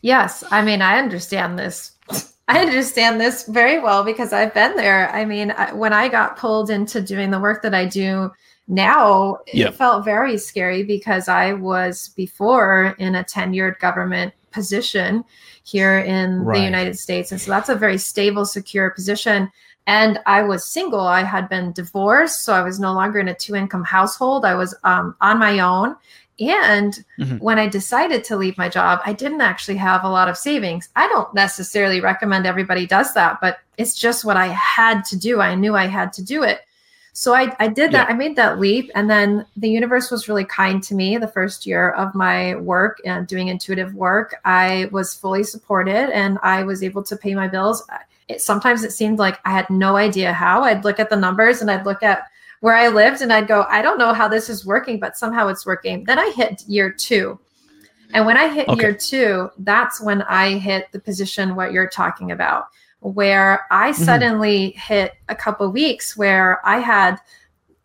yes 0.00 0.42
i 0.50 0.62
mean 0.62 0.80
i 0.80 0.98
understand 0.98 1.58
this 1.58 1.92
i 2.48 2.60
understand 2.60 3.20
this 3.20 3.44
very 3.46 3.78
well 3.78 4.04
because 4.04 4.32
i've 4.32 4.54
been 4.54 4.74
there 4.76 5.10
i 5.10 5.24
mean 5.24 5.54
when 5.74 5.92
i 5.92 6.08
got 6.08 6.36
pulled 6.36 6.70
into 6.70 7.00
doing 7.00 7.30
the 7.30 7.40
work 7.40 7.62
that 7.62 7.74
i 7.74 7.84
do 7.84 8.30
now 8.68 9.38
yep. 9.52 9.70
it 9.70 9.74
felt 9.74 10.04
very 10.04 10.38
scary 10.38 10.82
because 10.82 11.28
i 11.28 11.52
was 11.52 12.08
before 12.16 12.96
in 12.98 13.16
a 13.16 13.24
tenured 13.24 13.78
government 13.80 14.32
position 14.52 15.24
here 15.64 15.98
in 15.98 16.42
right. 16.42 16.58
the 16.58 16.64
United 16.64 16.98
States. 16.98 17.32
And 17.32 17.40
so 17.40 17.50
that's 17.50 17.68
a 17.68 17.74
very 17.74 17.98
stable, 17.98 18.44
secure 18.44 18.90
position. 18.90 19.50
And 19.86 20.20
I 20.26 20.42
was 20.42 20.64
single. 20.64 21.00
I 21.00 21.22
had 21.22 21.48
been 21.48 21.72
divorced. 21.72 22.44
So 22.44 22.52
I 22.52 22.62
was 22.62 22.78
no 22.78 22.92
longer 22.92 23.18
in 23.18 23.28
a 23.28 23.34
two 23.34 23.56
income 23.56 23.84
household. 23.84 24.44
I 24.44 24.54
was 24.54 24.74
um, 24.84 25.16
on 25.20 25.38
my 25.38 25.58
own. 25.58 25.96
And 26.40 27.04
mm-hmm. 27.18 27.36
when 27.38 27.58
I 27.58 27.68
decided 27.68 28.24
to 28.24 28.36
leave 28.36 28.56
my 28.56 28.68
job, 28.68 29.00
I 29.04 29.12
didn't 29.12 29.42
actually 29.42 29.76
have 29.76 30.02
a 30.02 30.08
lot 30.08 30.28
of 30.28 30.38
savings. 30.38 30.88
I 30.96 31.06
don't 31.08 31.32
necessarily 31.34 32.00
recommend 32.00 32.46
everybody 32.46 32.86
does 32.86 33.14
that, 33.14 33.38
but 33.40 33.58
it's 33.76 33.94
just 33.98 34.24
what 34.24 34.36
I 34.36 34.46
had 34.48 35.04
to 35.06 35.16
do. 35.16 35.40
I 35.40 35.54
knew 35.54 35.76
I 35.76 35.86
had 35.86 36.12
to 36.14 36.22
do 36.22 36.42
it. 36.42 36.60
So 37.14 37.34
I, 37.34 37.54
I 37.60 37.68
did 37.68 37.92
that. 37.92 38.08
Yeah. 38.08 38.14
I 38.14 38.16
made 38.16 38.36
that 38.36 38.58
leap. 38.58 38.90
And 38.94 39.08
then 39.08 39.44
the 39.56 39.68
universe 39.68 40.10
was 40.10 40.28
really 40.28 40.46
kind 40.46 40.82
to 40.84 40.94
me 40.94 41.18
the 41.18 41.28
first 41.28 41.66
year 41.66 41.90
of 41.90 42.14
my 42.14 42.56
work 42.56 43.00
and 43.04 43.26
doing 43.26 43.48
intuitive 43.48 43.94
work. 43.94 44.36
I 44.46 44.88
was 44.92 45.12
fully 45.12 45.44
supported 45.44 46.10
and 46.10 46.38
I 46.42 46.62
was 46.62 46.82
able 46.82 47.02
to 47.04 47.16
pay 47.16 47.34
my 47.34 47.48
bills. 47.48 47.86
It, 48.28 48.40
sometimes 48.40 48.82
it 48.82 48.92
seemed 48.92 49.18
like 49.18 49.40
I 49.44 49.50
had 49.50 49.68
no 49.68 49.96
idea 49.96 50.32
how. 50.32 50.62
I'd 50.62 50.84
look 50.84 50.98
at 50.98 51.10
the 51.10 51.16
numbers 51.16 51.60
and 51.60 51.70
I'd 51.70 51.84
look 51.84 52.02
at 52.02 52.28
where 52.60 52.74
I 52.74 52.88
lived 52.88 53.20
and 53.20 53.32
I'd 53.32 53.48
go, 53.48 53.66
I 53.68 53.82
don't 53.82 53.98
know 53.98 54.14
how 54.14 54.28
this 54.28 54.48
is 54.48 54.64
working, 54.64 54.98
but 54.98 55.18
somehow 55.18 55.48
it's 55.48 55.66
working. 55.66 56.04
Then 56.04 56.18
I 56.18 56.30
hit 56.30 56.62
year 56.66 56.90
two. 56.90 57.38
And 58.14 58.24
when 58.24 58.38
I 58.38 58.48
hit 58.48 58.68
okay. 58.68 58.80
year 58.80 58.94
two, 58.94 59.50
that's 59.58 60.00
when 60.00 60.22
I 60.22 60.58
hit 60.58 60.90
the 60.92 61.00
position 61.00 61.56
what 61.56 61.72
you're 61.72 61.88
talking 61.88 62.30
about 62.30 62.68
where 63.02 63.66
I 63.70 63.90
mm-hmm. 63.90 64.04
suddenly 64.04 64.70
hit 64.70 65.14
a 65.28 65.34
couple 65.34 65.68
weeks 65.70 66.16
where 66.16 66.66
I 66.66 66.78
had 66.78 67.18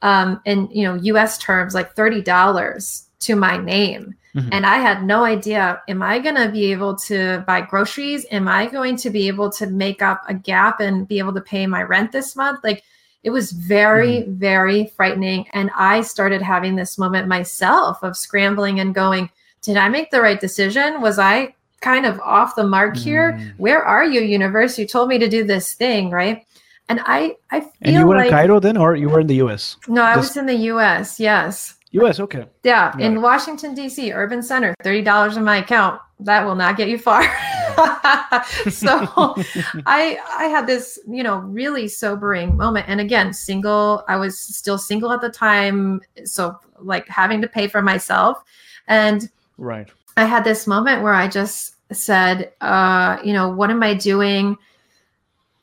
um 0.03 0.39
in 0.45 0.69
you 0.71 0.83
know 0.83 0.95
US 0.95 1.37
terms 1.39 1.73
like 1.73 1.95
$30 1.95 3.03
to 3.19 3.35
my 3.35 3.57
name. 3.57 4.15
Mm-hmm. 4.35 4.49
And 4.51 4.65
I 4.65 4.77
had 4.77 5.03
no 5.03 5.25
idea 5.25 5.81
am 5.87 6.03
I 6.03 6.19
going 6.19 6.35
to 6.35 6.49
be 6.49 6.71
able 6.71 6.95
to 6.97 7.43
buy 7.47 7.61
groceries? 7.61 8.25
Am 8.29 8.47
I 8.47 8.67
going 8.67 8.95
to 8.97 9.09
be 9.09 9.27
able 9.27 9.49
to 9.51 9.65
make 9.65 10.03
up 10.03 10.21
a 10.27 10.35
gap 10.35 10.79
and 10.79 11.07
be 11.07 11.17
able 11.17 11.33
to 11.33 11.41
pay 11.41 11.65
my 11.65 11.81
rent 11.81 12.11
this 12.11 12.35
month? 12.35 12.59
Like 12.63 12.83
it 13.23 13.31
was 13.31 13.51
very 13.51 14.17
mm-hmm. 14.17 14.35
very 14.35 14.85
frightening 14.95 15.47
and 15.53 15.71
I 15.75 16.01
started 16.01 16.43
having 16.43 16.75
this 16.75 16.99
moment 16.99 17.27
myself 17.27 18.03
of 18.03 18.15
scrambling 18.15 18.79
and 18.79 18.93
going 18.93 19.31
did 19.63 19.75
I 19.75 19.89
make 19.89 20.11
the 20.11 20.21
right 20.21 20.39
decision? 20.39 21.01
Was 21.01 21.17
I 21.17 21.55
kind 21.81 22.05
of 22.05 22.19
off 22.21 22.55
the 22.55 22.65
mark 22.65 22.97
here. 22.97 23.33
Mm. 23.33 23.53
Where 23.57 23.83
are 23.83 24.05
you, 24.05 24.21
universe? 24.21 24.77
You 24.77 24.87
told 24.87 25.09
me 25.09 25.17
to 25.19 25.27
do 25.27 25.43
this 25.43 25.73
thing, 25.73 26.09
right? 26.09 26.45
And 26.89 27.01
I, 27.03 27.35
I 27.51 27.61
feel 27.61 27.71
and 27.81 27.95
you 27.95 28.07
were 28.07 28.15
like, 28.15 28.27
in 28.27 28.31
Cairo 28.31 28.59
then, 28.59 28.77
or 28.77 28.95
you 28.95 29.09
were 29.09 29.19
in 29.19 29.27
the 29.27 29.35
U.S. 29.35 29.77
No, 29.87 30.03
I 30.03 30.15
was 30.15 30.37
in 30.37 30.45
the 30.45 30.55
U.S. 30.55 31.19
Yes. 31.19 31.75
U.S. 31.91 32.19
Okay. 32.19 32.45
Yeah, 32.63 32.97
in 32.97 33.21
Washington 33.21 33.73
D.C., 33.73 34.11
Urban 34.11 34.41
Center, 34.41 34.73
thirty 34.83 35.01
dollars 35.01 35.37
in 35.37 35.43
my 35.43 35.57
account. 35.57 36.01
That 36.19 36.45
will 36.45 36.55
not 36.55 36.77
get 36.77 36.89
you 36.89 36.97
far. 36.97 37.23
so, 38.69 38.89
I 39.85 40.19
I 40.37 40.45
had 40.51 40.67
this 40.67 40.99
you 41.07 41.23
know 41.23 41.37
really 41.37 41.87
sobering 41.87 42.57
moment, 42.57 42.85
and 42.89 42.99
again, 42.99 43.33
single. 43.33 44.03
I 44.07 44.17
was 44.17 44.37
still 44.37 44.77
single 44.77 45.11
at 45.11 45.21
the 45.21 45.29
time, 45.29 46.01
so 46.25 46.57
like 46.79 47.07
having 47.07 47.41
to 47.41 47.47
pay 47.47 47.67
for 47.67 47.81
myself, 47.81 48.43
and 48.87 49.29
right 49.57 49.89
I 50.17 50.25
had 50.25 50.43
this 50.43 50.67
moment 50.67 51.03
where 51.03 51.13
I 51.13 51.27
just 51.27 51.75
said, 51.91 52.51
uh, 52.59 53.19
you 53.23 53.33
know, 53.33 53.49
what 53.49 53.69
am 53.69 53.83
I 53.83 53.93
doing? 53.93 54.57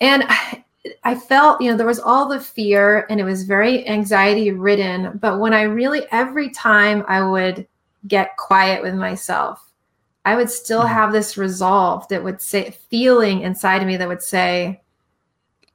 And 0.01 0.25
I, 0.27 0.65
I 1.05 1.15
felt, 1.15 1.63
you 1.63 1.71
know, 1.71 1.79
there 1.79 1.87
was 1.87 1.99
all 1.99 2.29
the 2.29 2.39
fear 2.39 3.07
and 3.09 3.19
it 3.19 3.25
was 3.25 3.45
very 3.45 3.89
anxiety 3.89 4.51
ridden. 4.51 5.17
But 5.17 5.41
when 5.41 5.55
I 5.55 5.63
really, 5.63 6.03
every 6.13 6.51
time 6.51 7.05
I 7.09 7.23
would 7.23 7.67
get 8.07 8.37
quiet 8.37 8.83
with 8.83 8.95
myself, 8.95 9.73
I 10.27 10.37
would 10.37 10.51
still 10.51 10.81
mm-hmm. 10.81 10.93
have 10.93 11.13
this 11.13 11.39
resolve 11.39 12.07
that 12.09 12.23
would 12.23 12.43
say, 12.43 12.77
feeling 12.91 13.41
inside 13.41 13.81
of 13.81 13.89
me 13.89 13.97
that 13.97 14.09
would 14.09 14.23
say, 14.23 14.83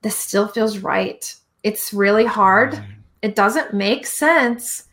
this 0.04 0.16
still 0.16 0.48
feels 0.48 0.78
right. 0.78 1.36
It's 1.64 1.92
really 1.92 2.26
hard. 2.26 2.82
It 3.24 3.36
doesn't 3.36 3.74
make 3.74 4.06
sense. 4.06 4.86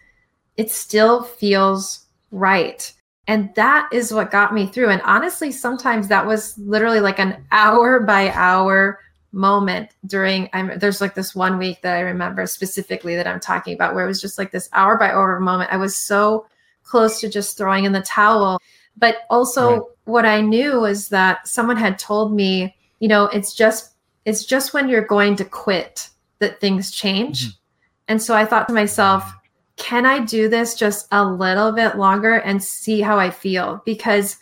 It 0.56 0.70
still 0.70 1.22
feels 1.22 2.06
right. 2.30 2.90
And 3.28 3.54
that 3.56 3.88
is 3.92 4.12
what 4.12 4.30
got 4.30 4.54
me 4.54 4.66
through. 4.66 4.90
And 4.90 5.02
honestly, 5.02 5.50
sometimes 5.50 6.08
that 6.08 6.26
was 6.26 6.56
literally 6.58 7.00
like 7.00 7.18
an 7.18 7.44
hour 7.50 8.00
by 8.00 8.30
hour 8.30 9.00
moment 9.32 9.90
during 10.06 10.48
I'm 10.52 10.78
there's 10.78 11.00
like 11.00 11.14
this 11.14 11.34
one 11.34 11.58
week 11.58 11.82
that 11.82 11.96
I 11.96 12.00
remember 12.00 12.46
specifically 12.46 13.16
that 13.16 13.26
I'm 13.26 13.40
talking 13.40 13.74
about 13.74 13.94
where 13.94 14.04
it 14.04 14.08
was 14.08 14.20
just 14.20 14.38
like 14.38 14.50
this 14.50 14.68
hour 14.72 14.96
by 14.96 15.10
hour 15.10 15.38
moment. 15.40 15.72
I 15.72 15.76
was 15.76 15.96
so 15.96 16.46
close 16.84 17.20
to 17.20 17.28
just 17.28 17.56
throwing 17.56 17.84
in 17.84 17.92
the 17.92 18.02
towel. 18.02 18.58
But 18.96 19.18
also 19.28 19.70
right. 19.70 19.82
what 20.04 20.24
I 20.24 20.40
knew 20.40 20.80
was 20.80 21.08
that 21.08 21.46
someone 21.46 21.76
had 21.76 21.98
told 21.98 22.34
me, 22.34 22.74
you 23.00 23.08
know, 23.08 23.24
it's 23.26 23.52
just 23.54 23.92
it's 24.24 24.44
just 24.44 24.72
when 24.72 24.88
you're 24.88 25.04
going 25.04 25.36
to 25.36 25.44
quit 25.44 26.08
that 26.38 26.60
things 26.60 26.90
change. 26.90 27.42
Mm-hmm. 27.42 27.56
And 28.08 28.22
so 28.22 28.34
I 28.34 28.44
thought 28.44 28.68
to 28.68 28.74
myself, 28.74 29.30
can 29.76 30.06
I 30.06 30.20
do 30.20 30.48
this 30.48 30.74
just 30.74 31.06
a 31.12 31.24
little 31.24 31.72
bit 31.72 31.96
longer 31.96 32.34
and 32.34 32.62
see 32.62 33.00
how 33.00 33.18
I 33.18 33.30
feel? 33.30 33.82
Because 33.84 34.38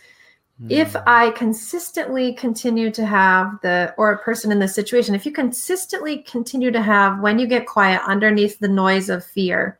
if 0.69 0.93
hmm. 0.93 0.99
I 1.07 1.31
consistently 1.31 2.35
continue 2.35 2.91
to 2.93 3.05
have 3.05 3.59
the, 3.63 3.93
or 3.99 4.13
a 4.13 4.19
person 4.19 4.53
in 4.53 4.61
the 4.61 4.69
situation, 4.69 5.15
if 5.15 5.27
you 5.27 5.33
consistently 5.33 6.19
continue 6.19 6.71
to 6.71 6.81
have, 6.81 7.21
when 7.21 7.39
you 7.39 7.47
get 7.47 7.67
quiet 7.67 8.01
underneath 8.07 8.59
the 8.59 8.69
noise 8.69 9.09
of 9.09 9.25
fear, 9.25 9.79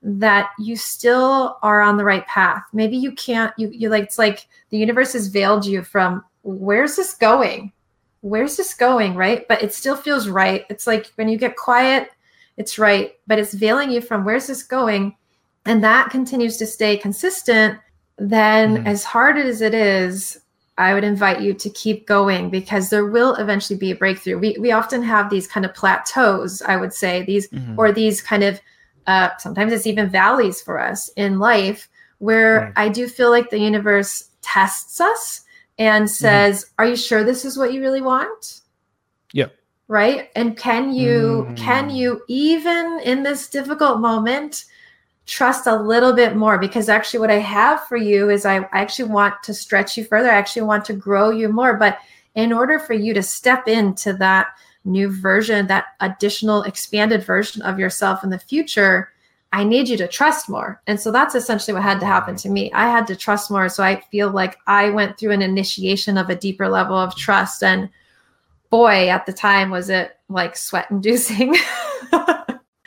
that 0.00 0.50
you 0.60 0.76
still 0.76 1.58
are 1.62 1.82
on 1.82 1.96
the 1.96 2.04
right 2.04 2.26
path. 2.28 2.62
Maybe 2.72 2.96
you 2.96 3.10
can't, 3.12 3.52
you, 3.58 3.68
you 3.70 3.88
like, 3.88 4.04
it's 4.04 4.18
like 4.18 4.46
the 4.70 4.78
universe 4.78 5.12
has 5.14 5.26
veiled 5.26 5.66
you 5.66 5.82
from 5.82 6.24
where's 6.42 6.94
this 6.94 7.14
going? 7.14 7.72
Where's 8.20 8.56
this 8.56 8.74
going? 8.74 9.16
Right. 9.16 9.46
But 9.48 9.62
it 9.62 9.74
still 9.74 9.96
feels 9.96 10.28
right. 10.28 10.64
It's 10.70 10.86
like 10.86 11.12
when 11.16 11.28
you 11.28 11.36
get 11.36 11.56
quiet, 11.56 12.10
it's 12.58 12.78
right, 12.78 13.12
but 13.26 13.38
it's 13.38 13.54
veiling 13.54 13.90
you 13.90 14.02
from 14.02 14.24
where's 14.24 14.46
this 14.46 14.62
going? 14.62 15.16
And 15.64 15.82
that 15.82 16.10
continues 16.10 16.58
to 16.58 16.66
stay 16.66 16.96
consistent 16.96 17.78
then 18.18 18.78
mm-hmm. 18.78 18.86
as 18.86 19.04
hard 19.04 19.38
as 19.38 19.62
it 19.62 19.74
is, 19.74 20.40
I 20.76 20.94
would 20.94 21.04
invite 21.04 21.40
you 21.40 21.54
to 21.54 21.70
keep 21.70 22.06
going 22.06 22.50
because 22.50 22.90
there 22.90 23.06
will 23.06 23.34
eventually 23.36 23.78
be 23.78 23.92
a 23.92 23.96
breakthrough. 23.96 24.38
We 24.38 24.56
we 24.60 24.72
often 24.72 25.02
have 25.02 25.30
these 25.30 25.46
kind 25.46 25.64
of 25.64 25.74
plateaus, 25.74 26.62
I 26.62 26.76
would 26.76 26.92
say, 26.92 27.22
these 27.22 27.48
mm-hmm. 27.48 27.78
or 27.78 27.92
these 27.92 28.20
kind 28.20 28.42
of 28.42 28.60
uh, 29.06 29.30
sometimes 29.38 29.72
it's 29.72 29.86
even 29.86 30.10
valleys 30.10 30.60
for 30.60 30.78
us 30.78 31.08
in 31.16 31.38
life 31.38 31.88
where 32.18 32.60
right. 32.60 32.72
I 32.76 32.88
do 32.90 33.08
feel 33.08 33.30
like 33.30 33.50
the 33.50 33.58
universe 33.58 34.28
tests 34.42 35.00
us 35.00 35.42
and 35.78 36.04
mm-hmm. 36.04 36.12
says, 36.12 36.64
mm-hmm. 36.64 36.74
"Are 36.78 36.86
you 36.86 36.96
sure 36.96 37.24
this 37.24 37.44
is 37.44 37.56
what 37.56 37.72
you 37.72 37.80
really 37.80 38.02
want?" 38.02 38.60
Yeah. 39.32 39.46
Right? 39.88 40.30
And 40.36 40.56
can 40.56 40.92
you 40.92 41.46
mm. 41.48 41.56
can 41.56 41.88
you 41.90 42.22
even 42.28 43.00
in 43.04 43.22
this 43.22 43.48
difficult 43.48 44.00
moment 44.00 44.66
trust 45.28 45.66
a 45.66 45.76
little 45.76 46.14
bit 46.14 46.34
more 46.36 46.58
because 46.58 46.88
actually 46.88 47.20
what 47.20 47.30
I 47.30 47.38
have 47.38 47.84
for 47.86 47.96
you 47.96 48.30
is 48.30 48.46
I, 48.46 48.56
I 48.56 48.80
actually 48.80 49.10
want 49.10 49.34
to 49.44 49.54
stretch 49.54 49.96
you 49.96 50.04
further. 50.04 50.30
I 50.30 50.36
actually 50.36 50.62
want 50.62 50.86
to 50.86 50.94
grow 50.94 51.30
you 51.30 51.50
more. 51.50 51.74
But 51.74 51.98
in 52.34 52.52
order 52.52 52.78
for 52.78 52.94
you 52.94 53.12
to 53.14 53.22
step 53.22 53.68
into 53.68 54.14
that 54.14 54.48
new 54.84 55.10
version, 55.10 55.66
that 55.66 55.86
additional 56.00 56.62
expanded 56.62 57.22
version 57.22 57.60
of 57.62 57.78
yourself 57.78 58.24
in 58.24 58.30
the 58.30 58.38
future, 58.38 59.12
I 59.52 59.64
need 59.64 59.88
you 59.88 59.98
to 59.98 60.08
trust 60.08 60.48
more. 60.48 60.80
And 60.86 60.98
so 60.98 61.12
that's 61.12 61.34
essentially 61.34 61.74
what 61.74 61.82
had 61.82 62.00
to 62.00 62.06
happen 62.06 62.36
to 62.36 62.48
me. 62.48 62.72
I 62.72 62.90
had 62.90 63.06
to 63.08 63.16
trust 63.16 63.50
more. 63.50 63.68
So 63.68 63.82
I 63.82 64.00
feel 64.10 64.30
like 64.30 64.58
I 64.66 64.88
went 64.90 65.18
through 65.18 65.32
an 65.32 65.42
initiation 65.42 66.16
of 66.16 66.30
a 66.30 66.36
deeper 66.36 66.68
level 66.68 66.96
of 66.96 67.16
trust. 67.16 67.62
And 67.62 67.90
boy, 68.70 69.08
at 69.08 69.26
the 69.26 69.32
time, 69.32 69.70
was 69.70 69.90
it 69.90 70.16
like 70.28 70.56
sweat 70.56 70.90
inducing. 70.90 71.56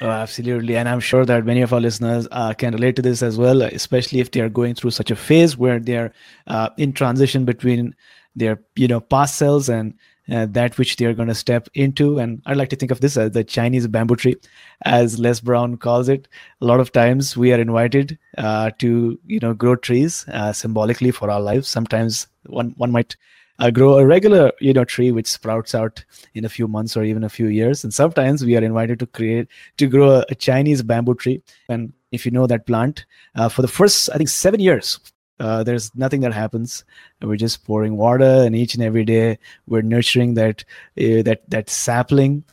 Oh, 0.04 0.10
absolutely. 0.10 0.78
And 0.78 0.90
I'm 0.90 1.00
sure 1.00 1.26
that 1.26 1.46
many 1.46 1.62
of 1.62 1.74
our 1.74 1.80
listeners 1.80 2.28
uh, 2.32 2.54
can 2.54 2.74
relate 2.74 2.96
to 2.96 3.04
this 3.04 3.22
as 3.22 3.38
well, 3.38 3.62
especially 3.62 4.20
if 4.20 4.32
they 4.32 4.42
are 4.42 4.50
going 4.50 4.74
through 4.74 4.90
such 4.90 5.12
a 5.12 5.16
phase 5.16 5.56
where 5.56 5.80
they're 5.80 6.12
uh, 6.48 6.70
in 6.78 6.92
transition 6.92 7.46
between 7.46 7.96
their, 8.36 8.60
you 8.76 8.88
know, 8.88 9.00
past 9.00 9.36
selves 9.36 9.70
and 9.70 9.94
uh, 10.32 10.48
that 10.50 10.80
which 10.80 10.96
they're 10.96 11.14
going 11.14 11.28
to 11.28 11.36
step 11.36 11.70
into. 11.76 12.18
And 12.18 12.42
I'd 12.48 12.58
like 12.58 12.70
to 12.70 12.76
think 12.76 12.92
of 12.92 13.02
this 13.02 13.16
as 13.16 13.32
the 13.32 13.44
Chinese 13.44 13.86
bamboo 13.86 14.16
tree, 14.16 14.38
as 14.86 15.20
Les 15.20 15.40
Brown 15.40 15.78
calls 15.78 16.10
it. 16.10 16.28
A 16.62 16.66
lot 16.66 16.80
of 16.80 16.92
times 16.92 17.38
we 17.38 17.54
are 17.54 17.62
invited 17.62 18.18
uh, 18.40 18.72
to, 18.80 19.20
you 19.28 19.40
know, 19.40 19.54
grow 19.54 19.76
trees 19.76 20.26
uh, 20.30 20.52
symbolically 20.52 21.12
for 21.12 21.30
our 21.30 21.42
lives. 21.42 21.68
Sometimes 21.68 22.26
one, 22.48 22.74
one 22.78 22.92
might 22.92 23.16
uh, 23.62 23.70
grow 23.70 23.98
a 23.98 24.06
regular 24.06 24.52
you 24.60 24.74
know 24.74 24.84
tree 24.84 25.12
which 25.12 25.28
sprouts 25.28 25.74
out 25.74 26.04
in 26.34 26.44
a 26.44 26.50
few 26.50 26.68
months 26.68 26.98
or 26.98 27.04
even 27.04 27.24
a 27.24 27.30
few 27.30 27.48
years. 27.48 27.84
And 27.84 27.94
sometimes 27.94 28.44
we 28.44 28.58
are 28.58 28.64
invited 28.64 29.00
to 29.00 29.06
create 29.06 29.48
to 29.78 29.88
grow 29.88 30.12
a, 30.20 30.26
a 30.30 30.36
chinese 30.36 30.84
bamboo 30.84 31.16
tree. 31.16 31.42
And 31.70 31.94
if 32.12 32.26
you 32.26 32.32
know 32.32 32.48
that 32.48 32.66
plant 32.66 33.06
uh, 33.36 33.48
for 33.48 33.62
the 33.62 33.70
first 33.70 34.10
i 34.14 34.18
think 34.18 34.28
seven 34.28 34.60
years 34.60 35.00
uh, 35.42 35.64
there's 35.64 35.94
nothing 35.96 36.22
that 36.22 36.34
happens. 36.34 36.86
We're 37.20 37.36
just 37.36 37.66
pouring 37.66 37.98
water 37.98 38.44
and 38.46 38.56
each 38.56 38.76
and 38.76 38.84
every 38.84 39.04
day 39.04 39.40
we're 39.66 39.82
nurturing 39.82 40.36
that 40.36 40.64
uh, 41.00 41.24
that 41.24 41.42
that 41.50 41.68
sapling 41.68 42.44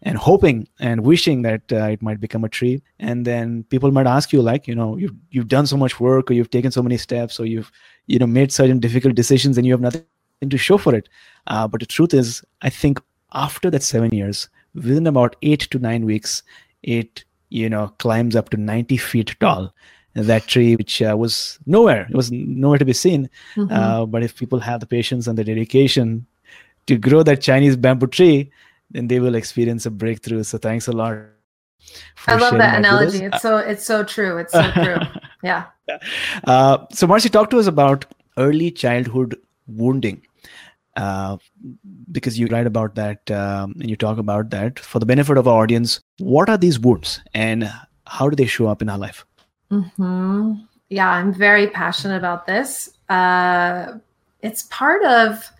and 0.00 0.16
hoping 0.16 0.66
and 0.80 1.04
wishing 1.04 1.42
that 1.42 1.70
uh, 1.70 1.88
it 1.88 2.00
might 2.00 2.20
become 2.20 2.44
a 2.44 2.48
tree. 2.48 2.82
And 2.98 3.26
then 3.26 3.64
people 3.64 3.90
might 3.90 4.06
ask 4.06 4.32
you 4.32 4.40
like 4.40 4.66
you 4.66 4.74
know 4.74 4.96
you've, 4.96 5.14
you've 5.32 5.48
done 5.48 5.66
so 5.66 5.76
much 5.76 6.00
work 6.00 6.30
or 6.30 6.34
you've 6.34 6.50
taken 6.50 6.70
so 6.70 6.82
many 6.82 6.96
steps 6.96 7.38
or 7.38 7.44
you've 7.44 7.70
you 8.06 8.18
know 8.18 8.26
made 8.26 8.52
certain 8.52 8.80
difficult 8.80 9.14
decisions 9.14 9.58
and 9.58 9.66
you 9.66 9.74
have 9.74 9.82
nothing 9.82 10.04
to 10.50 10.58
show 10.58 10.78
for 10.78 10.94
it. 10.94 11.08
Uh, 11.46 11.68
but 11.68 11.80
the 11.80 11.86
truth 11.86 12.14
is, 12.14 12.42
I 12.62 12.70
think 12.70 13.00
after 13.32 13.70
that 13.70 13.82
seven 13.82 14.14
years, 14.14 14.48
within 14.74 15.06
about 15.06 15.36
eight 15.42 15.60
to 15.70 15.78
nine 15.78 16.04
weeks, 16.04 16.42
it 16.82 17.24
you 17.50 17.68
know 17.68 17.88
climbs 17.98 18.36
up 18.36 18.50
to 18.50 18.56
90 18.56 18.96
feet 18.96 19.36
tall. 19.40 19.74
That 20.14 20.46
tree, 20.46 20.76
which 20.76 21.02
uh, 21.02 21.16
was 21.18 21.58
nowhere, 21.66 22.06
it 22.08 22.14
was 22.14 22.30
nowhere 22.30 22.78
to 22.78 22.84
be 22.84 22.92
seen. 22.92 23.28
Mm-hmm. 23.56 23.72
Uh, 23.72 24.06
but 24.06 24.22
if 24.22 24.36
people 24.36 24.60
have 24.60 24.78
the 24.78 24.86
patience 24.86 25.26
and 25.26 25.36
the 25.36 25.42
dedication 25.42 26.24
to 26.86 26.96
grow 26.96 27.24
that 27.24 27.40
Chinese 27.40 27.74
bamboo 27.76 28.06
tree, 28.06 28.52
then 28.92 29.08
they 29.08 29.18
will 29.18 29.34
experience 29.34 29.86
a 29.86 29.90
breakthrough. 29.90 30.44
So 30.44 30.58
thanks 30.58 30.86
a 30.86 30.92
lot. 30.92 31.18
I 32.28 32.36
love 32.36 32.56
that 32.58 32.78
analogy. 32.78 33.24
It's 33.24 33.42
so 33.42 33.56
it's 33.56 33.84
so 33.84 34.04
true. 34.04 34.38
It's 34.38 34.52
so 34.52 34.70
true. 34.70 34.96
yeah. 35.42 35.64
Uh, 36.44 36.86
so 36.92 37.08
Marcy, 37.08 37.28
talk 37.28 37.50
to 37.50 37.58
us 37.58 37.66
about 37.66 38.06
early 38.38 38.70
childhood 38.70 39.36
wounding 39.66 40.22
uh, 40.96 41.36
because 42.12 42.38
you 42.38 42.46
write 42.46 42.66
about 42.66 42.94
that 42.94 43.30
um, 43.30 43.74
and 43.80 43.90
you 43.90 43.96
talk 43.96 44.18
about 44.18 44.50
that 44.50 44.78
for 44.78 44.98
the 44.98 45.06
benefit 45.06 45.36
of 45.36 45.48
our 45.48 45.62
audience 45.62 46.00
what 46.18 46.48
are 46.48 46.58
these 46.58 46.78
wounds 46.78 47.20
and 47.34 47.70
how 48.06 48.28
do 48.28 48.36
they 48.36 48.46
show 48.46 48.66
up 48.66 48.82
in 48.82 48.88
our 48.88 48.98
life 48.98 49.24
mm-hmm. 49.70 50.54
yeah 50.88 51.10
i'm 51.10 51.32
very 51.32 51.66
passionate 51.68 52.16
about 52.16 52.46
this 52.46 52.90
uh, 53.08 53.92
it's 54.42 54.64
part 54.64 55.04
of 55.04 55.50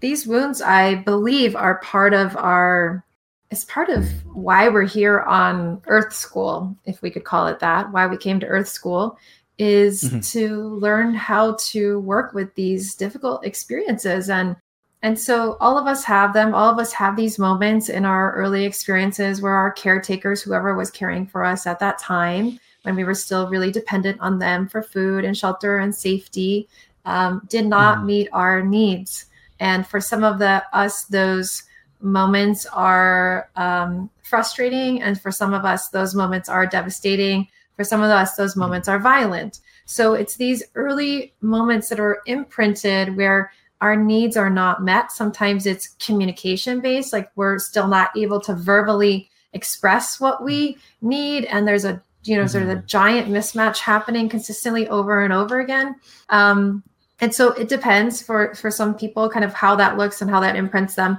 these 0.00 0.26
wounds 0.26 0.62
i 0.62 0.94
believe 0.94 1.56
are 1.56 1.78
part 1.78 2.14
of 2.14 2.36
our 2.36 3.04
it's 3.50 3.64
part 3.64 3.88
of 3.88 4.08
why 4.34 4.68
we're 4.68 4.82
here 4.82 5.20
on 5.20 5.80
earth 5.86 6.12
school 6.12 6.76
if 6.84 7.02
we 7.02 7.10
could 7.10 7.24
call 7.24 7.46
it 7.46 7.58
that 7.58 7.90
why 7.92 8.06
we 8.06 8.16
came 8.16 8.38
to 8.40 8.46
earth 8.46 8.68
school 8.68 9.18
is 9.58 10.04
mm-hmm. 10.04 10.20
to 10.20 10.64
learn 10.78 11.14
how 11.14 11.54
to 11.54 12.00
work 12.00 12.32
with 12.34 12.54
these 12.54 12.94
difficult 12.94 13.44
experiences 13.46 14.28
and 14.28 14.56
and 15.04 15.20
so 15.20 15.58
all 15.60 15.76
of 15.76 15.86
us 15.86 16.02
have 16.04 16.32
them. 16.32 16.54
All 16.54 16.72
of 16.72 16.78
us 16.78 16.90
have 16.94 17.14
these 17.14 17.38
moments 17.38 17.90
in 17.90 18.06
our 18.06 18.32
early 18.32 18.64
experiences 18.64 19.42
where 19.42 19.52
our 19.52 19.70
caretakers, 19.70 20.40
whoever 20.40 20.74
was 20.74 20.90
caring 20.90 21.26
for 21.26 21.44
us 21.44 21.66
at 21.66 21.78
that 21.80 21.98
time, 21.98 22.58
when 22.84 22.96
we 22.96 23.04
were 23.04 23.14
still 23.14 23.50
really 23.50 23.70
dependent 23.70 24.18
on 24.22 24.38
them 24.38 24.66
for 24.66 24.82
food 24.82 25.26
and 25.26 25.36
shelter 25.36 25.76
and 25.76 25.94
safety, 25.94 26.70
um, 27.04 27.42
did 27.50 27.66
not 27.66 27.98
mm. 27.98 28.06
meet 28.06 28.28
our 28.32 28.62
needs. 28.62 29.26
And 29.60 29.86
for 29.86 30.00
some 30.00 30.24
of 30.24 30.38
the 30.38 30.64
us, 30.72 31.04
those 31.04 31.64
moments 32.00 32.64
are 32.72 33.50
um, 33.56 34.08
frustrating, 34.22 35.02
and 35.02 35.20
for 35.20 35.30
some 35.30 35.52
of 35.52 35.66
us, 35.66 35.90
those 35.90 36.14
moments 36.14 36.48
are 36.48 36.66
devastating. 36.66 37.46
For 37.76 37.84
some 37.84 38.02
of 38.02 38.08
us, 38.10 38.36
those 38.36 38.52
mm-hmm. 38.52 38.60
moments 38.60 38.88
are 38.88 38.98
violent. 38.98 39.60
So 39.84 40.14
it's 40.14 40.36
these 40.36 40.62
early 40.74 41.34
moments 41.42 41.90
that 41.90 42.00
are 42.00 42.22
imprinted 42.24 43.18
where 43.18 43.52
our 43.84 43.96
needs 43.96 44.34
are 44.34 44.48
not 44.48 44.82
met. 44.82 45.12
Sometimes 45.12 45.66
it's 45.66 45.88
communication 46.00 46.80
based, 46.80 47.12
like 47.12 47.30
we're 47.36 47.58
still 47.58 47.86
not 47.86 48.16
able 48.16 48.40
to 48.40 48.54
verbally 48.54 49.28
express 49.52 50.18
what 50.18 50.42
we 50.42 50.78
need. 51.02 51.44
And 51.44 51.68
there's 51.68 51.84
a, 51.84 52.02
you 52.24 52.36
know, 52.36 52.46
sort 52.46 52.62
of 52.62 52.70
a 52.70 52.76
mm-hmm. 52.76 52.86
giant 52.86 53.28
mismatch 53.28 53.78
happening 53.78 54.30
consistently 54.30 54.88
over 54.88 55.22
and 55.22 55.34
over 55.34 55.60
again. 55.60 55.96
Um, 56.30 56.82
and 57.20 57.34
so 57.34 57.52
it 57.52 57.68
depends 57.68 58.22
for 58.22 58.54
for 58.54 58.70
some 58.70 58.94
people 58.94 59.28
kind 59.28 59.44
of 59.44 59.52
how 59.52 59.76
that 59.76 59.98
looks 59.98 60.22
and 60.22 60.30
how 60.30 60.40
that 60.40 60.56
imprints 60.56 60.94
them 60.94 61.18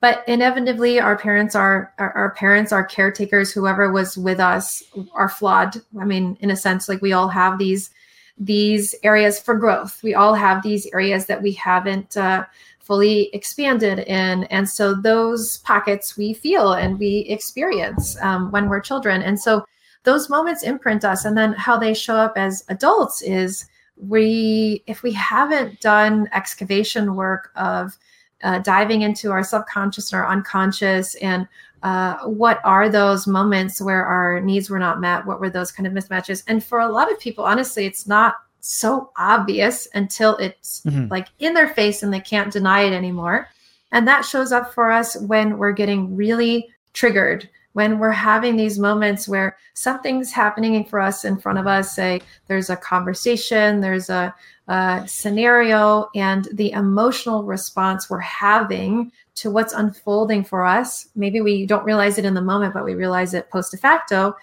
but 0.00 0.22
inevitably 0.28 1.00
our 1.00 1.16
parents 1.16 1.54
are 1.54 1.92
our, 1.98 2.12
our, 2.12 2.30
parents 2.34 2.72
our 2.72 2.84
caretakers 2.84 3.52
whoever 3.52 3.92
was 3.92 4.18
with 4.18 4.40
us 4.40 4.82
are 5.14 5.28
flawed 5.28 5.76
i 6.00 6.04
mean 6.04 6.36
in 6.40 6.50
a 6.50 6.56
sense 6.56 6.88
like 6.88 7.00
we 7.00 7.12
all 7.12 7.28
have 7.28 7.58
these 7.58 7.90
these 8.38 8.94
areas 9.02 9.40
for 9.40 9.54
growth. 9.54 10.02
We 10.02 10.14
all 10.14 10.34
have 10.34 10.62
these 10.62 10.86
areas 10.86 11.26
that 11.26 11.42
we 11.42 11.52
haven't 11.52 12.16
uh, 12.16 12.44
fully 12.80 13.30
expanded 13.34 14.00
in. 14.00 14.44
And 14.44 14.68
so 14.68 14.94
those 14.94 15.58
pockets 15.58 16.16
we 16.16 16.34
feel 16.34 16.74
and 16.74 16.98
we 16.98 17.26
experience 17.28 18.20
um, 18.22 18.50
when 18.52 18.68
we're 18.68 18.80
children. 18.80 19.22
And 19.22 19.40
so 19.40 19.66
those 20.04 20.30
moments 20.30 20.62
imprint 20.62 21.04
us. 21.04 21.24
And 21.24 21.36
then 21.36 21.52
how 21.54 21.78
they 21.78 21.94
show 21.94 22.16
up 22.16 22.34
as 22.36 22.64
adults 22.68 23.22
is 23.22 23.66
we 23.96 24.82
if 24.86 25.02
we 25.02 25.10
haven't 25.12 25.80
done 25.80 26.28
excavation 26.32 27.16
work 27.16 27.50
of 27.56 27.96
uh, 28.42 28.58
diving 28.60 29.02
into 29.02 29.30
our 29.30 29.42
subconscious 29.42 30.12
and 30.12 30.20
our 30.20 30.28
unconscious 30.28 31.14
and 31.16 31.46
uh, 31.82 32.16
what 32.24 32.60
are 32.64 32.88
those 32.88 33.26
moments 33.26 33.80
where 33.80 34.04
our 34.04 34.40
needs 34.40 34.68
were 34.68 34.78
not 34.78 35.00
met? 35.00 35.24
What 35.24 35.40
were 35.40 35.50
those 35.50 35.70
kind 35.70 35.86
of 35.86 35.92
mismatches? 35.92 36.42
And 36.48 36.64
for 36.64 36.80
a 36.80 36.88
lot 36.88 37.10
of 37.10 37.20
people 37.20 37.44
honestly 37.44 37.86
it's 37.86 38.06
not 38.06 38.34
so 38.60 39.10
obvious 39.16 39.86
until 39.94 40.36
it's 40.38 40.82
mm-hmm. 40.82 41.06
like 41.08 41.28
in 41.38 41.54
their 41.54 41.68
face 41.68 42.02
and 42.02 42.12
they 42.12 42.20
can't 42.20 42.52
deny 42.52 42.82
it 42.82 42.92
anymore. 42.92 43.48
And 43.92 44.06
that 44.08 44.24
shows 44.24 44.52
up 44.52 44.74
for 44.74 44.90
us 44.90 45.16
when 45.20 45.58
we're 45.58 45.72
getting 45.72 46.16
really 46.16 46.68
triggered 46.92 47.48
when 47.76 47.98
we're 47.98 48.10
having 48.10 48.56
these 48.56 48.78
moments 48.78 49.28
where 49.28 49.58
something's 49.74 50.32
happening 50.32 50.82
for 50.82 50.98
us 50.98 51.26
in 51.26 51.36
front 51.36 51.58
of 51.58 51.66
us, 51.66 51.94
say 51.94 52.22
there's 52.46 52.70
a 52.70 52.76
conversation, 52.76 53.82
there's 53.82 54.08
a, 54.08 54.34
a 54.68 55.04
scenario, 55.06 56.10
and 56.14 56.48
the 56.52 56.72
emotional 56.72 57.44
response 57.44 58.10
we're 58.10 58.18
having 58.18 59.12
to 59.36 59.50
what's 59.50 59.72
unfolding 59.72 60.42
for 60.42 60.64
us, 60.64 61.08
maybe 61.14 61.40
we 61.40 61.66
don't 61.66 61.84
realize 61.84 62.18
it 62.18 62.24
in 62.24 62.34
the 62.34 62.40
moment, 62.40 62.74
but 62.74 62.84
we 62.84 62.94
realize 62.94 63.34
it 63.34 63.50
post 63.50 63.78
facto, 63.78 64.34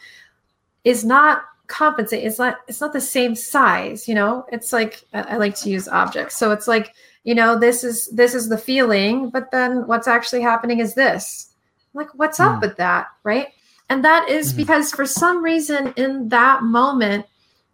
is 0.83 1.03
not 1.03 1.43
compensate. 1.67 2.23
It's 2.23 2.39
not 2.39 2.59
it's 2.67 2.81
not 2.81 2.93
the 2.93 3.01
same 3.01 3.35
size, 3.35 4.07
you 4.07 4.15
know. 4.15 4.45
It's 4.51 4.71
like 4.71 5.03
I 5.13 5.37
like 5.37 5.55
to 5.57 5.69
use 5.69 5.87
objects. 5.87 6.37
So 6.37 6.51
it's 6.51 6.67
like, 6.67 6.93
you 7.23 7.35
know, 7.35 7.57
this 7.57 7.83
is 7.83 8.07
this 8.09 8.33
is 8.33 8.49
the 8.49 8.57
feeling, 8.57 9.29
but 9.29 9.51
then 9.51 9.87
what's 9.87 10.07
actually 10.07 10.41
happening 10.41 10.79
is 10.79 10.93
this 10.93 11.53
like, 11.93 12.09
what's 12.15 12.39
up 12.39 12.57
mm. 12.57 12.61
with 12.61 12.77
that? 12.77 13.07
Right. 13.23 13.47
And 13.89 14.03
that 14.03 14.29
is 14.29 14.49
mm-hmm. 14.49 14.57
because 14.57 14.91
for 14.91 15.05
some 15.05 15.43
reason 15.43 15.93
in 15.97 16.29
that 16.29 16.63
moment, 16.63 17.25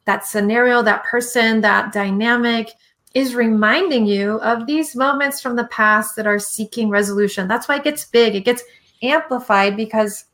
that 0.10 0.26
scenario, 0.26 0.82
that 0.82 1.03
person, 1.03 1.62
that 1.62 1.93
dynamic 1.93 2.72
is 3.14 3.36
reminding 3.36 4.07
you 4.07 4.41
of 4.41 4.66
these 4.66 4.95
moments 4.95 5.39
from 5.39 5.55
the 5.55 5.66
past 5.66 6.16
that 6.16 6.26
are 6.26 6.39
seeking 6.39 6.89
resolution. 6.89 7.47
That's 7.47 7.68
why 7.68 7.76
it 7.76 7.84
gets 7.84 8.05
big. 8.05 8.34
It 8.34 8.43
gets 8.43 8.64
amplified 9.03 9.78
because 9.78 10.26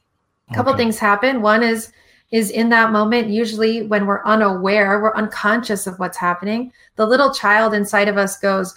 a 0.50 0.56
couple 0.56 0.72
okay. 0.72 0.84
things 0.84 0.98
happen. 0.98 1.42
One 1.42 1.62
is 1.62 1.92
is 2.32 2.52
in 2.52 2.70
that 2.70 2.94
moment 2.94 3.28
usually 3.28 3.84
when 3.84 4.06
we're 4.06 4.24
unaware, 4.24 5.02
we're 5.02 5.16
unconscious 5.16 5.88
of 5.88 6.00
what's 6.00 6.18
happening. 6.18 6.72
The 6.96 7.06
little 7.06 7.34
child 7.34 7.74
inside 7.74 8.08
of 8.08 8.18
us 8.18 8.40
goes, 8.40 8.74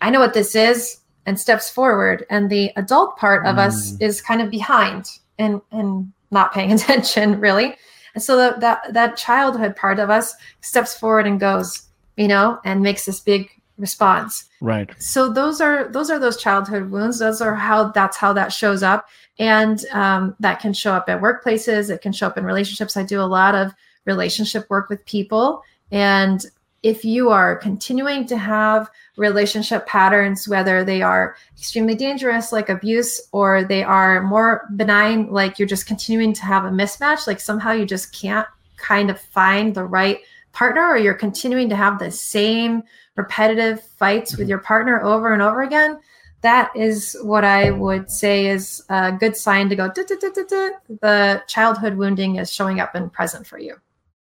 "I 0.00 0.10
know 0.10 0.18
what 0.18 0.34
this 0.34 0.56
is 0.56 0.98
and 1.24 1.38
steps 1.38 1.70
forward 1.70 2.26
and 2.30 2.50
the 2.50 2.72
adult 2.74 3.16
part 3.16 3.46
of 3.46 3.56
mm. 3.56 3.66
us 3.66 3.96
is 4.00 4.20
kind 4.20 4.42
of 4.42 4.50
behind 4.50 5.06
and 5.38 5.60
and 5.70 6.12
not 6.32 6.52
paying 6.52 6.72
attention 6.78 7.38
really 7.38 7.76
and 8.14 8.22
so 8.22 8.36
the, 8.36 8.58
that 8.60 8.92
that 8.92 9.16
childhood 9.16 9.76
part 9.76 9.98
of 9.98 10.10
us 10.10 10.34
steps 10.60 10.94
forward 10.94 11.26
and 11.26 11.40
goes 11.40 11.88
you 12.16 12.28
know 12.28 12.58
and 12.64 12.82
makes 12.82 13.04
this 13.04 13.20
big 13.20 13.50
response. 13.78 14.48
Right. 14.60 14.90
So 15.02 15.30
those 15.30 15.60
are 15.60 15.88
those 15.88 16.10
are 16.10 16.18
those 16.18 16.36
childhood 16.36 16.90
wounds. 16.90 17.18
Those 17.18 17.40
are 17.40 17.54
how 17.54 17.88
that's 17.88 18.16
how 18.16 18.32
that 18.32 18.52
shows 18.52 18.82
up. 18.82 19.08
And 19.38 19.84
um, 19.92 20.36
that 20.40 20.60
can 20.60 20.72
show 20.72 20.92
up 20.92 21.08
at 21.08 21.20
workplaces. 21.20 21.90
It 21.90 22.00
can 22.00 22.12
show 22.12 22.26
up 22.26 22.38
in 22.38 22.44
relationships. 22.44 22.96
I 22.96 23.02
do 23.02 23.20
a 23.20 23.24
lot 23.24 23.54
of 23.54 23.72
relationship 24.04 24.68
work 24.70 24.88
with 24.88 25.04
people. 25.04 25.62
And 25.90 26.44
if 26.82 27.04
you 27.04 27.30
are 27.30 27.56
continuing 27.56 28.26
to 28.26 28.36
have 28.36 28.90
relationship 29.16 29.86
patterns, 29.86 30.48
whether 30.48 30.84
they 30.84 31.00
are 31.00 31.36
extremely 31.56 31.94
dangerous, 31.94 32.50
like 32.50 32.68
abuse, 32.68 33.20
or 33.32 33.62
they 33.62 33.84
are 33.84 34.22
more 34.22 34.68
benign, 34.74 35.30
like 35.30 35.58
you're 35.58 35.68
just 35.68 35.86
continuing 35.86 36.32
to 36.32 36.42
have 36.42 36.64
a 36.64 36.70
mismatch, 36.70 37.26
like 37.26 37.40
somehow 37.40 37.72
you 37.72 37.86
just 37.86 38.12
can't 38.12 38.48
kind 38.76 39.10
of 39.10 39.20
find 39.20 39.74
the 39.74 39.84
right 39.84 40.18
partner, 40.52 40.88
or 40.88 40.98
you're 40.98 41.14
continuing 41.14 41.68
to 41.68 41.76
have 41.76 41.98
the 41.98 42.10
same 42.10 42.82
repetitive 43.16 43.82
fights 43.82 44.32
with 44.32 44.40
mm-hmm. 44.40 44.50
your 44.50 44.58
partner 44.58 45.02
over 45.02 45.32
and 45.32 45.42
over 45.42 45.62
again, 45.62 46.00
that 46.40 46.70
is 46.74 47.16
what 47.22 47.44
I 47.44 47.70
would 47.70 48.10
say 48.10 48.48
is 48.48 48.82
a 48.88 49.12
good 49.12 49.36
sign 49.36 49.68
to 49.68 49.76
go, 49.76 49.88
the 49.88 51.42
childhood 51.46 51.94
wounding 51.94 52.36
is 52.36 52.52
showing 52.52 52.80
up 52.80 52.94
and 52.96 53.12
present 53.12 53.46
for 53.46 53.58
you. 53.58 53.76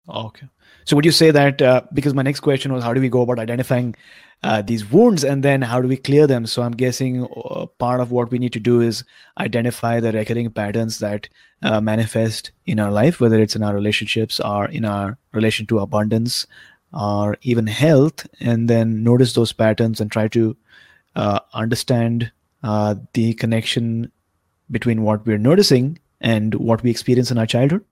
Okay. 0.09 0.47
So 0.89 0.95
would 0.95 1.05
you 1.05 1.11
say 1.11 1.29
that 1.29 1.61
uh, 1.61 1.83
because 1.93 2.15
my 2.15 2.23
next 2.23 2.39
question 2.39 2.73
was 2.73 2.83
how 2.83 2.95
do 2.95 2.99
we 2.99 3.09
go 3.09 3.21
about 3.21 3.37
identifying 3.37 3.95
uh, 4.41 4.63
these 4.63 4.89
wounds 4.89 5.23
and 5.23 5.43
then 5.43 5.61
how 5.61 5.79
do 5.83 5.87
we 5.87 5.97
clear 5.97 6.25
them? 6.25 6.47
So 6.47 6.63
I'm 6.63 6.71
guessing 6.71 7.27
uh, 7.45 7.67
part 7.77 7.99
of 7.99 8.11
what 8.11 8.31
we 8.31 8.39
need 8.39 8.53
to 8.53 8.59
do 8.59 8.81
is 8.81 9.03
identify 9.39 9.99
the 9.99 10.11
recurring 10.11 10.49
patterns 10.49 10.97
that 10.97 11.29
uh, 11.61 11.79
manifest 11.79 12.49
in 12.65 12.79
our 12.79 12.89
life, 12.89 13.19
whether 13.19 13.39
it's 13.39 13.55
in 13.55 13.61
our 13.61 13.75
relationships 13.75 14.39
or 14.39 14.65
in 14.65 14.83
our 14.83 15.15
relation 15.31 15.67
to 15.67 15.77
abundance 15.77 16.47
or 16.91 17.37
even 17.43 17.67
health, 17.67 18.25
and 18.39 18.67
then 18.67 19.03
notice 19.03 19.33
those 19.33 19.53
patterns 19.53 20.01
and 20.01 20.11
try 20.11 20.27
to 20.29 20.57
uh, 21.15 21.39
understand 21.53 22.31
uh, 22.63 22.95
the 23.13 23.35
connection 23.35 24.11
between 24.71 25.03
what 25.03 25.23
we're 25.27 25.37
noticing 25.37 25.99
and 26.19 26.55
what 26.55 26.81
we 26.81 26.89
experience 26.89 27.29
in 27.29 27.37
our 27.37 27.45
childhood. 27.45 27.85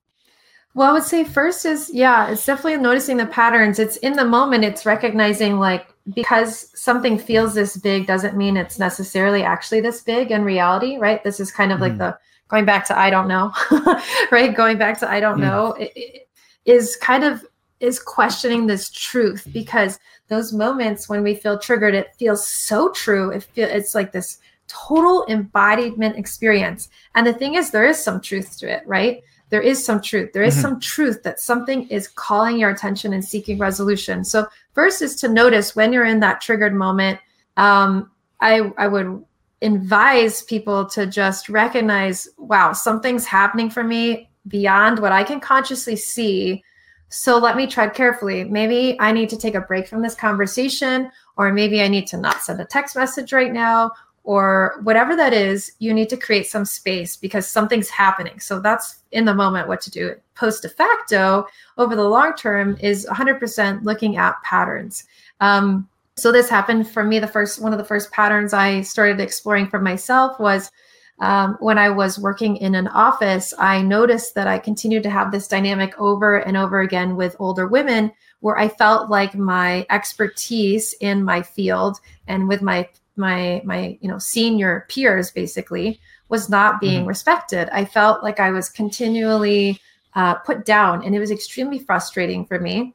Well, 0.77 0.91
I 0.91 0.93
would 0.93 1.01
say 1.01 1.23
first 1.23 1.65
is 1.65 1.89
yeah, 1.91 2.29
it's 2.29 2.45
definitely 2.45 2.77
noticing 2.77 3.17
the 3.17 3.25
patterns. 3.25 3.79
It's 3.79 3.97
in 3.97 4.13
the 4.13 4.23
moment, 4.23 4.63
it's 4.63 4.85
recognizing 4.85 5.57
like 5.57 5.87
because 6.13 6.69
something 6.79 7.17
feels 7.17 7.55
this 7.55 7.77
big 7.77 8.05
doesn't 8.05 8.37
mean 8.37 8.55
it's 8.55 8.77
necessarily 8.77 9.41
actually 9.41 9.81
this 9.81 10.03
big 10.03 10.29
in 10.29 10.43
reality, 10.43 10.97
right? 10.97 11.23
This 11.23 11.39
is 11.39 11.51
kind 11.51 11.71
of 11.71 11.79
mm. 11.79 11.81
like 11.81 11.97
the 11.97 12.15
going 12.47 12.65
back 12.65 12.85
to 12.89 12.99
I 12.99 13.09
don't 13.09 13.27
know, 13.27 13.51
right? 14.31 14.55
Going 14.55 14.77
back 14.77 14.99
to 14.99 15.09
I 15.09 15.19
don't 15.19 15.39
mm. 15.39 15.47
know 15.49 15.73
it, 15.79 15.91
it 15.95 16.29
is 16.65 16.95
kind 16.97 17.23
of 17.23 17.43
is 17.79 17.99
questioning 17.99 18.67
this 18.67 18.91
truth 18.91 19.47
because 19.51 19.97
those 20.27 20.53
moments 20.53 21.09
when 21.09 21.23
we 21.23 21.33
feel 21.33 21.57
triggered, 21.57 21.95
it 21.95 22.13
feels 22.19 22.47
so 22.47 22.91
true. 22.91 23.31
It 23.31 23.41
feel 23.41 23.67
it's 23.67 23.95
like 23.95 24.11
this 24.11 24.37
total 24.67 25.25
embodiment 25.27 26.17
experience. 26.17 26.89
And 27.15 27.25
the 27.25 27.33
thing 27.33 27.55
is, 27.55 27.71
there 27.71 27.87
is 27.87 27.97
some 27.97 28.21
truth 28.21 28.59
to 28.59 28.71
it, 28.71 28.83
right? 28.85 29.23
There 29.49 29.61
is 29.61 29.83
some 29.83 30.01
truth. 30.01 30.33
There 30.33 30.43
is 30.43 30.53
mm-hmm. 30.55 30.61
some 30.61 30.79
truth 30.79 31.23
that 31.23 31.39
something 31.39 31.87
is 31.87 32.07
calling 32.07 32.57
your 32.57 32.69
attention 32.69 33.13
and 33.13 33.23
seeking 33.23 33.57
resolution. 33.57 34.23
So 34.23 34.47
first 34.73 35.01
is 35.01 35.15
to 35.17 35.29
notice 35.29 35.75
when 35.75 35.93
you're 35.93 36.05
in 36.05 36.19
that 36.19 36.41
triggered 36.41 36.73
moment. 36.73 37.19
Um, 37.55 38.11
I 38.41 38.71
I 38.77 38.87
would 38.87 39.23
advise 39.61 40.43
people 40.43 40.85
to 40.85 41.07
just 41.07 41.49
recognize, 41.49 42.27
wow, 42.37 42.73
something's 42.73 43.25
happening 43.25 43.69
for 43.69 43.83
me 43.83 44.29
beyond 44.47 44.99
what 44.99 45.11
I 45.11 45.23
can 45.23 45.39
consciously 45.39 45.95
see. 45.95 46.63
So 47.09 47.37
let 47.37 47.55
me 47.55 47.67
tread 47.67 47.93
carefully. 47.93 48.43
Maybe 48.43 48.97
I 48.99 49.11
need 49.11 49.29
to 49.29 49.37
take 49.37 49.55
a 49.55 49.61
break 49.61 49.87
from 49.87 50.01
this 50.01 50.13
conversation, 50.13 51.09
or 51.37 51.53
maybe 51.53 51.81
I 51.81 51.87
need 51.87 52.05
to 52.07 52.17
not 52.17 52.41
send 52.41 52.59
a 52.59 52.65
text 52.65 52.95
message 52.95 53.31
right 53.31 53.53
now, 53.53 53.91
or 54.27 54.81
whatever 54.83 55.15
that 55.15 55.31
is, 55.31 55.71
you 55.79 55.93
need 55.93 56.09
to 56.09 56.17
create 56.17 56.47
some 56.47 56.65
space 56.65 57.15
because 57.15 57.47
something's 57.47 57.89
happening. 57.89 58.41
So 58.41 58.59
that's 58.59 58.99
in 59.13 59.23
the 59.23 59.33
moment 59.33 59.69
what 59.69 59.79
to 59.81 59.89
do. 59.89 60.15
Post 60.35 60.63
de 60.63 60.69
facto, 60.69 61.47
over 61.77 61.95
the 61.95 62.03
long 62.03 62.35
term, 62.35 62.75
is 62.81 63.07
100% 63.09 63.83
looking 63.85 64.17
at 64.17 64.35
patterns. 64.43 65.05
Um, 65.39 65.87
so 66.17 66.33
this 66.33 66.49
happened 66.49 66.89
for 66.89 67.05
me. 67.05 67.19
The 67.19 67.27
first 67.27 67.61
one 67.61 67.71
of 67.71 67.77
the 67.77 67.85
first 67.85 68.11
patterns 68.11 68.51
I 68.51 68.81
started 68.81 69.21
exploring 69.21 69.69
for 69.69 69.79
myself 69.79 70.37
was 70.41 70.71
um, 71.19 71.55
when 71.61 71.77
I 71.77 71.89
was 71.89 72.19
working 72.19 72.57
in 72.57 72.75
an 72.75 72.89
office. 72.89 73.53
I 73.57 73.81
noticed 73.81 74.35
that 74.35 74.45
I 74.45 74.59
continued 74.59 75.03
to 75.03 75.09
have 75.09 75.31
this 75.31 75.47
dynamic 75.47 75.97
over 75.97 76.39
and 76.39 76.57
over 76.57 76.81
again 76.81 77.15
with 77.15 77.37
older 77.39 77.65
women, 77.65 78.11
where 78.41 78.57
I 78.57 78.67
felt 78.67 79.09
like 79.09 79.35
my 79.35 79.85
expertise 79.89 80.93
in 80.99 81.23
my 81.23 81.41
field 81.41 82.01
and 82.27 82.49
with 82.49 82.61
my 82.61 82.89
my 83.17 83.61
my 83.65 83.97
you 84.01 84.09
know 84.09 84.17
senior 84.17 84.85
peers 84.89 85.31
basically 85.31 85.99
was 86.29 86.49
not 86.49 86.79
being 86.79 86.99
mm-hmm. 87.01 87.09
respected 87.09 87.69
i 87.71 87.83
felt 87.83 88.23
like 88.23 88.39
i 88.39 88.51
was 88.51 88.69
continually 88.69 89.79
uh, 90.15 90.33
put 90.35 90.65
down 90.65 91.03
and 91.03 91.15
it 91.15 91.19
was 91.19 91.31
extremely 91.31 91.79
frustrating 91.79 92.45
for 92.45 92.59
me 92.59 92.93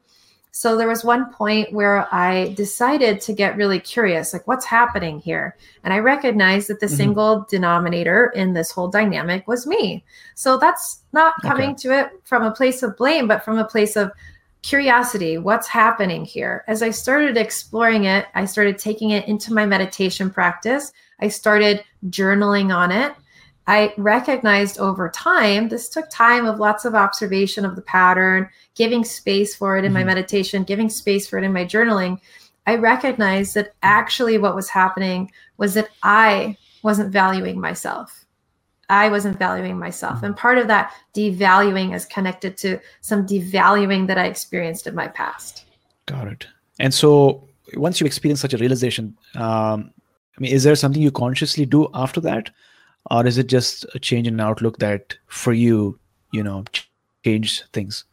so 0.51 0.77
there 0.77 0.87
was 0.87 1.03
one 1.03 1.31
point 1.33 1.71
where 1.71 2.13
i 2.13 2.53
decided 2.55 3.19
to 3.21 3.33
get 3.33 3.55
really 3.55 3.79
curious 3.79 4.33
like 4.33 4.47
what's 4.47 4.65
happening 4.65 5.19
here 5.19 5.55
and 5.83 5.93
i 5.93 5.99
recognized 5.99 6.67
that 6.67 6.79
the 6.79 6.85
mm-hmm. 6.85 6.95
single 6.95 7.45
denominator 7.49 8.31
in 8.35 8.53
this 8.53 8.71
whole 8.71 8.87
dynamic 8.87 9.47
was 9.47 9.65
me 9.65 10.03
so 10.35 10.57
that's 10.57 11.01
not 11.13 11.33
coming 11.41 11.71
okay. 11.71 11.77
to 11.77 11.99
it 11.99 12.11
from 12.23 12.43
a 12.43 12.51
place 12.51 12.83
of 12.83 12.95
blame 12.97 13.27
but 13.27 13.43
from 13.43 13.57
a 13.57 13.65
place 13.65 13.95
of 13.95 14.11
curiosity 14.63 15.37
what's 15.37 15.67
happening 15.67 16.25
here? 16.25 16.63
As 16.67 16.81
i 16.81 16.89
started 16.89 17.37
exploring 17.37 18.05
it 18.05 18.25
i 18.33 18.45
started 18.45 18.79
taking 18.79 19.11
it 19.11 19.27
into 19.27 19.53
my 19.53 19.65
meditation 19.65 20.29
practice. 20.29 20.91
I 21.19 21.27
started 21.27 21.83
journaling 22.09 22.75
on 22.75 22.91
it. 22.91 23.13
I 23.67 23.93
recognized 23.97 24.79
over 24.79 25.09
time 25.09 25.69
this 25.69 25.89
took 25.89 26.09
time 26.09 26.45
of 26.45 26.59
lots 26.59 26.85
of 26.85 26.95
observation 26.95 27.65
of 27.65 27.75
the 27.75 27.81
pattern 27.81 28.49
giving 28.75 29.03
space 29.03 29.55
for 29.55 29.77
it 29.77 29.85
in 29.85 29.89
mm-hmm. 29.89 29.99
my 29.99 30.03
meditation 30.03 30.63
giving 30.63 30.89
space 30.89 31.27
for 31.27 31.37
it 31.37 31.43
in 31.43 31.53
my 31.53 31.65
journaling. 31.65 32.19
I 32.65 32.75
recognized 32.75 33.55
that 33.55 33.73
actually 33.83 34.37
what 34.37 34.55
was 34.55 34.69
happening 34.69 35.31
was 35.57 35.73
that 35.75 35.89
i 36.01 36.57
wasn't 36.83 37.11
valuing 37.11 37.59
myself 37.59 38.22
I 38.93 39.09
wasn't 39.09 39.39
valuing 39.39 39.77
myself. 39.77 40.17
Mm-hmm. 40.17 40.25
And 40.25 40.37
part 40.37 40.57
of 40.57 40.67
that 40.67 40.93
devaluing 41.13 41.95
is 41.95 42.05
connected 42.05 42.57
to 42.57 42.79
some 43.01 43.25
devaluing 43.25 44.07
that 44.07 44.17
I 44.17 44.25
experienced 44.25 44.87
in 44.87 44.95
my 44.95 45.07
past. 45.07 45.65
Got 46.05 46.27
it. 46.27 46.47
and 46.79 46.93
so 46.93 47.47
once 47.75 47.99
you 47.99 48.05
experience 48.05 48.41
such 48.41 48.53
a 48.53 48.57
realization 48.57 49.15
um, 49.35 49.91
i 50.37 50.41
mean 50.41 50.51
is 50.51 50.63
there 50.63 50.75
something 50.75 51.01
you 51.01 51.11
consciously 51.11 51.65
do 51.65 51.87
after 51.93 52.19
that 52.21 52.49
or 53.11 53.25
is 53.25 53.37
it 53.37 53.47
just 53.47 53.85
a 53.95 53.99
change 53.99 54.27
in 54.27 54.39
outlook 54.39 54.77
that 54.79 55.15
for 55.27 55.53
you 55.53 55.97
you 56.31 56.43
know 56.43 56.63
change 57.23 57.63
things 57.73 58.05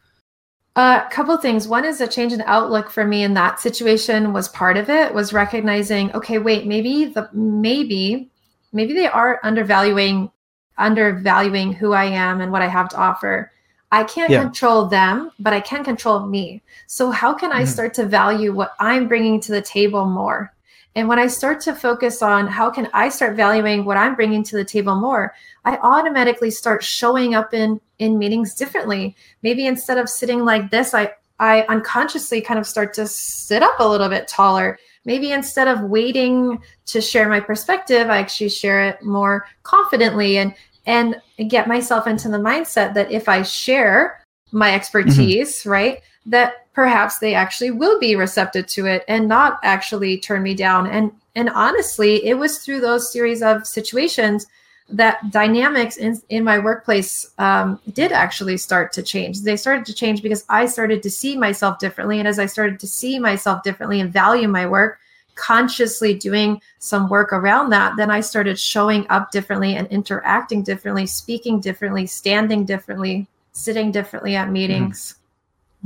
a 0.77 0.79
uh, 0.79 1.09
couple 1.09 1.35
things. 1.35 1.67
One 1.67 1.83
is 1.83 1.99
a 1.99 2.07
change 2.07 2.31
in 2.31 2.41
outlook 2.43 2.89
for 2.89 3.03
me 3.05 3.23
in 3.23 3.33
that 3.33 3.59
situation 3.59 4.31
was 4.31 4.47
part 4.47 4.77
of 4.77 4.89
it. 4.89 5.13
Was 5.13 5.33
recognizing, 5.33 6.13
okay, 6.13 6.37
wait, 6.37 6.65
maybe 6.65 7.03
the 7.03 7.29
maybe 7.33 8.31
maybe 8.71 8.93
they 8.93 9.07
are 9.07 9.41
undervaluing 9.43 10.31
undervaluing 10.77 11.73
who 11.73 11.93
I 11.93 12.05
am 12.05 12.41
and 12.41 12.51
what 12.51 12.61
I 12.61 12.67
have 12.67 12.89
to 12.89 12.97
offer. 12.97 13.51
I 13.91 14.03
can't 14.05 14.31
yeah. 14.31 14.41
control 14.41 14.85
them, 14.85 15.31
but 15.39 15.53
I 15.53 15.59
can 15.59 15.83
control 15.83 16.25
me. 16.25 16.61
So 16.87 17.11
how 17.11 17.33
can 17.33 17.51
I 17.51 17.63
mm-hmm. 17.63 17.71
start 17.71 17.93
to 17.95 18.05
value 18.05 18.53
what 18.53 18.73
I'm 18.79 19.07
bringing 19.07 19.39
to 19.41 19.51
the 19.51 19.61
table 19.61 20.05
more? 20.05 20.53
And 20.95 21.07
when 21.07 21.19
I 21.19 21.27
start 21.27 21.61
to 21.61 21.75
focus 21.75 22.21
on 22.21 22.47
how 22.47 22.69
can 22.69 22.89
I 22.93 23.09
start 23.09 23.35
valuing 23.35 23.85
what 23.85 23.97
I'm 23.97 24.15
bringing 24.15 24.43
to 24.43 24.57
the 24.57 24.65
table 24.65 24.95
more, 24.95 25.33
I 25.63 25.77
automatically 25.77 26.51
start 26.51 26.83
showing 26.83 27.35
up 27.35 27.53
in 27.53 27.79
in 27.99 28.17
meetings 28.17 28.55
differently. 28.55 29.15
Maybe 29.41 29.65
instead 29.65 29.97
of 29.97 30.09
sitting 30.09 30.43
like 30.43 30.69
this, 30.71 30.93
I 30.93 31.13
I 31.39 31.61
unconsciously 31.69 32.41
kind 32.41 32.59
of 32.59 32.67
start 32.67 32.93
to 32.95 33.07
sit 33.07 33.63
up 33.63 33.79
a 33.79 33.87
little 33.87 34.09
bit 34.09 34.27
taller. 34.27 34.77
Maybe 35.05 35.31
instead 35.31 35.67
of 35.67 35.81
waiting 35.81 36.61
to 36.87 37.01
share 37.01 37.27
my 37.27 37.39
perspective, 37.39 38.09
I 38.09 38.19
actually 38.19 38.49
share 38.49 38.87
it 38.89 39.03
more 39.03 39.47
confidently 39.63 40.37
and 40.37 40.53
and 40.85 41.15
get 41.47 41.67
myself 41.67 42.07
into 42.07 42.27
the 42.27 42.37
mindset 42.37 42.93
that 42.95 43.11
if 43.11 43.29
I 43.29 43.43
share 43.43 44.23
my 44.51 44.67
mm-hmm. 44.67 44.75
expertise, 44.75 45.59
mm-hmm. 45.59 45.69
right, 45.69 46.01
that 46.25 46.67
perhaps 46.73 47.19
they 47.19 47.35
actually 47.35 47.71
will 47.71 47.99
be 47.99 48.15
receptive 48.15 48.65
to 48.67 48.85
it 48.85 49.03
and 49.07 49.27
not 49.27 49.59
actually 49.63 50.17
turn 50.17 50.43
me 50.43 50.53
down. 50.55 50.87
And 50.87 51.11
and 51.35 51.49
honestly, 51.49 52.25
it 52.25 52.35
was 52.35 52.59
through 52.59 52.81
those 52.81 53.11
series 53.11 53.41
of 53.41 53.65
situations 53.65 54.47
that 54.91 55.31
dynamics 55.31 55.97
in, 55.97 56.21
in 56.29 56.43
my 56.43 56.59
workplace 56.59 57.31
um, 57.37 57.79
did 57.93 58.11
actually 58.11 58.57
start 58.57 58.91
to 58.93 59.03
change. 59.03 59.41
They 59.41 59.57
started 59.57 59.85
to 59.85 59.93
change 59.93 60.21
because 60.21 60.43
I 60.49 60.65
started 60.65 61.01
to 61.03 61.09
see 61.09 61.37
myself 61.37 61.79
differently. 61.79 62.19
And 62.19 62.27
as 62.27 62.39
I 62.39 62.45
started 62.45 62.79
to 62.81 62.87
see 62.87 63.19
myself 63.19 63.63
differently 63.63 63.99
and 63.99 64.11
value 64.11 64.47
my 64.47 64.65
work, 64.65 64.99
consciously 65.35 66.13
doing 66.13 66.61
some 66.79 67.09
work 67.09 67.31
around 67.31 67.69
that, 67.69 67.95
then 67.97 68.11
I 68.11 68.19
started 68.19 68.59
showing 68.59 69.05
up 69.09 69.31
differently 69.31 69.75
and 69.75 69.87
interacting 69.87 70.61
differently, 70.61 71.07
speaking 71.07 71.59
differently, 71.59 72.05
standing 72.05 72.65
differently, 72.65 73.27
sitting 73.53 73.91
differently 73.91 74.35
at 74.35 74.51
meetings. 74.51 75.15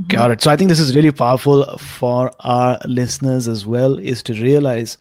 Mm-hmm. 0.00 0.08
Got 0.08 0.30
it. 0.32 0.42
So 0.42 0.50
I 0.50 0.56
think 0.56 0.68
this 0.68 0.80
is 0.80 0.94
really 0.94 1.12
powerful 1.12 1.78
for 1.78 2.30
our 2.40 2.78
listeners 2.84 3.48
as 3.48 3.64
well 3.64 3.98
is 3.98 4.22
to 4.24 4.34
realize 4.34 4.98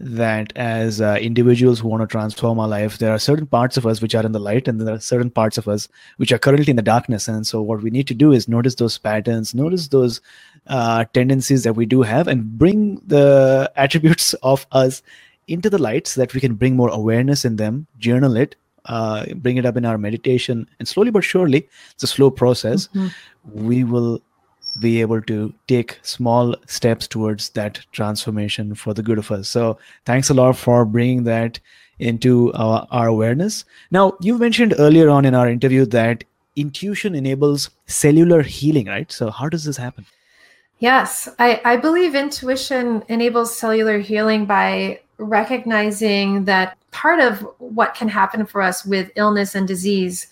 that 0.00 0.52
as 0.56 1.00
uh, 1.02 1.18
individuals 1.20 1.78
who 1.78 1.88
want 1.88 2.00
to 2.00 2.06
transform 2.06 2.58
our 2.58 2.66
life, 2.66 2.98
there 2.98 3.12
are 3.12 3.18
certain 3.18 3.46
parts 3.46 3.76
of 3.76 3.86
us 3.86 4.00
which 4.00 4.14
are 4.14 4.24
in 4.24 4.32
the 4.32 4.38
light, 4.38 4.66
and 4.66 4.80
there 4.80 4.94
are 4.94 5.00
certain 5.00 5.30
parts 5.30 5.58
of 5.58 5.68
us 5.68 5.88
which 6.16 6.32
are 6.32 6.38
currently 6.38 6.70
in 6.70 6.76
the 6.76 6.82
darkness. 6.82 7.28
And 7.28 7.46
so, 7.46 7.60
what 7.60 7.82
we 7.82 7.90
need 7.90 8.06
to 8.08 8.14
do 8.14 8.32
is 8.32 8.48
notice 8.48 8.76
those 8.76 8.96
patterns, 8.96 9.54
notice 9.54 9.88
those 9.88 10.22
uh, 10.68 11.04
tendencies 11.12 11.64
that 11.64 11.74
we 11.74 11.84
do 11.84 12.00
have, 12.00 12.28
and 12.28 12.58
bring 12.58 12.96
the 13.06 13.70
attributes 13.76 14.32
of 14.42 14.66
us 14.72 15.02
into 15.48 15.68
the 15.68 15.78
light 15.78 16.06
so 16.06 16.20
that 16.20 16.32
we 16.32 16.40
can 16.40 16.54
bring 16.54 16.76
more 16.76 16.88
awareness 16.88 17.44
in 17.44 17.56
them, 17.56 17.86
journal 17.98 18.36
it, 18.36 18.56
uh, 18.86 19.26
bring 19.34 19.58
it 19.58 19.66
up 19.66 19.76
in 19.76 19.84
our 19.84 19.98
meditation, 19.98 20.66
and 20.78 20.88
slowly 20.88 21.10
but 21.10 21.24
surely, 21.24 21.68
it's 21.90 22.04
a 22.04 22.06
slow 22.06 22.30
process. 22.30 22.88
Mm-hmm. 22.88 23.08
We 23.66 23.84
will 23.84 24.22
be 24.78 25.00
able 25.00 25.20
to 25.22 25.52
take 25.66 25.98
small 26.02 26.54
steps 26.66 27.06
towards 27.06 27.50
that 27.50 27.80
transformation 27.92 28.74
for 28.74 28.94
the 28.94 29.02
good 29.02 29.18
of 29.18 29.30
us. 29.30 29.48
So, 29.48 29.78
thanks 30.04 30.30
a 30.30 30.34
lot 30.34 30.56
for 30.56 30.84
bringing 30.84 31.24
that 31.24 31.58
into 31.98 32.52
our, 32.54 32.86
our 32.90 33.08
awareness. 33.08 33.64
Now, 33.90 34.16
you 34.20 34.38
mentioned 34.38 34.74
earlier 34.78 35.10
on 35.10 35.24
in 35.24 35.34
our 35.34 35.48
interview 35.48 35.84
that 35.86 36.24
intuition 36.56 37.14
enables 37.14 37.70
cellular 37.86 38.42
healing, 38.42 38.86
right? 38.86 39.10
So, 39.10 39.30
how 39.30 39.48
does 39.48 39.64
this 39.64 39.76
happen? 39.76 40.06
Yes, 40.78 41.28
I, 41.38 41.60
I 41.64 41.76
believe 41.76 42.14
intuition 42.14 43.04
enables 43.08 43.54
cellular 43.54 43.98
healing 43.98 44.46
by 44.46 45.00
recognizing 45.18 46.46
that 46.46 46.76
part 46.90 47.20
of 47.20 47.46
what 47.58 47.94
can 47.94 48.08
happen 48.08 48.46
for 48.46 48.62
us 48.62 48.84
with 48.84 49.10
illness 49.14 49.54
and 49.54 49.68
disease 49.68 50.28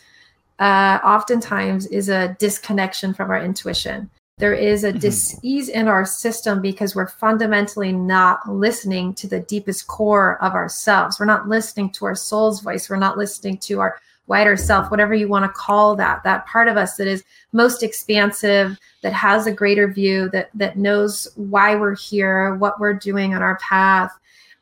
uh, 0.59 0.99
oftentimes 1.05 1.87
is 1.87 2.09
a 2.09 2.35
disconnection 2.39 3.15
from 3.15 3.31
our 3.31 3.41
intuition. 3.41 4.11
There 4.39 4.55
is 4.55 4.85
a 4.85 4.91
mm-hmm. 4.91 4.99
disease 4.99 5.69
in 5.69 5.89
our 5.89 6.05
system 6.05 6.63
because 6.63 6.95
we're 6.95 7.09
fundamentally 7.09 7.93
not 7.93 8.49
listening 8.49 9.15
to 9.15 9.27
the 9.27 9.41
deepest 9.41 9.89
core 9.89 10.43
of 10.43 10.55
ourselves. 10.55 11.19
We're 11.19 11.27
not 11.27 11.49
listening 11.49 11.91
to 11.91 12.07
our 12.07 12.15
soul's 12.15 12.61
voice. 12.61 12.89
We're 12.89 12.97
not 12.97 13.19
listening 13.19 13.59
to 13.59 13.81
our 13.81 14.01
wider 14.29 14.57
self, 14.57 14.91
whatever 14.91 15.15
you 15.15 15.27
want 15.27 15.45
to 15.45 15.59
call 15.59 15.97
that, 15.97 16.23
that 16.23 16.47
part 16.47 16.69
of 16.69 16.77
us 16.77 16.97
that 16.97 17.07
is 17.07 17.25
most 17.53 17.83
expansive, 17.83 18.79
that 19.03 19.13
has 19.13 19.47
a 19.47 19.53
greater 19.53 19.89
view, 19.89 20.29
that 20.31 20.51
that 20.55 20.77
knows 20.77 21.27
why 21.37 21.75
we're 21.75 21.97
here, 21.97 22.55
what 22.57 22.79
we're 22.79 22.95
doing 22.95 23.35
on 23.35 23.43
our 23.43 23.59
path. 23.59 24.13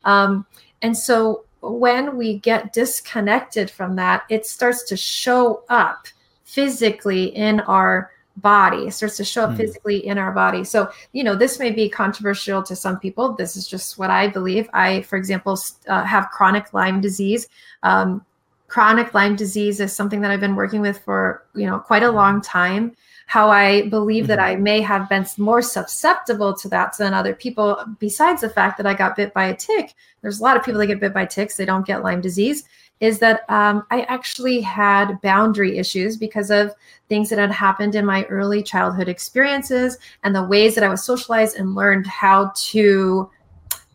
Um, 0.05 0.45
and 0.81 0.97
so 0.97 1.43
when 1.61 2.15
we 2.15 2.39
get 2.39 2.71
disconnected 2.71 3.69
from 3.69 3.95
that, 3.97 4.23
it 4.29 4.45
starts 4.45 4.83
to 4.85 4.95
show 4.95 5.63
up 5.69 6.07
physically 6.45 7.25
in 7.35 7.59
our 7.61 8.09
body. 8.37 8.89
Starts 8.89 9.17
to 9.17 9.23
show 9.23 9.43
up 9.43 9.51
mm. 9.51 9.57
physically 9.57 10.05
in 10.05 10.17
our 10.17 10.31
body. 10.31 10.63
So 10.63 10.89
you 11.11 11.23
know 11.23 11.35
this 11.35 11.59
may 11.59 11.71
be 11.71 11.89
controversial 11.89 12.63
to 12.63 12.75
some 12.75 12.99
people. 12.99 13.33
This 13.33 13.55
is 13.55 13.67
just 13.67 13.97
what 13.97 14.09
i 14.09 14.27
believe. 14.27 14.69
I 14.73 15.01
for 15.03 15.17
example 15.17 15.59
uh, 15.87 16.03
have 16.03 16.29
chronic 16.29 16.73
lyme 16.73 17.01
disease. 17.01 17.47
Um, 17.83 18.23
chronic 18.67 19.13
lyme 19.13 19.35
disease 19.35 19.79
is 19.79 19.93
something 19.93 20.21
that 20.21 20.29
i've 20.29 20.41
been 20.41 20.55
working 20.55 20.81
with 20.81 20.99
for 20.99 21.43
you 21.55 21.65
know 21.65 21.79
quite 21.79 22.03
a 22.03 22.11
long 22.11 22.41
time. 22.41 22.95
How 23.25 23.49
i 23.49 23.87
believe 23.89 24.23
mm-hmm. 24.23 24.29
that 24.29 24.39
i 24.39 24.55
may 24.55 24.81
have 24.81 25.09
been 25.09 25.25
more 25.37 25.61
susceptible 25.61 26.53
to 26.55 26.69
that 26.69 26.97
than 26.97 27.13
other 27.13 27.33
people 27.33 27.83
besides 27.99 28.41
the 28.41 28.49
fact 28.49 28.77
that 28.77 28.85
i 28.85 28.93
got 28.93 29.15
bit 29.15 29.33
by 29.33 29.45
a 29.45 29.55
tick. 29.55 29.93
There's 30.21 30.39
a 30.39 30.43
lot 30.43 30.57
of 30.57 30.63
people 30.63 30.79
that 30.79 30.87
get 30.87 30.99
bit 30.99 31.13
by 31.13 31.25
ticks. 31.25 31.57
They 31.57 31.65
don't 31.65 31.85
get 31.85 32.03
lyme 32.03 32.21
disease 32.21 32.63
is 32.99 33.19
that 33.19 33.41
um, 33.49 33.83
I 33.91 34.01
actually 34.03 34.61
had 34.61 35.21
boundary 35.21 35.77
issues 35.77 36.17
because 36.17 36.49
of 36.49 36.73
things 37.09 37.29
that 37.29 37.39
had 37.39 37.51
happened 37.51 37.95
in 37.95 38.05
my 38.05 38.23
early 38.25 38.63
childhood 38.63 39.07
experiences 39.07 39.97
and 40.23 40.35
the 40.35 40.43
ways 40.43 40.75
that 40.75 40.83
I 40.83 40.89
was 40.89 41.03
socialized 41.03 41.57
and 41.57 41.75
learned 41.75 42.07
how 42.07 42.51
to 42.55 43.29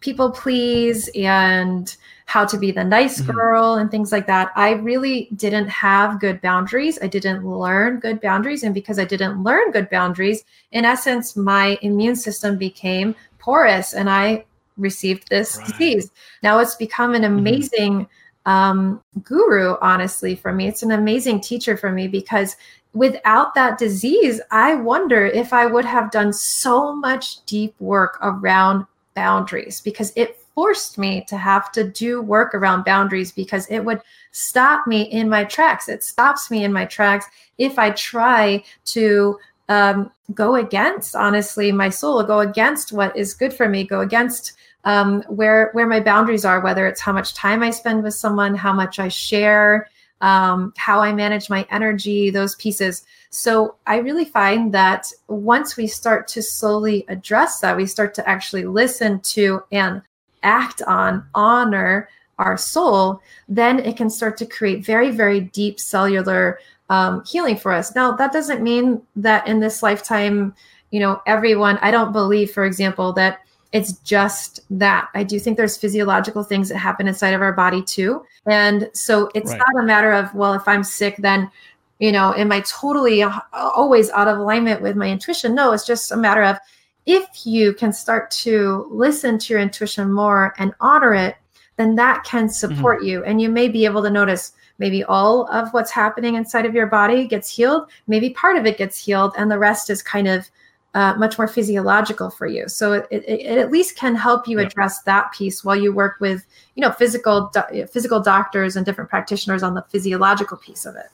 people 0.01 0.31
please 0.31 1.09
and 1.15 1.97
how 2.27 2.45
to 2.47 2.57
be 2.57 2.71
the 2.71 2.85
nice 2.85 3.21
mm-hmm. 3.21 3.33
girl 3.33 3.75
and 3.75 3.91
things 3.91 4.13
like 4.13 4.27
that. 4.27 4.51
I 4.57 4.73
really 4.73 5.29
didn't 5.37 5.69
have 5.69 6.21
good 6.21 6.41
boundaries. 6.41 6.99
I 7.03 7.07
didn't 7.07 7.47
learn 7.47 8.01
good 8.01 8.21
boundaries. 8.21 8.63
And 8.63 8.73
because 8.73 8.99
I 8.99 9.05
didn't 9.05 9.43
learn 9.43 9.71
good 9.71 9.91
boundaries, 9.91 10.45
in 10.71 10.85
essence, 10.85 11.37
my 11.37 11.79
immune 11.83 12.17
system 12.17 12.57
became 12.57 13.15
porous 13.39 13.93
and 13.93 14.09
I 14.09 14.45
received 14.79 15.29
this 15.29 15.59
right. 15.59 15.67
disease. 15.67 16.11
Now 16.43 16.59
it's 16.61 16.77
become 16.77 17.15
an 17.15 17.23
mm-hmm. 17.23 17.39
amazing. 17.39 17.93
Mm-hmm 17.93 18.19
um, 18.47 19.03
guru, 19.23 19.77
honestly, 19.81 20.35
for 20.35 20.53
me. 20.53 20.67
It's 20.67 20.83
an 20.83 20.93
amazing 20.93 21.41
teacher 21.41 21.77
for 21.77 21.93
me 21.93 22.09
because 22.09 22.57
without 22.93 23.55
that 23.55 23.79
disease, 23.79 24.41
I 24.51 24.75
wonder 24.75 25.27
if 25.27 25.53
I 25.53 25.67
would 25.67 25.85
have 25.85 26.11
done 26.11 26.33
so 26.33 26.95
much 26.95 27.45
deep 27.47 27.75
work 27.81 28.19
around 28.21 28.87
boundaries 29.15 29.81
because 29.81 30.13
it 30.17 30.39
forced 30.55 30.99
me 30.99 31.25
to 31.29 31.37
have 31.37 31.73
to 31.73 31.85
do 31.85 32.21
work 32.21 32.55
around 32.55 32.85
boundaries 32.85 33.33
because 33.33 33.67
it 33.69 33.81
would 33.81 34.01
stop 34.33 34.87
me 34.87 35.03
in 35.03 35.29
my 35.29 35.45
tracks. 35.45 35.89
It 35.89 36.05
stops 36.05 36.51
me 36.51 36.65
in 36.65 36.73
my 36.73 36.85
tracks 36.85 37.27
if 37.59 37.79
I 37.79 37.91
try 37.91 38.63
to 38.87 39.39
um, 39.69 40.11
go 40.35 40.57
against, 40.57 41.15
honestly, 41.15 41.73
my 41.73 41.89
soul, 41.89 42.23
go 42.25 42.41
against 42.41 42.93
what 42.93 43.17
is 43.17 43.35
good 43.35 43.53
for 43.53 43.69
me, 43.69 43.85
go 43.85 44.01
against 44.01 44.53
um, 44.85 45.23
where 45.29 45.71
where 45.73 45.87
my 45.87 46.01
boundaries 46.01 46.45
are, 46.45 46.61
whether 46.61 46.87
it's 46.87 47.01
how 47.01 47.13
much 47.13 47.35
time 47.35 47.63
I 47.63 47.71
spend 47.71 48.03
with 48.03 48.15
someone, 48.15 48.55
how 48.55 48.73
much 48.73 48.99
I 48.99 49.09
share, 49.09 49.89
um, 50.21 50.73
how 50.77 51.01
I 51.01 51.13
manage 51.13 51.51
my 51.51 51.67
energy, 51.71 52.31
those 52.31 52.55
pieces. 52.57 53.05
So 53.31 53.77
I 53.87 53.99
really 53.99 54.25
find 54.25 54.73
that 54.75 55.11
once 55.29 55.77
we 55.77 55.87
start 55.87 56.29
to 56.29 56.43
slowly 56.43 57.05
address 57.09 57.61
that, 57.61 57.77
we 57.77 57.87
start 57.87 58.15
to 58.15 58.29
actually 58.29 58.65
listen 58.65 59.21
to 59.21 59.63
and 59.73 60.03
act 60.43 60.83
on, 60.83 61.25
honor 61.35 62.09
our 62.39 62.57
soul, 62.57 63.23
then 63.49 63.79
it 63.79 63.97
can 63.97 64.11
start 64.11 64.37
to 64.39 64.47
create 64.47 64.85
very, 64.85 65.11
very 65.11 65.41
deep 65.41 65.79
cellular 65.79 66.59
um, 66.91 67.25
healing 67.25 67.57
for 67.57 67.73
us. 67.73 67.95
Now, 67.95 68.13
that 68.17 68.33
doesn't 68.33 68.63
mean 68.63 69.01
that 69.17 69.47
in 69.47 69.61
this 69.61 69.83
lifetime, 69.83 70.55
you 70.91 71.01
know, 71.01 71.23
everyone, 71.27 71.79
I 71.81 71.91
don't 71.91 72.13
believe, 72.13 72.51
for 72.51 72.65
example, 72.65 73.13
that 73.15 73.41
it's 73.73 73.95
just 74.01 74.61
that. 74.71 75.09
I 75.15 75.25
do 75.25 75.39
think 75.39 75.57
there's 75.57 75.77
physiological 75.77 76.43
things 76.43 76.69
that 76.69 76.77
happen 76.77 77.09
inside 77.09 77.35
of 77.35 77.41
our 77.41 77.53
body 77.53 77.83
too. 77.83 78.23
And 78.47 78.91
so 78.93 79.31
it's 79.35 79.51
right. 79.51 79.59
not 79.59 79.83
a 79.83 79.87
matter 79.87 80.13
of, 80.13 80.35
well, 80.35 80.53
if 80.53 80.69
I'm 80.69 80.85
sick, 80.85 81.17
then, 81.17 81.51
you 81.99 82.13
know, 82.13 82.35
am 82.35 82.53
I 82.53 82.61
totally 82.61 83.23
always 83.53 84.11
out 84.11 84.29
of 84.29 84.39
alignment 84.39 84.83
with 84.83 84.97
my 84.97 85.09
intuition? 85.09 85.55
No, 85.55 85.73
it's 85.73 85.87
just 85.87 86.13
a 86.13 86.17
matter 86.17 86.43
of 86.43 86.59
if 87.07 87.27
you 87.45 87.73
can 87.73 87.93
start 87.93 88.31
to 88.31 88.87
listen 88.91 89.39
to 89.39 89.53
your 89.53 89.63
intuition 89.63 90.13
more 90.13 90.55
and 90.59 90.75
honor 90.81 91.15
it, 91.15 91.37
then 91.77 91.95
that 91.95 92.23
can 92.25 92.49
support 92.49 92.99
mm-hmm. 92.99 93.09
you. 93.09 93.25
And 93.25 93.41
you 93.41 93.49
may 93.49 93.69
be 93.69 93.85
able 93.85 94.03
to 94.03 94.11
notice 94.11 94.53
maybe 94.79 95.03
all 95.05 95.49
of 95.49 95.73
what's 95.73 95.91
happening 95.91 96.35
inside 96.35 96.67
of 96.67 96.75
your 96.75 96.87
body 96.87 97.27
gets 97.27 97.49
healed, 97.49 97.89
maybe 98.07 98.31
part 98.31 98.57
of 98.57 98.67
it 98.67 98.79
gets 98.79 99.03
healed, 99.03 99.33
and 99.39 99.51
the 99.51 99.59
rest 99.59 99.91
is 99.91 100.03
kind 100.03 100.29
of 100.29 100.51
uh, 100.95 101.15
much 101.15 101.39
more 101.39 101.49
physiological 101.49 102.31
for 102.31 102.47
you. 102.47 102.69
So 102.69 102.93
it, 102.93 103.07
it, 103.11 103.25
it, 103.25 103.59
at 103.59 103.71
least 103.71 103.97
can 103.97 104.15
help 104.15 104.47
you 104.47 104.59
address 104.59 105.03
that 105.03 105.33
piece 105.33 105.65
while 105.65 105.77
you 105.77 105.93
work 105.93 106.17
with, 106.21 106.45
you 106.75 106.83
know, 106.83 106.91
physical 106.91 107.51
do- 107.53 107.87
physical 107.87 108.21
doctors 108.21 108.77
and 108.77 108.85
different 108.85 109.09
practitioners 109.09 109.63
on 109.63 109.75
the 109.75 109.83
physiological 109.89 110.59
piece 110.59 110.85
of 110.85 110.97
it. 110.97 111.07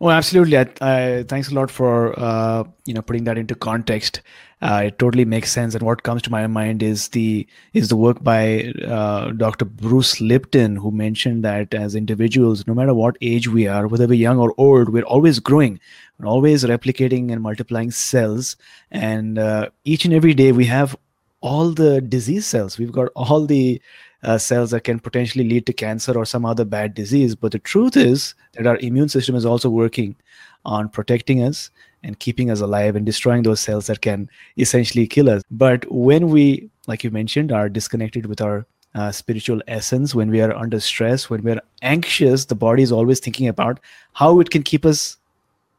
Oh, 0.00 0.10
absolutely. 0.10 0.58
I, 0.58 0.68
I, 0.80 1.22
thanks 1.22 1.50
a 1.50 1.54
lot 1.54 1.70
for 1.70 2.18
uh, 2.18 2.64
you 2.84 2.92
know 2.92 3.00
putting 3.00 3.24
that 3.24 3.38
into 3.38 3.54
context. 3.54 4.20
Uh, 4.60 4.82
it 4.86 4.98
totally 4.98 5.24
makes 5.24 5.52
sense. 5.52 5.74
And 5.74 5.84
what 5.84 6.02
comes 6.02 6.20
to 6.22 6.30
my 6.30 6.46
mind 6.46 6.82
is 6.82 7.08
the 7.08 7.46
is 7.74 7.88
the 7.88 7.96
work 7.96 8.22
by 8.22 8.72
uh, 8.86 9.30
Dr. 9.30 9.64
Bruce 9.64 10.20
Lipton, 10.20 10.76
who 10.76 10.90
mentioned 10.90 11.44
that 11.44 11.72
as 11.74 11.94
individuals, 11.94 12.66
no 12.66 12.74
matter 12.74 12.92
what 12.92 13.16
age 13.20 13.48
we 13.48 13.68
are, 13.68 13.86
whether 13.86 14.06
we're 14.06 14.14
young 14.14 14.38
or 14.38 14.52
old, 14.58 14.88
we're 14.88 15.04
always 15.04 15.38
growing, 15.38 15.78
we're 16.18 16.26
always 16.26 16.64
replicating 16.64 17.32
and 17.32 17.42
multiplying 17.42 17.90
cells. 17.90 18.56
And 18.90 19.38
uh, 19.38 19.70
each 19.84 20.04
and 20.04 20.14
every 20.14 20.34
day, 20.34 20.52
we 20.52 20.66
have 20.66 20.96
all 21.40 21.70
the 21.70 22.00
disease 22.00 22.46
cells. 22.46 22.78
We've 22.78 22.92
got 22.92 23.08
all 23.16 23.46
the 23.46 23.80
uh, 24.22 24.38
cells 24.38 24.70
that 24.70 24.84
can 24.84 24.98
potentially 24.98 25.46
lead 25.46 25.66
to 25.66 25.72
cancer 25.72 26.16
or 26.16 26.24
some 26.24 26.46
other 26.46 26.64
bad 26.64 26.94
disease. 26.94 27.34
But 27.34 27.52
the 27.52 27.58
truth 27.58 27.96
is 27.96 28.34
that 28.52 28.66
our 28.66 28.78
immune 28.78 29.08
system 29.08 29.34
is 29.34 29.44
also 29.44 29.68
working 29.68 30.16
on 30.64 30.88
protecting 30.88 31.42
us 31.42 31.70
and 32.02 32.18
keeping 32.18 32.50
us 32.50 32.60
alive 32.60 32.96
and 32.96 33.04
destroying 33.04 33.42
those 33.42 33.60
cells 33.60 33.86
that 33.88 34.00
can 34.00 34.30
essentially 34.56 35.06
kill 35.06 35.28
us. 35.28 35.42
But 35.50 35.90
when 35.90 36.28
we, 36.28 36.70
like 36.86 37.04
you 37.04 37.10
mentioned, 37.10 37.52
are 37.52 37.68
disconnected 37.68 38.26
with 38.26 38.40
our 38.40 38.66
uh, 38.94 39.10
spiritual 39.10 39.60
essence, 39.66 40.14
when 40.14 40.30
we 40.30 40.40
are 40.40 40.54
under 40.54 40.80
stress, 40.80 41.28
when 41.28 41.42
we're 41.42 41.60
anxious, 41.82 42.44
the 42.44 42.54
body 42.54 42.82
is 42.82 42.92
always 42.92 43.20
thinking 43.20 43.48
about 43.48 43.80
how 44.12 44.40
it 44.40 44.50
can 44.50 44.62
keep 44.62 44.86
us 44.86 45.16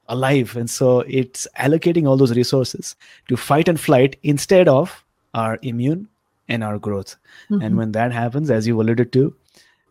alive. 0.08 0.56
And 0.56 0.70
so 0.70 1.02
it's 1.02 1.48
allocating 1.58 2.08
all 2.08 2.18
those 2.18 2.36
resources 2.36 2.96
to 3.28 3.38
fight 3.38 3.68
and 3.68 3.80
flight 3.80 4.18
instead 4.24 4.68
of 4.68 5.04
our 5.34 5.60
immune 5.62 6.08
and 6.48 6.64
our 6.64 6.78
growth. 6.80 7.16
Mm-hmm. 7.50 7.62
And 7.62 7.78
when 7.78 7.92
that 7.94 8.12
happens, 8.12 8.50
as 8.50 8.68
you 8.68 8.80
alluded 8.80 9.12
to, 9.14 9.36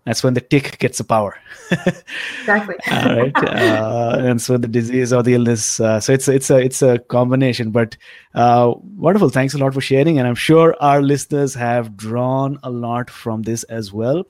that's 0.04 0.22
when 0.22 0.34
the 0.34 0.40
tick 0.42 0.78
gets 0.78 0.98
the 0.98 1.04
power. 1.04 1.38
exactly. 1.70 2.74
All 2.90 3.16
right. 3.16 3.36
Uh, 3.36 4.16
and 4.20 4.40
so 4.40 4.58
the 4.58 4.68
disease 4.68 5.14
or 5.14 5.22
the 5.22 5.34
illness. 5.34 5.80
Uh, 5.80 5.98
so 5.98 6.12
it's 6.12 6.28
it's 6.28 6.50
a 6.50 6.58
it's 6.58 6.82
a 6.82 6.98
combination. 6.98 7.70
But 7.70 7.96
uh, 8.34 8.74
wonderful. 8.96 9.30
Thanks 9.30 9.54
a 9.54 9.58
lot 9.58 9.72
for 9.72 9.80
sharing, 9.80 10.18
and 10.18 10.28
I'm 10.28 10.34
sure 10.34 10.76
our 10.80 11.00
listeners 11.00 11.54
have 11.54 11.96
drawn 11.96 12.58
a 12.62 12.70
lot 12.70 13.08
from 13.08 13.42
this 13.42 13.62
as 13.64 13.94
well. 13.94 14.24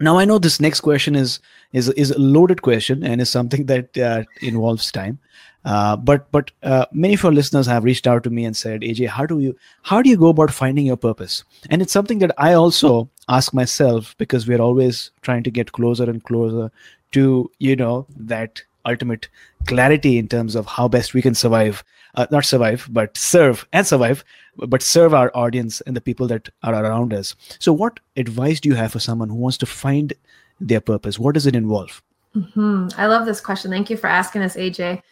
Now 0.00 0.18
I 0.18 0.24
know 0.24 0.38
this 0.38 0.60
next 0.60 0.80
question 0.80 1.14
is 1.16 1.40
is 1.72 1.88
is 1.90 2.10
a 2.10 2.18
loaded 2.18 2.62
question 2.62 3.02
and 3.02 3.20
is 3.20 3.30
something 3.30 3.66
that 3.72 3.96
uh, 3.98 4.24
involves 4.40 4.90
time. 4.92 5.18
Uh, 5.64 5.96
but 5.96 6.30
but 6.30 6.52
uh, 6.62 6.86
many 6.92 7.14
of 7.14 7.24
our 7.24 7.32
listeners 7.32 7.66
have 7.66 7.82
reached 7.82 8.06
out 8.06 8.22
to 8.22 8.30
me 8.30 8.44
and 8.44 8.56
said, 8.56 8.82
AJ, 8.82 9.08
how 9.08 9.26
do 9.26 9.40
you 9.40 9.56
how 9.82 10.00
do 10.00 10.08
you 10.08 10.16
go 10.16 10.28
about 10.28 10.52
finding 10.52 10.86
your 10.86 10.96
purpose? 10.96 11.42
And 11.70 11.82
it's 11.82 11.92
something 11.92 12.20
that 12.20 12.32
I 12.38 12.52
also 12.52 13.08
ask 13.28 13.52
myself 13.52 14.14
because 14.18 14.46
we're 14.46 14.60
always 14.60 15.10
trying 15.22 15.42
to 15.42 15.50
get 15.50 15.72
closer 15.72 16.04
and 16.04 16.22
closer 16.22 16.70
to 17.12 17.50
you 17.58 17.74
know 17.74 18.06
that 18.16 18.62
ultimate 18.84 19.28
clarity 19.66 20.18
in 20.18 20.28
terms 20.28 20.54
of 20.54 20.66
how 20.66 20.86
best 20.86 21.14
we 21.14 21.22
can 21.22 21.34
survive, 21.34 21.82
uh, 22.16 22.26
not 22.30 22.44
survive, 22.44 22.88
but 22.90 23.16
serve 23.16 23.66
and 23.72 23.86
survive, 23.86 24.24
but 24.56 24.82
serve 24.82 25.14
our 25.14 25.30
audience 25.34 25.80
and 25.82 25.94
the 25.94 26.00
people 26.00 26.26
that 26.28 26.48
are 26.62 26.74
around 26.74 27.12
us. 27.12 27.34
So, 27.58 27.72
what 27.72 28.00
advice 28.16 28.60
do 28.60 28.68
you 28.68 28.74
have 28.74 28.92
for 28.92 29.00
someone 29.00 29.28
who 29.28 29.36
wants 29.36 29.58
to 29.58 29.66
find 29.66 30.12
their 30.60 30.80
purpose? 30.80 31.18
What 31.18 31.34
does 31.34 31.46
it 31.46 31.54
involve? 31.54 32.02
Mm-hmm. 32.34 32.88
I 32.98 33.06
love 33.06 33.26
this 33.26 33.40
question. 33.40 33.70
Thank 33.70 33.90
you 33.90 33.96
for 33.96 34.06
asking 34.06 34.42
us, 34.42 34.56
AJ. 34.56 35.02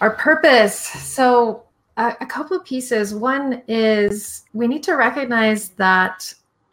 Our 0.00 0.10
purpose. 0.10 0.78
So, 0.78 1.64
a, 1.96 2.16
a 2.20 2.26
couple 2.26 2.56
of 2.56 2.64
pieces. 2.64 3.14
One 3.14 3.62
is 3.68 4.44
we 4.54 4.66
need 4.66 4.82
to 4.84 4.94
recognize 4.94 5.70
that 5.70 6.32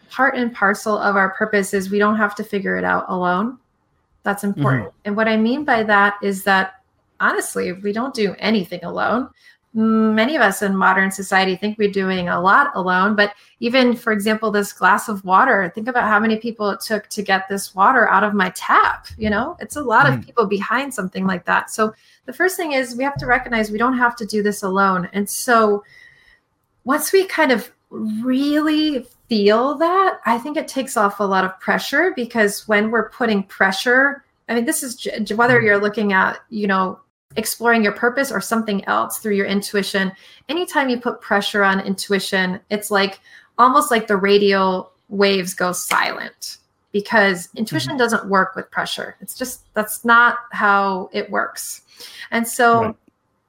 part 0.10 0.36
and 0.36 0.54
parcel 0.54 0.98
of 0.98 1.16
our 1.16 1.30
purpose 1.32 1.74
is 1.74 1.90
we 1.90 2.00
don't 2.00 2.18
have 2.18 2.36
to 2.36 2.44
figure 2.44 2.78
it 2.78 2.84
out 2.84 3.06
alone. 3.10 3.58
That's 4.24 4.44
important. 4.44 4.90
Mm-hmm. 4.90 5.02
And 5.06 5.18
what 5.18 5.28
I 5.28 5.38
mean 5.38 5.66
by 5.66 5.84
that 5.84 6.16
is 6.22 6.44
that 6.44 6.79
honestly, 7.20 7.74
we 7.74 7.92
don't 7.92 8.14
do 8.14 8.36
anything 8.40 8.84
alone. 8.84 9.30
Many 9.74 10.36
of 10.36 10.42
us 10.42 10.64
in 10.64 10.76
modern 10.76 11.12
society 11.12 11.56
think 11.56 11.78
we're 11.78 11.92
doing 11.92 12.28
a 12.28 12.42
lot 12.42 12.72
alone, 12.74 13.16
but 13.16 13.34
even, 13.60 13.96
for 13.96 14.12
example, 14.12 14.50
this 14.50 14.74
glass 14.74 15.08
of 15.10 15.24
water, 15.24 15.72
think 15.76 15.88
about 15.88 16.10
how 16.10 16.20
many 16.20 16.38
people 16.38 16.72
it 16.72 16.82
took 16.82 17.08
to 17.10 17.22
get 17.22 17.48
this 17.48 17.76
water 17.76 18.10
out 18.10 18.24
of 18.24 18.34
my 18.34 18.50
tap. 18.56 19.06
You 19.16 19.30
know, 19.30 19.56
it's 19.60 19.76
a 19.76 19.84
lot 19.84 20.08
mm-hmm. 20.08 20.22
of 20.22 20.26
people 20.26 20.48
behind 20.48 20.92
something 20.92 21.28
like 21.28 21.46
that. 21.46 21.70
So 21.70 21.94
the 22.26 22.34
first 22.34 22.58
thing 22.58 22.72
is 22.72 22.96
we 22.96 23.04
have 23.04 23.18
to 23.18 23.28
recognize 23.28 23.70
we 23.70 23.78
don't 23.78 23.98
have 23.98 24.16
to 24.16 24.26
do 24.26 24.42
this 24.42 24.64
alone. 24.64 25.08
And 25.14 25.30
so 25.30 25.84
once 26.84 27.12
we 27.12 27.26
kind 27.28 27.52
of 27.52 27.72
really 27.92 29.06
feel 29.28 29.76
that, 29.76 30.20
I 30.26 30.40
think 30.40 30.58
it 30.58 30.68
takes 30.68 30.98
off 30.98 31.20
a 31.20 31.24
lot 31.24 31.46
of 31.46 31.60
pressure 31.60 32.12
because 32.16 32.68
when 32.68 32.90
we're 32.90 33.10
putting 33.12 33.44
pressure, 33.44 34.24
I 34.48 34.56
mean, 34.56 34.66
this 34.66 34.82
is 34.82 35.08
whether 35.36 35.58
mm-hmm. 35.58 35.66
you're 35.66 35.80
looking 35.80 36.12
at, 36.12 36.40
you 36.50 36.66
know, 36.66 37.00
exploring 37.36 37.84
your 37.84 37.94
purpose 37.94 38.32
or 38.32 38.42
something 38.42 38.84
else 38.86 39.20
through 39.20 39.36
your 39.36 39.46
intuition. 39.46 40.12
Anytime 40.48 40.90
you 40.90 41.00
put 41.00 41.22
pressure 41.22 41.64
on 41.64 41.80
intuition, 41.80 42.60
it's 42.70 42.90
like 42.90 43.20
almost 43.58 43.92
like 43.92 44.08
the 44.08 44.18
radio 44.18 44.90
waves 45.10 45.54
go 45.54 45.72
silent 45.72 46.58
because 46.92 47.50
intuition 47.56 47.92
mm-hmm. 47.92 48.00
doesn't 48.00 48.30
work 48.30 48.56
with 48.56 48.70
pressure. 48.72 49.16
It's 49.22 49.38
just 49.38 49.72
that's 49.74 50.04
not 50.04 50.40
how 50.52 51.10
it 51.14 51.30
works. 51.30 51.82
And 52.32 52.48
so 52.48 52.82
right. 52.82 52.96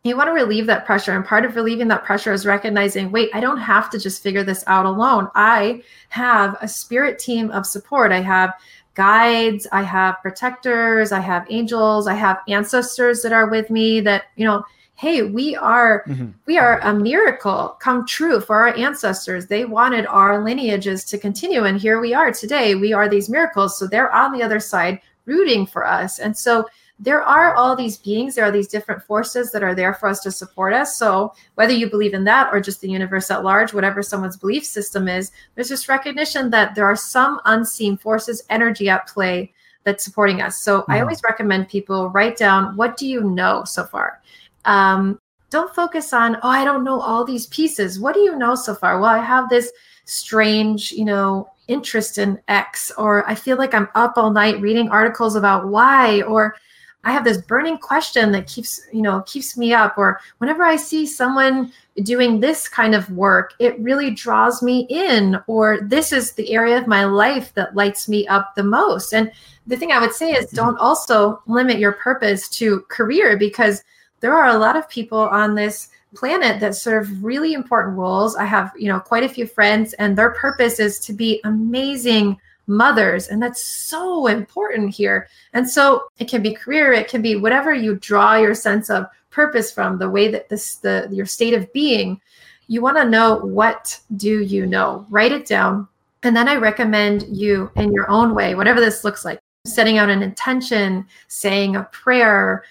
you 0.03 0.17
want 0.17 0.29
to 0.29 0.33
relieve 0.33 0.67
that 0.67 0.85
pressure. 0.85 1.13
And 1.13 1.25
part 1.25 1.45
of 1.45 1.57
relieving 1.57 1.89
that 1.89 2.05
pressure 2.05 2.33
is 2.33 2.45
recognizing 2.45 3.11
wait, 3.11 3.31
I 3.33 3.41
don't 3.41 3.59
have 3.59 3.89
to 3.91 3.99
just 3.99 4.23
figure 4.23 4.45
this 4.45 4.63
out 4.67 4.85
alone. 4.85 5.29
I 5.35 5.83
have 6.11 6.57
a 6.61 6.69
spirit 6.69 7.19
team 7.19 7.51
of 7.51 7.65
support. 7.65 8.13
I 8.13 8.21
have 8.21 8.53
guides, 9.01 9.67
I 9.73 9.83
have 9.83 10.21
protectors, 10.21 11.11
I 11.11 11.21
have 11.21 11.47
angels, 11.49 12.07
I 12.07 12.13
have 12.13 12.41
ancestors 12.49 13.23
that 13.23 13.33
are 13.33 13.49
with 13.49 13.71
me 13.71 14.01
that, 14.03 14.25
you 14.37 14.45
know, 14.45 14.63
hey 14.97 15.23
we 15.23 15.57
are 15.57 16.05
mm-hmm. 16.07 16.29
we 16.45 16.59
are 16.59 16.79
a 16.81 16.93
miracle 16.93 17.79
come 17.81 18.05
true 18.05 18.39
for 18.39 18.57
our 18.57 18.77
ancestors. 18.77 19.47
They 19.47 19.65
wanted 19.65 20.05
our 20.05 20.45
lineages 20.45 21.07
to 21.07 21.17
continue 21.17 21.65
and 21.65 21.81
here 21.81 21.99
we 21.99 22.13
are 22.13 22.31
today. 22.31 22.75
We 22.75 22.93
are 22.93 23.09
these 23.09 23.31
miracles. 23.31 23.79
So 23.79 23.87
they're 23.87 24.15
on 24.15 24.33
the 24.33 24.43
other 24.43 24.61
side 24.61 25.01
rooting 25.27 25.67
for 25.67 25.87
us 25.87 26.19
and 26.19 26.37
so 26.37 26.67
there 27.03 27.23
are 27.23 27.55
all 27.55 27.75
these 27.75 27.97
beings, 27.97 28.35
there 28.35 28.45
are 28.45 28.53
these 28.53 28.69
different 28.69 29.03
forces 29.03 29.51
that 29.53 29.63
are 29.63 29.75
there 29.75 29.95
for 29.95 30.07
us 30.07 30.21
to 30.21 30.31
support 30.31 30.75
us. 30.75 30.99
So, 30.99 31.33
whether 31.55 31.73
you 31.73 31.89
believe 31.89 32.13
in 32.13 32.25
that 32.25 32.53
or 32.53 32.61
just 32.61 32.83
the 32.83 32.91
universe 32.91 33.31
at 33.31 33.43
large, 33.43 33.73
whatever 33.73 34.03
someone's 34.03 34.37
belief 34.37 34.67
system 34.67 35.09
is, 35.09 35.33
there's 35.55 35.71
this 35.71 35.89
recognition 35.89 36.51
that 36.51 36.75
there 36.75 36.85
are 36.85 36.95
some 36.97 37.41
unseen 37.47 37.97
forces, 37.97 38.45
energy 38.51 38.91
at 38.91 39.07
play 39.07 39.51
that's 39.85 40.05
supporting 40.05 40.43
us. 40.43 40.61
So, 40.61 40.85
I 40.89 41.01
always 41.01 41.23
recommend 41.25 41.71
people 41.71 42.11
write 42.11 42.37
down 42.37 42.77
what 42.77 42.99
do 42.99 43.07
you 43.09 43.23
know 43.23 43.65
so 43.65 43.85
far? 43.85 44.21
Um, 44.67 45.19
don't 45.49 45.75
focus 45.75 46.13
on, 46.13 46.37
oh, 46.37 46.49
I 46.49 46.67
don't 46.67 46.85
know 46.85 47.01
all 47.01 47.25
these 47.25 47.47
pieces. 47.47 47.99
What 47.99 48.15
do 48.15 48.21
you 48.21 48.37
know 48.37 48.55
so 48.55 48.75
far? 48.75 49.01
Well, 49.01 49.11
I 49.11 49.25
have 49.25 49.49
this 49.49 49.73
strange, 50.05 50.93
you 50.93 51.07
know, 51.07 51.51
interest 51.71 52.19
in 52.19 52.39
X, 52.49 52.91
or 52.99 53.29
I 53.29 53.35
feel 53.35 53.57
like 53.57 53.73
I'm 53.73 53.89
up 53.95 54.15
all 54.17 54.31
night 54.31 54.61
reading 54.61 54.91
articles 54.91 55.37
about 55.37 55.69
Y, 55.69 56.23
or 56.23 56.57
I 57.03 57.13
have 57.13 57.25
this 57.25 57.39
burning 57.39 57.79
question 57.79 58.31
that 58.33 58.47
keeps, 58.47 58.83
you 58.93 59.01
know, 59.01 59.23
keeps 59.23 59.57
me 59.57 59.73
up. 59.73 59.97
Or 59.97 60.21
whenever 60.39 60.65
I 60.65 60.77
see 60.77 61.07
someone 61.07 61.73
doing 62.03 62.41
this 62.41 62.69
kind 62.69 62.95
of 62.95 63.09
work, 63.11 63.55
it 63.59 63.81
really 63.81 64.11
draws 64.11 64.63
me 64.63 64.87
in. 64.91 65.41
Or 65.47 65.81
this 65.81 66.13
is 66.13 66.33
the 66.33 66.53
area 66.53 66.77
of 66.77 66.87
my 66.87 67.05
life 67.05 67.55
that 67.55 67.75
lights 67.75 68.09
me 68.09 68.27
up 68.29 68.55
the 68.55 68.65
most. 68.65 69.15
And 69.15 69.33
the 69.67 69.77
thing 69.77 69.93
I 69.93 70.01
would 70.01 70.13
say 70.13 70.33
is 70.33 70.51
don't 70.51 70.79
also 70.79 71.43
limit 71.47 71.79
your 71.79 71.93
purpose 71.93 72.49
to 72.51 72.81
career 72.89 73.39
because 73.39 73.83
there 74.21 74.37
are 74.37 74.49
a 74.49 74.59
lot 74.59 74.77
of 74.77 74.89
people 74.91 75.21
on 75.21 75.55
this 75.55 75.89
planet 76.15 76.61
that 76.61 76.75
serve 76.75 77.23
really 77.23 77.53
important 77.53 77.97
roles. 77.97 78.37
I 78.37 78.45
have, 78.45 78.73
you 78.77 78.89
know, 78.89 79.01
quite 79.01 79.23
a 79.23 79.29
few 79.29 79.47
friends 79.47 79.93
and 79.95 80.17
their 80.17 80.31
purpose 80.31 80.81
is 80.81 80.99
to 81.01 81.13
be 81.13 81.41
amazing 81.45 82.39
mothers 82.67 83.29
and 83.29 83.43
that's 83.43 83.65
so 83.65 84.27
important 84.27 84.95
here. 84.95 85.29
And 85.53 85.69
so 85.69 86.05
it 86.19 86.29
can 86.29 86.43
be 86.43 86.55
career 86.55 86.93
it 86.93 87.09
can 87.09 87.23
be 87.23 87.37
whatever 87.37 87.75
you 87.75 87.97
draw 87.97 88.37
your 88.37 88.55
sense 88.55 88.91
of 88.91 89.07
purpose 89.31 89.73
from 89.73 89.99
the 89.99 90.11
way 90.11 90.29
that 90.29 90.49
this 90.49 90.77
the 90.77 91.09
your 91.11 91.27
state 91.27 91.55
of 91.55 91.73
being. 91.73 92.21
You 92.69 92.83
want 92.83 92.97
to 92.97 93.05
know 93.05 93.37
what 93.39 93.99
do 94.17 94.43
you 94.43 94.67
know? 94.67 95.07
Write 95.11 95.33
it 95.33 95.47
down 95.47 95.89
and 96.23 96.37
then 96.37 96.49
i 96.49 96.57
recommend 96.57 97.25
you 97.29 97.71
in 97.77 97.93
your 97.93 98.11
own 98.11 98.35
way 98.35 98.55
whatever 98.55 98.81
this 98.81 99.05
looks 99.05 99.25
like 99.25 99.41
setting 99.67 99.99
out 99.99 100.11
an 100.11 100.23
intention 100.23 101.07
saying 101.29 101.77
a 101.77 101.85
prayer 101.85 102.65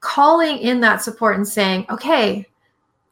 calling 0.00 0.58
in 0.58 0.80
that 0.80 1.02
support 1.02 1.36
and 1.36 1.46
saying 1.46 1.86
okay 1.90 2.46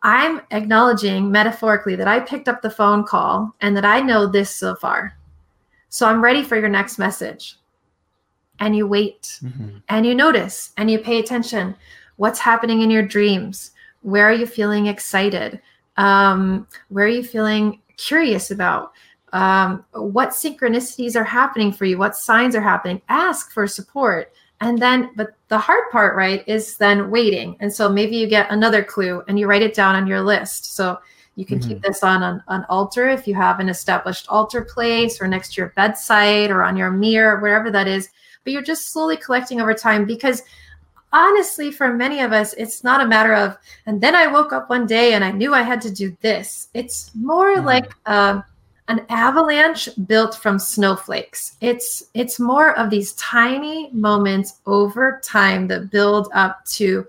I'm 0.04 0.42
acknowledging 0.50 1.32
metaphorically 1.32 1.96
that 1.96 2.06
I 2.06 2.20
picked 2.20 2.46
up 2.46 2.60
the 2.60 2.70
phone 2.70 3.04
call 3.04 3.54
and 3.62 3.74
that 3.76 3.86
I 3.86 4.00
know 4.00 4.26
this 4.26 4.54
so 4.54 4.74
far. 4.76 5.16
So 5.88 6.06
I'm 6.06 6.22
ready 6.22 6.42
for 6.42 6.56
your 6.56 6.68
next 6.68 6.98
message. 6.98 7.56
And 8.60 8.76
you 8.76 8.86
wait 8.86 9.40
mm-hmm. 9.42 9.78
and 9.88 10.06
you 10.06 10.14
notice 10.14 10.72
and 10.76 10.90
you 10.90 10.98
pay 10.98 11.18
attention. 11.18 11.74
What's 12.16 12.38
happening 12.38 12.82
in 12.82 12.90
your 12.90 13.02
dreams? 13.02 13.72
Where 14.02 14.28
are 14.28 14.32
you 14.32 14.46
feeling 14.46 14.86
excited? 14.86 15.60
Um, 15.96 16.68
where 16.90 17.06
are 17.06 17.08
you 17.08 17.24
feeling 17.24 17.80
curious 17.96 18.50
about? 18.50 18.92
Um, 19.32 19.84
what 19.92 20.30
synchronicities 20.30 21.16
are 21.16 21.24
happening 21.24 21.72
for 21.72 21.86
you? 21.86 21.98
What 21.98 22.14
signs 22.14 22.54
are 22.54 22.60
happening? 22.60 23.00
Ask 23.08 23.50
for 23.50 23.66
support. 23.66 24.32
And 24.60 24.80
then, 24.80 25.10
but 25.16 25.34
the 25.48 25.58
hard 25.58 25.90
part, 25.90 26.16
right, 26.16 26.42
is 26.46 26.76
then 26.76 27.10
waiting. 27.10 27.56
And 27.60 27.72
so 27.72 27.88
maybe 27.88 28.16
you 28.16 28.26
get 28.26 28.50
another 28.50 28.82
clue 28.82 29.22
and 29.28 29.38
you 29.38 29.46
write 29.46 29.62
it 29.62 29.74
down 29.74 29.94
on 29.94 30.06
your 30.06 30.22
list. 30.22 30.74
So 30.76 30.98
you 31.36 31.44
can 31.44 31.58
mm-hmm. 31.58 31.68
keep 31.68 31.82
this 31.82 32.02
on 32.02 32.22
an, 32.22 32.42
an, 32.48 32.64
altar 32.68 33.08
if 33.08 33.26
you 33.26 33.34
have 33.34 33.58
an 33.58 33.68
established 33.68 34.28
altar 34.28 34.62
place 34.62 35.20
or 35.20 35.26
next 35.26 35.54
to 35.54 35.60
your 35.60 35.72
bedside 35.76 36.50
or 36.50 36.62
on 36.62 36.76
your 36.76 36.90
mirror, 36.90 37.40
wherever 37.40 37.70
that 37.72 37.88
is. 37.88 38.08
But 38.44 38.52
you're 38.52 38.62
just 38.62 38.92
slowly 38.92 39.16
collecting 39.16 39.60
over 39.60 39.74
time 39.74 40.04
because 40.04 40.42
honestly, 41.12 41.70
for 41.70 41.92
many 41.92 42.20
of 42.20 42.32
us, 42.32 42.52
it's 42.54 42.84
not 42.84 43.00
a 43.00 43.06
matter 43.06 43.34
of, 43.34 43.58
and 43.86 44.00
then 44.00 44.14
I 44.14 44.26
woke 44.26 44.52
up 44.52 44.70
one 44.70 44.86
day 44.86 45.14
and 45.14 45.24
I 45.24 45.32
knew 45.32 45.54
I 45.54 45.62
had 45.62 45.80
to 45.82 45.90
do 45.90 46.16
this. 46.20 46.68
It's 46.74 47.10
more 47.14 47.56
mm-hmm. 47.56 47.66
like, 47.66 47.92
uh, 48.06 48.42
an 48.88 49.06
avalanche 49.08 49.88
built 50.06 50.34
from 50.34 50.58
snowflakes. 50.58 51.56
It's 51.60 52.04
it's 52.14 52.38
more 52.38 52.76
of 52.78 52.90
these 52.90 53.14
tiny 53.14 53.90
moments 53.92 54.60
over 54.66 55.20
time 55.24 55.68
that 55.68 55.90
build 55.90 56.28
up 56.34 56.64
to 56.66 57.06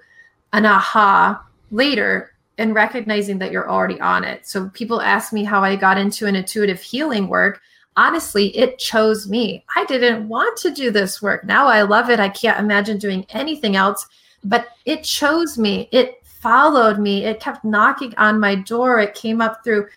an 0.53 0.65
aha 0.65 1.45
later 1.71 2.31
and 2.57 2.73
recognizing 2.73 3.37
that 3.39 3.51
you're 3.51 3.69
already 3.69 3.99
on 3.99 4.23
it. 4.23 4.47
So 4.47 4.69
people 4.69 5.01
ask 5.01 5.33
me 5.33 5.43
how 5.43 5.61
i 5.61 5.75
got 5.75 5.97
into 5.97 6.27
an 6.27 6.35
intuitive 6.35 6.81
healing 6.81 7.27
work. 7.27 7.61
Honestly 7.97 8.55
it 8.57 8.79
chose 8.79 9.27
me. 9.27 9.65
I 9.75 9.83
didn't 9.85 10.29
want 10.29 10.57
to 10.59 10.71
do 10.71 10.91
this 10.91 11.21
work. 11.21 11.43
Now 11.43 11.67
i 11.67 11.81
love 11.81 12.09
it. 12.09 12.21
I 12.21 12.29
can't 12.29 12.59
imagine 12.59 12.97
doing 12.97 13.25
anything 13.31 13.75
else 13.75 14.07
but 14.45 14.67
it 14.85 15.03
chose 15.03 15.57
me. 15.57 15.89
It 15.91 16.21
followed 16.23 16.99
me. 16.99 17.25
It 17.25 17.39
kept 17.39 17.65
knocking 17.65 18.13
on 18.17 18.39
my 18.39 18.55
door. 18.55 18.99
It 18.99 19.15
came 19.15 19.41
up 19.41 19.63
through 19.63 19.87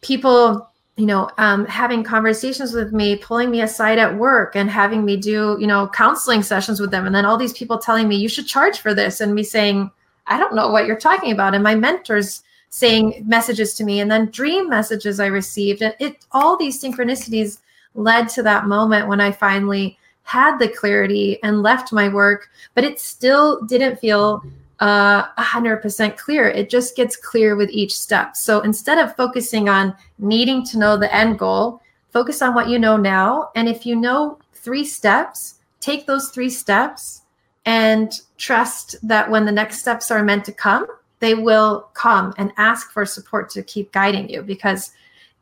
people 0.00 0.70
you 0.96 1.06
know, 1.06 1.28
um, 1.38 1.66
having 1.66 2.04
conversations 2.04 2.72
with 2.72 2.92
me, 2.92 3.16
pulling 3.16 3.50
me 3.50 3.62
aside 3.62 3.98
at 3.98 4.16
work 4.16 4.54
and 4.54 4.70
having 4.70 5.04
me 5.04 5.16
do, 5.16 5.56
you 5.58 5.66
know, 5.66 5.88
counseling 5.88 6.42
sessions 6.42 6.80
with 6.80 6.92
them. 6.92 7.04
And 7.04 7.14
then 7.14 7.24
all 7.24 7.36
these 7.36 7.52
people 7.52 7.78
telling 7.78 8.06
me, 8.06 8.16
you 8.16 8.28
should 8.28 8.46
charge 8.46 8.78
for 8.78 8.94
this. 8.94 9.20
And 9.20 9.34
me 9.34 9.42
saying, 9.42 9.90
I 10.28 10.38
don't 10.38 10.54
know 10.54 10.70
what 10.70 10.86
you're 10.86 10.96
talking 10.96 11.32
about. 11.32 11.54
And 11.54 11.64
my 11.64 11.74
mentors 11.74 12.44
saying 12.70 13.24
messages 13.26 13.74
to 13.74 13.84
me 13.84 14.00
and 14.00 14.10
then 14.10 14.30
dream 14.30 14.68
messages 14.68 15.18
I 15.18 15.26
received. 15.26 15.82
And 15.82 15.94
it, 15.98 16.24
all 16.30 16.56
these 16.56 16.80
synchronicities 16.80 17.58
led 17.94 18.28
to 18.30 18.42
that 18.44 18.66
moment 18.66 19.08
when 19.08 19.20
I 19.20 19.32
finally 19.32 19.98
had 20.22 20.58
the 20.58 20.68
clarity 20.68 21.42
and 21.42 21.62
left 21.62 21.92
my 21.92 22.08
work, 22.08 22.50
but 22.74 22.84
it 22.84 22.98
still 22.98 23.60
didn't 23.62 23.98
feel 23.98 24.42
uh, 24.84 25.32
100% 25.38 26.18
clear. 26.18 26.46
It 26.46 26.68
just 26.68 26.94
gets 26.94 27.16
clear 27.16 27.56
with 27.56 27.70
each 27.70 27.98
step. 27.98 28.36
So 28.36 28.60
instead 28.60 28.98
of 28.98 29.16
focusing 29.16 29.70
on 29.70 29.96
needing 30.18 30.62
to 30.66 30.78
know 30.78 30.98
the 30.98 31.12
end 31.12 31.38
goal, 31.38 31.80
focus 32.10 32.42
on 32.42 32.54
what 32.54 32.68
you 32.68 32.78
know 32.78 32.98
now. 32.98 33.50
And 33.56 33.66
if 33.66 33.86
you 33.86 33.96
know 33.96 34.38
three 34.52 34.84
steps, 34.84 35.54
take 35.80 36.06
those 36.06 36.28
three 36.28 36.50
steps 36.50 37.22
and 37.64 38.12
trust 38.36 38.96
that 39.02 39.30
when 39.30 39.46
the 39.46 39.52
next 39.52 39.78
steps 39.78 40.10
are 40.10 40.22
meant 40.22 40.44
to 40.44 40.52
come, 40.52 40.86
they 41.18 41.34
will 41.34 41.88
come 41.94 42.34
and 42.36 42.52
ask 42.58 42.92
for 42.92 43.06
support 43.06 43.48
to 43.52 43.62
keep 43.62 43.90
guiding 43.90 44.28
you 44.28 44.42
because 44.42 44.92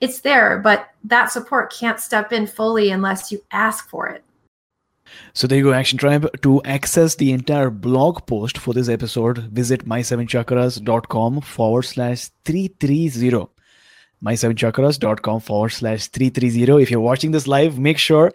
it's 0.00 0.20
there, 0.20 0.60
but 0.60 0.90
that 1.02 1.32
support 1.32 1.72
can't 1.72 1.98
step 1.98 2.32
in 2.32 2.46
fully 2.46 2.90
unless 2.92 3.32
you 3.32 3.42
ask 3.50 3.88
for 3.88 4.06
it. 4.06 4.22
So 5.34 5.46
there 5.46 5.58
you 5.58 5.64
go, 5.64 5.72
Action 5.72 5.98
Tribe. 5.98 6.28
To 6.42 6.62
access 6.64 7.14
the 7.14 7.32
entire 7.32 7.70
blog 7.70 8.26
post 8.26 8.58
for 8.58 8.74
this 8.74 8.88
episode, 8.88 9.38
visit 9.38 9.86
my7chakras.com 9.86 11.40
forward 11.40 11.82
slash 11.82 12.28
330. 12.44 13.48
My7chakras.com 14.22 15.40
forward 15.40 15.70
slash 15.70 16.08
330. 16.08 16.82
If 16.82 16.90
you're 16.90 17.00
watching 17.00 17.32
this 17.32 17.46
live, 17.46 17.78
make 17.78 17.98
sure 17.98 18.32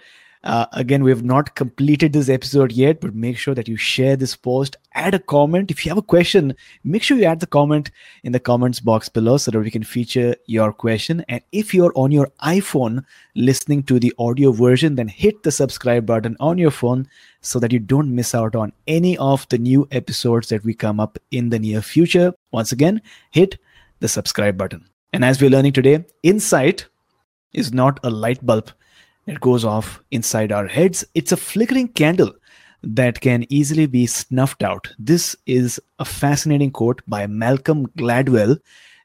uh, 0.47 0.65
again, 0.71 1.03
we 1.03 1.11
have 1.11 1.25
not 1.25 1.55
completed 1.55 2.13
this 2.13 2.29
episode 2.29 2.71
yet, 2.71 3.01
but 3.01 3.13
make 3.13 3.37
sure 3.37 3.53
that 3.53 3.67
you 3.67 3.75
share 3.75 4.15
this 4.15 4.33
post, 4.33 4.77
add 4.93 5.13
a 5.13 5.19
comment. 5.19 5.69
If 5.69 5.85
you 5.85 5.89
have 5.89 5.97
a 5.97 6.01
question, 6.01 6.55
make 6.85 7.03
sure 7.03 7.17
you 7.17 7.25
add 7.25 7.41
the 7.41 7.47
comment 7.47 7.91
in 8.23 8.31
the 8.31 8.39
comments 8.39 8.79
box 8.79 9.09
below 9.09 9.35
so 9.35 9.51
that 9.51 9.59
we 9.59 9.69
can 9.69 9.83
feature 9.83 10.37
your 10.45 10.71
question. 10.71 11.25
And 11.27 11.41
if 11.51 11.73
you're 11.73 11.91
on 11.95 12.13
your 12.13 12.31
iPhone 12.41 13.03
listening 13.35 13.83
to 13.83 13.99
the 13.99 14.13
audio 14.17 14.53
version, 14.53 14.95
then 14.95 15.09
hit 15.09 15.43
the 15.43 15.51
subscribe 15.51 16.05
button 16.05 16.37
on 16.39 16.57
your 16.57 16.71
phone 16.71 17.09
so 17.41 17.59
that 17.59 17.73
you 17.73 17.79
don't 17.79 18.15
miss 18.15 18.33
out 18.33 18.55
on 18.55 18.71
any 18.87 19.17
of 19.17 19.45
the 19.49 19.57
new 19.57 19.85
episodes 19.91 20.47
that 20.47 20.63
we 20.63 20.73
come 20.73 21.01
up 21.01 21.19
in 21.29 21.49
the 21.49 21.59
near 21.59 21.81
future. 21.81 22.33
Once 22.51 22.71
again, 22.71 23.01
hit 23.31 23.59
the 23.99 24.07
subscribe 24.07 24.57
button. 24.57 24.87
And 25.11 25.25
as 25.25 25.41
we're 25.41 25.49
learning 25.49 25.73
today, 25.73 26.05
insight 26.23 26.87
is 27.51 27.73
not 27.73 27.99
a 28.05 28.09
light 28.09 28.45
bulb 28.45 28.71
it 29.27 29.41
goes 29.41 29.65
off 29.65 30.01
inside 30.11 30.51
our 30.51 30.67
heads. 30.67 31.05
It's 31.13 31.31
a 31.31 31.37
flickering 31.37 31.89
candle 31.89 32.33
that 32.81 33.19
can 33.21 33.45
easily 33.49 33.85
be 33.85 34.07
snuffed 34.07 34.63
out. 34.63 34.87
This 34.97 35.35
is 35.45 35.79
a 35.99 36.05
fascinating 36.05 36.71
quote 36.71 37.01
by 37.07 37.27
Malcolm 37.27 37.87
Gladwell, 37.97 38.59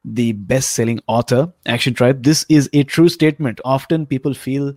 the 0.04 0.32
best 0.32 0.70
selling 0.70 1.00
author, 1.06 1.52
Action 1.66 1.94
Tribe. 1.94 2.22
This 2.22 2.46
is 2.48 2.70
a 2.72 2.84
true 2.84 3.08
statement. 3.08 3.60
Often 3.64 4.06
people 4.06 4.34
feel, 4.34 4.74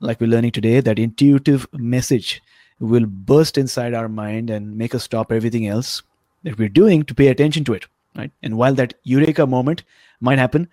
like 0.00 0.20
we're 0.20 0.26
learning 0.26 0.52
today, 0.52 0.80
that 0.80 0.98
intuitive 0.98 1.66
message 1.72 2.42
will 2.80 3.06
burst 3.06 3.56
inside 3.56 3.94
our 3.94 4.08
mind 4.08 4.50
and 4.50 4.76
make 4.76 4.94
us 4.94 5.04
stop 5.04 5.32
everything 5.32 5.68
else 5.68 6.02
that 6.42 6.58
we're 6.58 6.68
doing 6.68 7.04
to 7.04 7.14
pay 7.14 7.28
attention 7.28 7.64
to 7.64 7.74
it. 7.74 7.86
Right. 8.14 8.30
And 8.42 8.58
while 8.58 8.74
that 8.74 8.94
eureka 9.04 9.46
moment 9.46 9.84
might 10.20 10.38
happen 10.38 10.68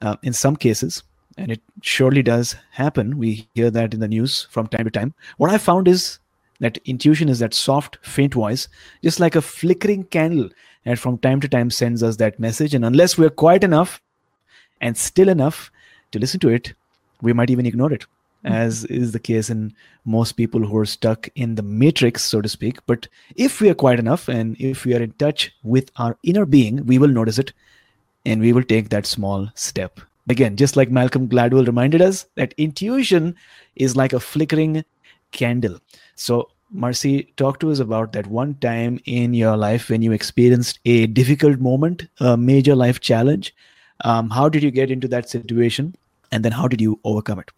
uh, 0.00 0.16
in 0.22 0.32
some 0.32 0.54
cases, 0.54 1.02
and 1.36 1.50
it 1.50 1.60
surely 1.82 2.22
does 2.22 2.56
happen. 2.70 3.18
We 3.18 3.48
hear 3.54 3.70
that 3.70 3.94
in 3.94 4.00
the 4.00 4.08
news 4.08 4.46
from 4.50 4.66
time 4.66 4.84
to 4.84 4.90
time. 4.90 5.14
What 5.36 5.50
I 5.50 5.58
found 5.58 5.88
is 5.88 6.18
that 6.60 6.78
intuition 6.84 7.28
is 7.28 7.40
that 7.40 7.54
soft, 7.54 7.98
faint 8.02 8.34
voice, 8.34 8.68
just 9.02 9.20
like 9.20 9.34
a 9.34 9.42
flickering 9.42 10.04
candle, 10.04 10.50
and 10.84 10.98
from 10.98 11.18
time 11.18 11.40
to 11.40 11.48
time 11.48 11.70
sends 11.70 12.02
us 12.02 12.16
that 12.16 12.38
message. 12.38 12.74
And 12.74 12.84
unless 12.84 13.18
we're 13.18 13.30
quiet 13.30 13.64
enough 13.64 14.00
and 14.80 14.96
still 14.96 15.28
enough 15.28 15.70
to 16.12 16.18
listen 16.18 16.40
to 16.40 16.48
it, 16.48 16.74
we 17.22 17.32
might 17.32 17.50
even 17.50 17.66
ignore 17.66 17.92
it, 17.92 18.02
mm-hmm. 18.44 18.54
as 18.54 18.84
is 18.84 19.12
the 19.12 19.18
case 19.18 19.50
in 19.50 19.74
most 20.04 20.32
people 20.32 20.64
who 20.64 20.76
are 20.76 20.86
stuck 20.86 21.28
in 21.34 21.54
the 21.54 21.62
matrix, 21.62 22.24
so 22.24 22.40
to 22.40 22.48
speak. 22.48 22.78
But 22.86 23.08
if 23.34 23.60
we 23.60 23.70
are 23.70 23.74
quiet 23.74 23.98
enough 23.98 24.28
and 24.28 24.56
if 24.60 24.84
we 24.84 24.94
are 24.94 25.02
in 25.02 25.12
touch 25.12 25.54
with 25.62 25.90
our 25.96 26.16
inner 26.22 26.46
being, 26.46 26.84
we 26.86 26.98
will 26.98 27.08
notice 27.08 27.38
it 27.38 27.52
and 28.26 28.40
we 28.40 28.52
will 28.52 28.62
take 28.62 28.90
that 28.90 29.06
small 29.06 29.48
step 29.54 30.00
Again, 30.28 30.56
just 30.56 30.76
like 30.76 30.90
Malcolm 30.90 31.28
Gladwell 31.28 31.66
reminded 31.66 32.00
us, 32.00 32.26
that 32.36 32.54
intuition 32.56 33.34
is 33.76 33.94
like 33.96 34.12
a 34.12 34.20
flickering 34.20 34.84
candle. 35.32 35.78
So, 36.14 36.48
Marcy, 36.70 37.24
talk 37.36 37.60
to 37.60 37.70
us 37.70 37.78
about 37.78 38.12
that 38.12 38.26
one 38.28 38.54
time 38.54 38.98
in 39.04 39.34
your 39.34 39.56
life 39.56 39.90
when 39.90 40.00
you 40.00 40.12
experienced 40.12 40.80
a 40.86 41.06
difficult 41.06 41.60
moment, 41.60 42.06
a 42.20 42.36
major 42.36 42.74
life 42.74 43.00
challenge. 43.00 43.54
Um, 44.04 44.30
how 44.30 44.48
did 44.48 44.62
you 44.62 44.70
get 44.70 44.90
into 44.90 45.08
that 45.08 45.28
situation? 45.28 45.94
And 46.32 46.44
then 46.44 46.52
how 46.52 46.68
did 46.68 46.80
you 46.80 46.98
overcome 47.04 47.38
it? 47.40 47.50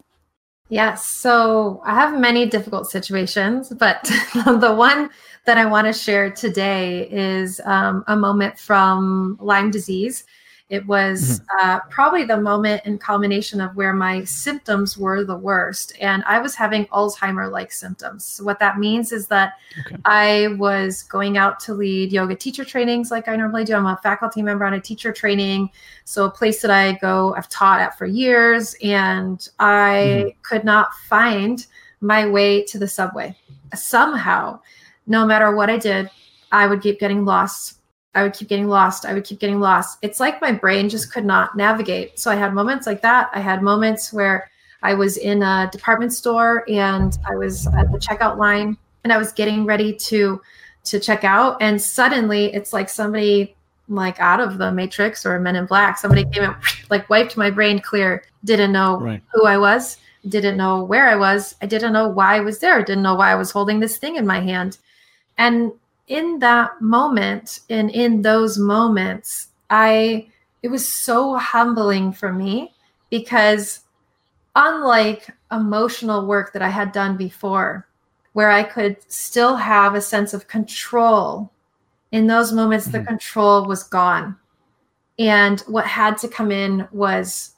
Yes. 0.69 1.07
So 1.07 1.81
I 1.85 1.95
have 1.95 2.19
many 2.19 2.45
difficult 2.45 2.89
situations, 2.91 3.69
but 3.69 4.03
the 4.33 4.73
one 4.77 5.09
that 5.45 5.57
I 5.57 5.65
want 5.65 5.87
to 5.87 5.93
share 5.93 6.29
today 6.29 7.07
is 7.09 7.61
um, 7.63 8.03
a 8.07 8.17
moment 8.17 8.59
from 8.59 9.37
Lyme 9.39 9.71
disease. 9.71 10.25
It 10.69 10.85
was 10.85 11.39
mm-hmm. 11.39 11.69
uh, 11.69 11.79
probably 11.89 12.25
the 12.25 12.41
moment 12.41 12.81
and 12.83 12.99
culmination 12.99 13.61
of 13.61 13.73
where 13.77 13.93
my 13.93 14.25
symptoms 14.25 14.97
were 14.97 15.23
the 15.23 15.37
worst. 15.37 15.93
And 16.01 16.23
I 16.25 16.39
was 16.39 16.55
having 16.55 16.87
Alzheimer 16.87 17.49
like 17.49 17.71
symptoms. 17.71 18.25
So, 18.25 18.43
what 18.43 18.59
that 18.59 18.77
means 18.77 19.13
is 19.13 19.27
that 19.27 19.53
okay. 19.79 19.95
I 20.03 20.55
was 20.57 21.03
going 21.03 21.37
out 21.37 21.61
to 21.61 21.73
lead 21.73 22.11
yoga 22.11 22.35
teacher 22.35 22.65
trainings 22.65 23.11
like 23.11 23.29
I 23.29 23.37
normally 23.37 23.63
do. 23.63 23.75
I'm 23.75 23.85
a 23.85 23.97
faculty 24.03 24.41
member 24.41 24.65
on 24.65 24.73
a 24.73 24.81
teacher 24.81 25.13
training. 25.13 25.69
So, 26.03 26.25
a 26.25 26.31
place 26.31 26.61
that 26.63 26.71
I 26.71 26.93
go, 26.93 27.33
I've 27.35 27.47
taught 27.47 27.79
at 27.79 27.97
for 27.97 28.05
years. 28.05 28.75
And 28.83 29.47
I 29.59 30.25
mm-hmm. 30.27 30.29
could 30.41 30.65
not 30.65 30.93
find 31.07 31.65
my 32.01 32.27
way 32.27 32.63
to 32.65 32.77
the 32.77 32.89
subway. 32.89 33.37
Somehow, 33.73 34.59
no 35.07 35.25
matter 35.25 35.55
what 35.55 35.69
I 35.69 35.77
did, 35.77 36.09
I 36.51 36.67
would 36.67 36.81
keep 36.81 36.99
getting 36.99 37.23
lost 37.23 37.76
I 38.15 38.23
would 38.23 38.33
keep 38.33 38.47
getting 38.47 38.67
lost. 38.67 39.05
I 39.05 39.13
would 39.13 39.23
keep 39.23 39.39
getting 39.39 39.59
lost. 39.59 39.99
It's 40.01 40.19
like 40.19 40.41
my 40.41 40.51
brain 40.51 40.89
just 40.89 41.13
could 41.13 41.25
not 41.25 41.55
navigate. 41.55 42.19
So 42.19 42.31
I 42.31 42.35
had 42.35 42.53
moments 42.53 42.87
like 42.87 43.01
that. 43.03 43.29
I 43.33 43.39
had 43.39 43.61
moments 43.61 44.11
where 44.11 44.49
I 44.81 44.93
was 44.93 45.17
in 45.17 45.43
a 45.43 45.69
department 45.71 46.13
store 46.13 46.63
and 46.69 47.17
I 47.29 47.35
was 47.35 47.67
at 47.67 47.91
the 47.91 47.97
checkout 47.99 48.37
line 48.37 48.77
and 49.03 49.13
I 49.13 49.17
was 49.17 49.31
getting 49.33 49.65
ready 49.65 49.93
to 49.93 50.41
to 50.85 50.99
check 51.01 51.25
out 51.25 51.57
and 51.61 51.81
suddenly 51.81 52.45
it's 52.53 52.71
like 52.71 52.87
somebody 52.87 53.55
like 53.89 54.17
out 54.21 54.39
of 54.39 54.57
the 54.57 54.71
Matrix 54.71 55.25
or 55.25 55.37
Men 55.39 55.55
in 55.57 55.65
Black. 55.65 55.97
Somebody 55.97 56.23
came 56.25 56.43
and 56.43 56.55
like 56.89 57.09
wiped 57.09 57.37
my 57.37 57.49
brain 57.49 57.79
clear. 57.79 58.23
Didn't 58.45 58.71
know 58.71 58.99
Right. 58.99 59.21
who 59.33 59.45
I 59.45 59.57
was. 59.57 59.97
Didn't 60.27 60.57
know 60.57 60.83
where 60.83 61.07
I 61.07 61.15
was. 61.15 61.55
I 61.61 61.65
didn't 61.67 61.93
know 61.93 62.07
why 62.07 62.37
I 62.37 62.39
was 62.39 62.59
there. 62.59 62.79
Didn't 62.83 63.03
know 63.03 63.15
why 63.15 63.31
I 63.31 63.35
was 63.35 63.51
holding 63.51 63.79
this 63.79 63.97
thing 63.97 64.15
in 64.15 64.25
my 64.25 64.39
hand. 64.39 64.77
And 65.37 65.71
in 66.07 66.39
that 66.39 66.81
moment, 66.81 67.61
and 67.69 67.89
in 67.91 68.21
those 68.21 68.57
moments, 68.57 69.49
I 69.69 70.29
it 70.63 70.69
was 70.69 70.87
so 70.87 71.35
humbling 71.35 72.11
for 72.11 72.33
me 72.33 72.73
because 73.09 73.81
unlike 74.55 75.29
emotional 75.51 76.25
work 76.25 76.51
that 76.53 76.61
I 76.61 76.69
had 76.69 76.91
done 76.91 77.15
before, 77.17 77.87
where 78.33 78.49
I 78.49 78.63
could 78.63 78.97
still 79.11 79.55
have 79.55 79.93
a 79.95 80.01
sense 80.01 80.33
of 80.33 80.47
control, 80.47 81.51
in 82.11 82.27
those 82.27 82.51
moments, 82.53 82.87
the 82.87 82.99
Mhm. 82.99 83.07
control 83.07 83.65
was 83.65 83.83
gone. 83.83 84.37
And 85.19 85.61
what 85.61 85.85
had 85.85 86.17
to 86.19 86.27
come 86.27 86.51
in 86.51 86.87
was 86.91 87.55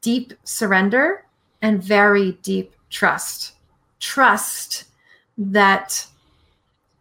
deep 0.00 0.32
surrender 0.44 1.24
and 1.62 1.82
very 1.82 2.32
deep 2.42 2.74
trust. 2.90 3.52
Trust 4.00 4.84
that 5.38 6.06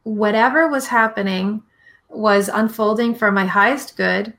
whatever 0.04 0.68
was 0.68 0.88
happening 0.88 1.62
was 2.10 2.50
unfolding 2.50 3.16
for 3.16 3.32
my 3.32 3.46
highest 3.46 3.96
good 3.98 4.34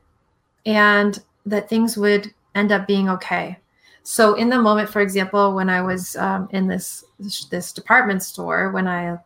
and 0.67 1.23
that 1.47 1.69
things 1.69 1.97
would 1.97 2.33
end 2.55 2.73
up 2.73 2.87
being 2.87 3.09
okay. 3.09 3.59
So 4.03 4.35
in 4.35 4.49
the 4.49 4.61
moment, 4.61 4.89
for 4.89 5.01
example, 5.01 5.55
when 5.55 5.71
I 5.71 5.81
was 5.81 6.17
um, 6.17 6.49
in 6.53 6.67
this 6.67 7.05
this 7.51 7.73
department 7.73 8.23
store, 8.23 8.73
when 8.73 8.89
I 8.89 9.19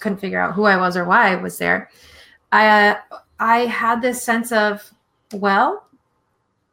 couldn't 0.00 0.18
figure 0.18 0.40
out 0.40 0.54
who 0.54 0.64
I 0.64 0.76
was 0.76 0.96
or 0.96 1.04
why 1.04 1.32
I 1.32 1.36
was 1.36 1.58
there, 1.58 1.90
I 2.52 2.98
I 3.40 3.60
had 3.60 4.02
this 4.02 4.22
sense 4.22 4.52
of, 4.52 4.92
well, 5.32 5.86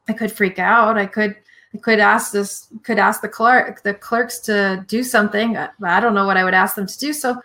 I 0.07 0.13
could 0.13 0.31
freak 0.31 0.59
out. 0.59 0.97
I 0.97 1.05
could 1.05 1.35
I 1.73 1.77
could 1.77 1.99
ask 1.99 2.33
this 2.33 2.67
could 2.83 2.99
ask 2.99 3.21
the 3.21 3.29
clerk 3.29 3.83
the 3.83 3.93
clerks 3.93 4.39
to 4.41 4.83
do 4.87 5.01
something. 5.03 5.57
I, 5.57 5.69
I 5.81 5.99
don't 6.01 6.13
know 6.13 6.25
what 6.25 6.37
I 6.37 6.43
would 6.43 6.53
ask 6.53 6.75
them 6.75 6.87
to 6.87 6.99
do. 6.99 7.13
So 7.13 7.41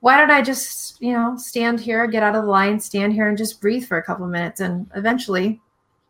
why 0.00 0.18
don't 0.18 0.30
I 0.30 0.42
just 0.42 1.00
you 1.00 1.12
know 1.12 1.36
stand 1.36 1.80
here, 1.80 2.06
get 2.06 2.22
out 2.22 2.34
of 2.36 2.44
the 2.44 2.50
line, 2.50 2.80
stand 2.80 3.12
here, 3.12 3.28
and 3.28 3.38
just 3.38 3.60
breathe 3.60 3.86
for 3.86 3.98
a 3.98 4.02
couple 4.02 4.24
of 4.24 4.30
minutes, 4.30 4.60
and 4.60 4.90
eventually 4.94 5.60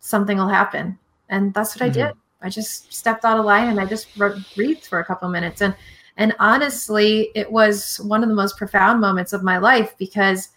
something 0.00 0.38
will 0.38 0.48
happen. 0.48 0.98
And 1.28 1.52
that's 1.54 1.76
what 1.76 1.84
I 1.84 1.90
Mhm. 1.90 1.94
did. 1.94 2.12
I 2.42 2.48
just 2.48 2.92
stepped 2.92 3.24
out 3.24 3.38
of 3.38 3.44
line 3.44 3.68
and 3.68 3.78
I 3.78 3.84
just 3.84 4.08
breathed 4.56 4.86
for 4.86 4.98
a 5.00 5.04
couple 5.04 5.28
of 5.28 5.32
minutes. 5.32 5.60
And 5.60 5.74
and 6.16 6.34
honestly, 6.38 7.30
it 7.34 7.50
was 7.50 7.98
one 8.00 8.22
of 8.22 8.28
the 8.28 8.34
most 8.34 8.56
profound 8.56 9.00
moments 9.00 9.32
of 9.32 9.42
my 9.42 9.58
life 9.58 9.94
because 9.98 10.48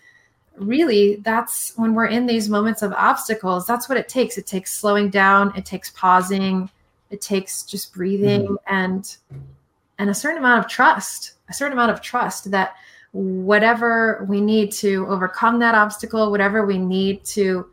really 0.57 1.17
that's 1.17 1.73
when 1.77 1.93
we're 1.93 2.07
in 2.07 2.25
these 2.25 2.47
moments 2.47 2.83
of 2.83 2.93
obstacles 2.93 3.65
that's 3.65 3.89
what 3.89 3.97
it 3.97 4.07
takes 4.07 4.37
it 4.37 4.45
takes 4.45 4.71
slowing 4.71 5.09
down 5.09 5.51
it 5.55 5.65
takes 5.65 5.89
pausing 5.91 6.69
it 7.09 7.21
takes 7.21 7.63
just 7.63 7.91
breathing 7.91 8.55
and 8.67 9.17
and 9.97 10.09
a 10.11 10.13
certain 10.13 10.37
amount 10.37 10.63
of 10.63 10.69
trust 10.69 11.33
a 11.49 11.53
certain 11.53 11.73
amount 11.73 11.91
of 11.91 12.01
trust 12.01 12.51
that 12.51 12.75
whatever 13.13 14.25
we 14.27 14.41
need 14.41 14.71
to 14.71 15.07
overcome 15.07 15.59
that 15.59 15.75
obstacle 15.75 16.29
whatever 16.31 16.65
we 16.65 16.77
need 16.77 17.23
to 17.23 17.65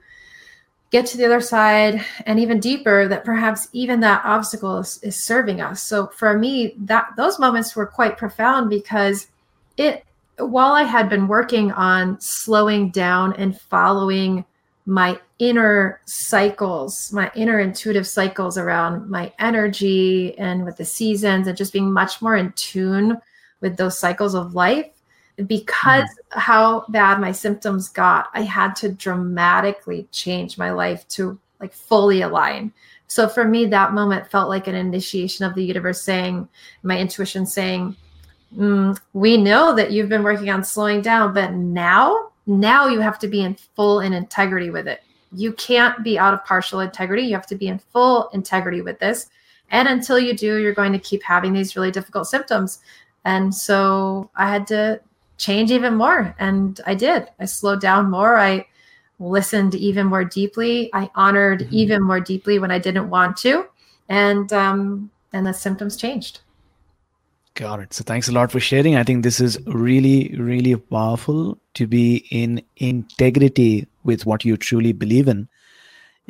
get 0.91 1.07
to 1.07 1.16
the 1.16 1.24
other 1.24 1.41
side 1.41 2.05
and 2.26 2.38
even 2.38 2.59
deeper 2.59 3.07
that 3.09 3.24
perhaps 3.24 3.68
even 3.72 4.01
that 4.01 4.24
obstacle 4.24 4.78
is, 4.78 4.99
is 5.03 5.16
serving 5.16 5.61
us. 5.61 5.82
So 5.82 6.09
for 6.09 6.36
me 6.36 6.74
that 6.78 7.12
those 7.16 7.38
moments 7.38 7.74
were 7.76 7.86
quite 7.86 8.18
profound 8.18 8.68
because 8.68 9.28
it 9.76 10.05
while 10.38 10.72
I 10.72 10.84
had 10.84 11.09
been 11.09 11.28
working 11.28 11.70
on 11.72 12.20
slowing 12.20 12.91
down 12.91 13.34
and 13.34 13.59
following 13.61 14.45
my 14.86 15.20
inner 15.38 16.01
cycles, 16.07 17.12
my 17.12 17.30
inner 17.34 17.61
intuitive 17.61 18.07
cycles 18.07 18.57
around 18.57 19.09
my 19.09 19.32
energy 19.38 20.36
and 20.38 20.64
with 20.64 20.78
the 20.78 20.84
seasons, 20.84 21.47
and 21.47 21.57
just 21.57 21.74
being 21.74 21.93
much 21.93 22.22
more 22.22 22.36
in 22.36 22.53
tune 22.53 23.18
with 23.61 23.76
those 23.76 23.99
cycles 23.99 24.34
of 24.34 24.55
life, 24.55 24.86
because 25.47 26.09
how 26.30 26.84
bad 26.88 27.20
my 27.20 27.32
symptoms 27.32 27.88
got, 27.88 28.28
I 28.34 28.43
had 28.43 28.74
to 28.76 28.91
dramatically 28.91 30.09
change 30.12 30.59
my 30.59 30.70
life 30.70 31.07
to 31.09 31.38
like 31.61 31.72
fully 31.72 32.22
align. 32.22 32.72
So 33.07 33.28
for 33.28 33.45
me, 33.45 33.66
that 33.66 33.93
moment 33.93 34.30
felt 34.30 34.49
like 34.49 34.66
an 34.66 34.74
initiation 34.74 35.45
of 35.45 35.55
the 35.55 35.64
universe 35.64 36.03
saying, 36.03 36.49
my 36.82 36.99
intuition 36.99 37.45
saying, 37.45 37.97
mm, 38.57 38.99
we 39.12 39.36
know 39.36 39.74
that 39.74 39.91
you've 39.91 40.09
been 40.09 40.22
working 40.22 40.51
on 40.51 40.64
slowing 40.64 41.03
down, 41.03 41.34
but 41.34 41.53
now, 41.53 42.30
now 42.47 42.86
you 42.86 43.01
have 43.01 43.18
to 43.20 43.28
be 43.28 43.43
in 43.43 43.57
full 43.74 44.01
in 44.01 44.12
integrity 44.12 44.70
with 44.70 44.86
it. 44.86 45.03
You 45.32 45.53
can't 45.53 46.03
be 46.03 46.18
out 46.18 46.34
of 46.34 46.45
partial 46.45 46.80
integrity. 46.80 47.22
You 47.22 47.34
have 47.34 47.47
to 47.49 47.57
be 47.57 47.68
in 47.68 47.78
full 47.78 48.28
integrity 48.28 48.80
with 48.80 48.99
this. 48.99 49.28
And 49.70 49.88
until 49.88 50.18
you 50.18 50.36
do, 50.36 50.57
you're 50.57 50.74
going 50.74 50.93
to 50.93 50.99
keep 50.99 51.22
having 51.22 51.53
these 51.53 51.76
really 51.76 51.93
difficult 51.93 52.26
symptoms. 52.26 52.80
And 53.24 53.55
so 53.55 54.30
I 54.34 54.51
had 54.51 54.66
to 54.68 55.01
change 55.41 55.70
even 55.72 55.95
more. 55.97 56.34
And 56.38 56.80
I 56.86 56.95
did. 56.95 57.28
I 57.41 57.47
slowed 57.47 57.80
down 57.80 58.11
more. 58.11 58.36
I 58.38 58.66
listened 59.18 59.74
even 59.74 60.07
more 60.07 60.24
deeply. 60.24 60.91
I 60.93 61.11
honored 61.14 61.61
Mhm. 61.61 61.72
even 61.72 62.03
more 62.03 62.20
deeply 62.20 62.59
when 62.59 62.70
I 62.70 62.78
didn't 62.78 63.11
want 63.11 63.36
to. 63.38 63.66
And 64.09 64.53
um, 64.53 65.11
and 65.32 65.47
the 65.47 65.53
symptoms 65.53 65.97
changed. 65.97 66.41
Got 67.55 67.80
it. 67.80 67.93
So 67.93 68.05
thanks 68.05 68.28
a 68.28 68.32
lot 68.32 68.53
for 68.53 68.61
sharing. 68.61 68.97
I 68.97 69.03
think 69.03 69.22
this 69.22 69.41
is 69.41 69.59
really, 69.66 70.34
really 70.38 70.76
powerful 70.76 71.59
to 71.74 71.86
be 71.86 72.24
in 72.30 72.62
integrity 72.76 73.86
with 74.05 74.24
what 74.24 74.45
you 74.45 74.57
truly 74.57 74.93
believe 74.93 75.28
in. 75.28 75.49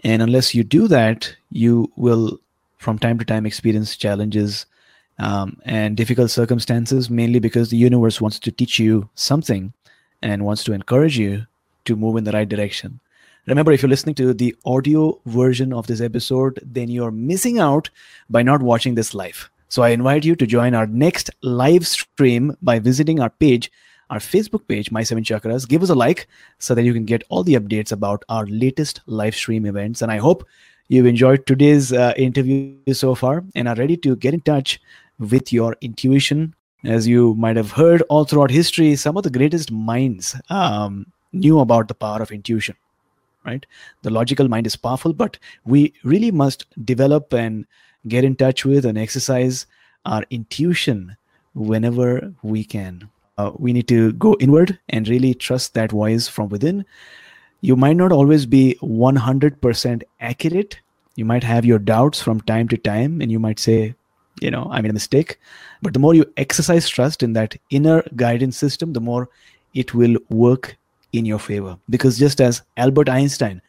And 0.02 0.22
unless 0.22 0.54
you 0.54 0.64
do 0.64 0.88
that, 0.88 1.36
you 1.50 1.92
will, 1.96 2.40
from 2.78 2.98
time 2.98 3.18
to 3.18 3.24
time, 3.24 3.46
experience 3.46 3.96
challenges 3.96 4.66
um, 5.20 5.60
and 5.64 5.96
difficult 5.96 6.30
circumstances, 6.30 7.10
mainly 7.10 7.38
because 7.38 7.70
the 7.70 7.76
universe 7.76 8.20
wants 8.20 8.38
to 8.40 8.50
teach 8.50 8.78
you 8.78 9.08
something 9.14 9.72
and 10.22 10.44
wants 10.44 10.64
to 10.64 10.72
encourage 10.72 11.18
you 11.18 11.46
to 11.84 11.94
move 11.94 12.16
in 12.16 12.24
the 12.24 12.32
right 12.32 12.48
direction. 12.48 13.00
Remember, 13.46 13.72
if 13.72 13.82
you're 13.82 13.90
listening 13.90 14.14
to 14.16 14.34
the 14.34 14.54
audio 14.64 15.20
version 15.26 15.72
of 15.72 15.86
this 15.86 16.00
episode, 16.00 16.58
then 16.62 16.88
you're 16.88 17.10
missing 17.10 17.58
out 17.58 17.90
by 18.28 18.42
not 18.42 18.62
watching 18.62 18.94
this 18.94 19.14
live. 19.14 19.50
So 19.68 19.82
I 19.82 19.90
invite 19.90 20.24
you 20.24 20.34
to 20.36 20.46
join 20.46 20.74
our 20.74 20.86
next 20.86 21.30
live 21.42 21.86
stream 21.86 22.56
by 22.62 22.78
visiting 22.78 23.20
our 23.20 23.30
page, 23.30 23.70
our 24.08 24.18
Facebook 24.18 24.66
page, 24.68 24.90
My 24.90 25.02
Seven 25.02 25.24
Chakras. 25.24 25.68
Give 25.68 25.82
us 25.82 25.90
a 25.90 25.94
like 25.94 26.28
so 26.58 26.74
that 26.74 26.82
you 26.82 26.92
can 26.92 27.04
get 27.04 27.24
all 27.28 27.44
the 27.44 27.54
updates 27.54 27.92
about 27.92 28.24
our 28.28 28.46
latest 28.46 29.00
live 29.06 29.34
stream 29.34 29.66
events. 29.66 30.02
And 30.02 30.10
I 30.10 30.18
hope 30.18 30.46
you've 30.88 31.06
enjoyed 31.06 31.46
today's 31.46 31.92
uh, 31.92 32.12
interview 32.16 32.74
so 32.92 33.14
far 33.14 33.44
and 33.54 33.68
are 33.68 33.76
ready 33.76 33.96
to 33.98 34.16
get 34.16 34.34
in 34.34 34.40
touch 34.40 34.80
with 35.20 35.52
your 35.52 35.76
intuition. 35.80 36.54
As 36.84 37.06
you 37.06 37.34
might 37.34 37.56
have 37.56 37.70
heard 37.70 38.02
all 38.08 38.24
throughout 38.24 38.50
history, 38.50 38.96
some 38.96 39.16
of 39.16 39.22
the 39.22 39.30
greatest 39.30 39.70
minds 39.70 40.34
um, 40.48 41.06
knew 41.32 41.60
about 41.60 41.88
the 41.88 41.94
power 41.94 42.22
of 42.22 42.32
intuition. 42.32 42.74
Right? 43.44 43.64
The 44.02 44.10
logical 44.10 44.48
mind 44.48 44.66
is 44.66 44.76
powerful, 44.76 45.12
but 45.12 45.38
we 45.64 45.92
really 46.04 46.30
must 46.30 46.66
develop 46.84 47.32
and 47.32 47.66
get 48.08 48.24
in 48.24 48.34
touch 48.34 48.64
with 48.64 48.84
and 48.84 48.98
exercise 48.98 49.66
our 50.06 50.24
intuition 50.30 51.16
whenever 51.54 52.32
we 52.42 52.64
can. 52.64 53.08
Uh, 53.38 53.52
we 53.56 53.72
need 53.72 53.88
to 53.88 54.12
go 54.14 54.36
inward 54.40 54.78
and 54.88 55.08
really 55.08 55.34
trust 55.34 55.74
that 55.74 55.90
voice 55.90 56.28
from 56.28 56.48
within. 56.48 56.84
You 57.62 57.76
might 57.76 57.96
not 57.96 58.12
always 58.12 58.46
be 58.46 58.78
100% 58.82 60.02
accurate. 60.20 60.80
You 61.16 61.24
might 61.24 61.44
have 61.44 61.64
your 61.64 61.78
doubts 61.78 62.22
from 62.22 62.40
time 62.42 62.68
to 62.68 62.76
time, 62.76 63.20
and 63.20 63.30
you 63.30 63.38
might 63.38 63.58
say, 63.58 63.94
you 64.40 64.50
know, 64.50 64.68
I 64.70 64.80
made 64.80 64.90
a 64.90 64.94
mistake. 64.94 65.38
But 65.82 65.92
the 65.92 65.98
more 65.98 66.14
you 66.14 66.24
exercise 66.36 66.88
trust 66.88 67.22
in 67.22 67.32
that 67.34 67.56
inner 67.70 68.02
guidance 68.16 68.56
system, 68.56 68.92
the 68.92 69.00
more 69.00 69.28
it 69.74 69.94
will 69.94 70.16
work 70.28 70.76
in 71.12 71.24
your 71.24 71.38
favor. 71.38 71.78
Because 71.88 72.18
just 72.18 72.40
as 72.40 72.62
Albert 72.76 73.08
Einstein 73.08 73.60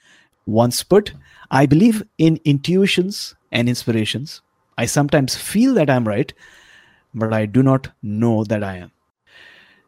once 0.45 0.83
put, 0.83 1.13
I 1.49 1.65
believe 1.65 2.03
in 2.17 2.39
intuitions 2.45 3.35
and 3.51 3.67
inspirations. 3.67 4.41
I 4.77 4.85
sometimes 4.85 5.35
feel 5.35 5.73
that 5.75 5.89
I'm 5.89 6.07
right, 6.07 6.33
but 7.13 7.33
I 7.33 7.45
do 7.45 7.61
not 7.61 7.89
know 8.01 8.43
that 8.45 8.63
I 8.63 8.77
am. 8.77 8.91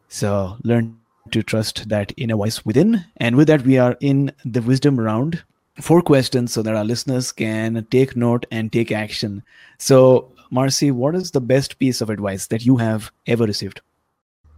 So 0.07 0.57
learn 0.63 0.99
to 1.31 1.41
trust 1.41 1.89
that 1.89 2.13
inner 2.17 2.35
voice 2.35 2.65
within. 2.65 3.05
And 3.17 3.35
with 3.35 3.47
that, 3.47 3.63
we 3.63 3.77
are 3.77 3.97
in 4.01 4.31
the 4.45 4.61
wisdom 4.61 4.99
round. 4.99 5.43
Four 5.81 6.01
questions 6.03 6.53
so 6.53 6.61
that 6.61 6.75
our 6.75 6.83
listeners 6.83 7.31
can 7.31 7.87
take 7.89 8.15
note 8.15 8.45
and 8.51 8.71
take 8.71 8.91
action. 8.91 9.41
So, 9.79 10.31
Marcy, 10.53 10.91
what 10.91 11.15
is 11.15 11.31
the 11.31 11.41
best 11.41 11.79
piece 11.79 11.99
of 11.99 12.11
advice 12.11 12.45
that 12.47 12.63
you 12.63 12.77
have 12.77 13.11
ever 13.25 13.43
received? 13.43 13.81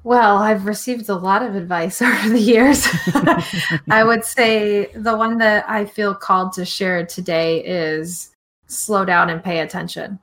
Well, 0.03 0.37
I've 0.37 0.65
received 0.65 1.07
a 1.07 1.15
lot 1.15 1.41
of 1.41 1.55
advice 1.55 2.01
over 2.01 2.29
the 2.29 2.39
years. 2.39 2.85
I 3.89 4.03
would 4.03 4.25
say 4.25 4.91
the 4.93 5.15
one 5.15 5.37
that 5.37 5.63
I 5.69 5.85
feel 5.85 6.13
called 6.13 6.51
to 6.53 6.65
share 6.65 7.05
today 7.05 7.63
is 7.63 8.35
slow 8.67 9.05
down 9.05 9.29
and 9.29 9.41
pay 9.41 9.59
attention. 9.59 10.19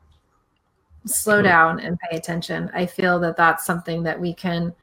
Slow 1.06 1.40
down 1.40 1.80
and 1.80 1.98
pay 1.98 2.18
attention. 2.18 2.70
I 2.74 2.84
feel 2.84 3.18
that 3.20 3.38
that's 3.38 3.64
something 3.64 4.02
that 4.02 4.20
we 4.20 4.34
can 4.34 4.74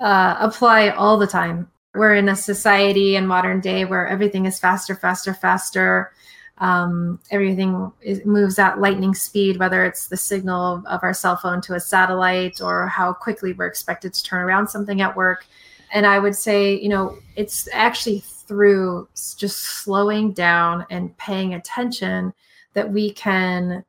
uh, 0.00 0.36
apply 0.38 0.90
all 0.90 1.16
the 1.16 1.26
time 1.26 1.66
we're 1.94 2.14
in 2.14 2.28
a 2.28 2.36
society 2.36 3.16
in 3.16 3.26
modern 3.26 3.60
day 3.60 3.84
where 3.84 4.06
everything 4.06 4.46
is 4.46 4.60
faster, 4.60 4.94
faster, 4.94 5.34
faster. 5.34 6.12
Um, 6.60 7.18
everything 7.30 7.90
is, 8.02 8.24
moves 8.26 8.58
at 8.58 8.80
lightning 8.80 9.14
speed, 9.14 9.58
whether 9.58 9.84
it's 9.84 10.08
the 10.08 10.16
signal 10.16 10.82
of 10.86 11.00
our 11.02 11.14
cell 11.14 11.36
phone 11.36 11.60
to 11.62 11.74
a 11.74 11.80
satellite 11.80 12.60
or 12.60 12.86
how 12.86 13.14
quickly 13.14 13.54
we're 13.54 13.66
expected 13.66 14.12
to 14.12 14.22
turn 14.22 14.42
around 14.42 14.68
something 14.68 15.00
at 15.00 15.16
work. 15.16 15.46
And 15.92 16.06
I 16.06 16.18
would 16.18 16.36
say, 16.36 16.78
you 16.78 16.90
know, 16.90 17.18
it's 17.34 17.68
actually 17.72 18.20
through 18.20 19.08
just 19.14 19.58
slowing 19.58 20.32
down 20.32 20.84
and 20.90 21.16
paying 21.16 21.54
attention 21.54 22.32
that 22.74 22.90
we 22.92 23.12
can, 23.12 23.84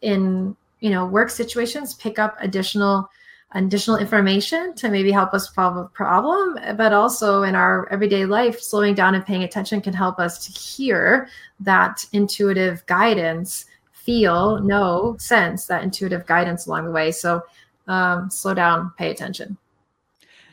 in 0.00 0.56
you 0.80 0.90
know, 0.90 1.06
work 1.06 1.30
situations, 1.30 1.94
pick 1.94 2.18
up 2.18 2.36
additional 2.40 3.08
additional 3.52 3.98
information 3.98 4.74
to 4.74 4.88
maybe 4.88 5.12
help 5.12 5.32
us 5.32 5.52
solve 5.54 5.76
a 5.76 5.84
problem, 5.84 6.58
but 6.76 6.92
also 6.92 7.42
in 7.42 7.54
our 7.54 7.88
everyday 7.90 8.26
life, 8.26 8.60
slowing 8.60 8.94
down 8.94 9.14
and 9.14 9.24
paying 9.24 9.44
attention 9.44 9.80
can 9.80 9.92
help 9.92 10.18
us 10.18 10.44
to 10.46 10.52
hear 10.52 11.28
that 11.60 12.04
intuitive 12.12 12.84
guidance, 12.86 13.66
feel, 13.92 14.60
know, 14.60 15.16
sense 15.18 15.66
that 15.66 15.82
intuitive 15.82 16.26
guidance 16.26 16.66
along 16.66 16.84
the 16.84 16.90
way. 16.90 17.12
So 17.12 17.42
um, 17.86 18.28
slow 18.28 18.54
down, 18.54 18.92
pay 18.98 19.10
attention. 19.10 19.56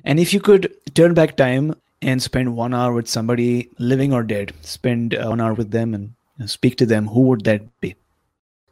And 0.04 0.20
if 0.20 0.34
you 0.34 0.40
could 0.40 0.74
turn 0.94 1.14
back 1.14 1.38
time 1.38 1.76
and 2.02 2.22
spend 2.22 2.56
one 2.56 2.74
hour 2.74 2.94
with 2.94 3.08
somebody 3.08 3.70
living 3.78 4.14
or 4.14 4.24
dead, 4.24 4.54
spend 4.62 5.16
uh, 5.16 5.28
one 5.28 5.42
hour 5.42 5.54
with 5.54 5.72
them 5.72 5.94
and 5.94 6.50
speak 6.50 6.76
to 6.78 6.86
them, 6.86 7.08
who 7.08 7.22
would 7.22 7.44
that 7.46 7.62
be? 7.82 7.96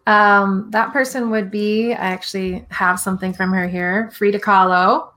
Um, 0.10 0.72
that 0.72 0.92
person 0.92 1.30
would 1.30 1.52
be, 1.52 1.94
I 1.94 2.08
actually 2.08 2.66
have 2.72 3.00
something 3.00 3.32
from 3.32 3.54
her 3.54 3.68
here, 3.68 4.10
Frida 4.16 4.40
Kahlo. 4.40 5.12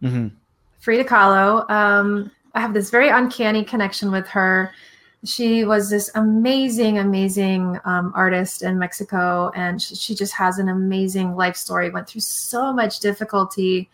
Mm-hmm. 0.00 0.28
Frida 0.78 1.02
Kahlo. 1.02 1.68
Um, 1.68 2.30
I 2.54 2.60
have 2.60 2.72
this 2.72 2.90
very 2.90 3.08
uncanny 3.08 3.64
connection 3.64 4.12
with 4.12 4.28
her. 4.28 4.72
She 5.24 5.64
was 5.64 5.90
this 5.90 6.12
amazing, 6.14 6.98
amazing 6.98 7.80
um, 7.84 8.12
artist 8.14 8.62
in 8.62 8.78
Mexico, 8.78 9.50
and 9.56 9.82
she, 9.82 9.96
she, 9.96 10.14
just 10.14 10.32
has 10.34 10.60
an 10.60 10.68
amazing 10.68 11.34
life 11.34 11.56
story. 11.56 11.90
Went 11.90 12.08
through 12.08 12.20
so 12.20 12.72
much 12.72 13.00
difficulty, 13.00 13.90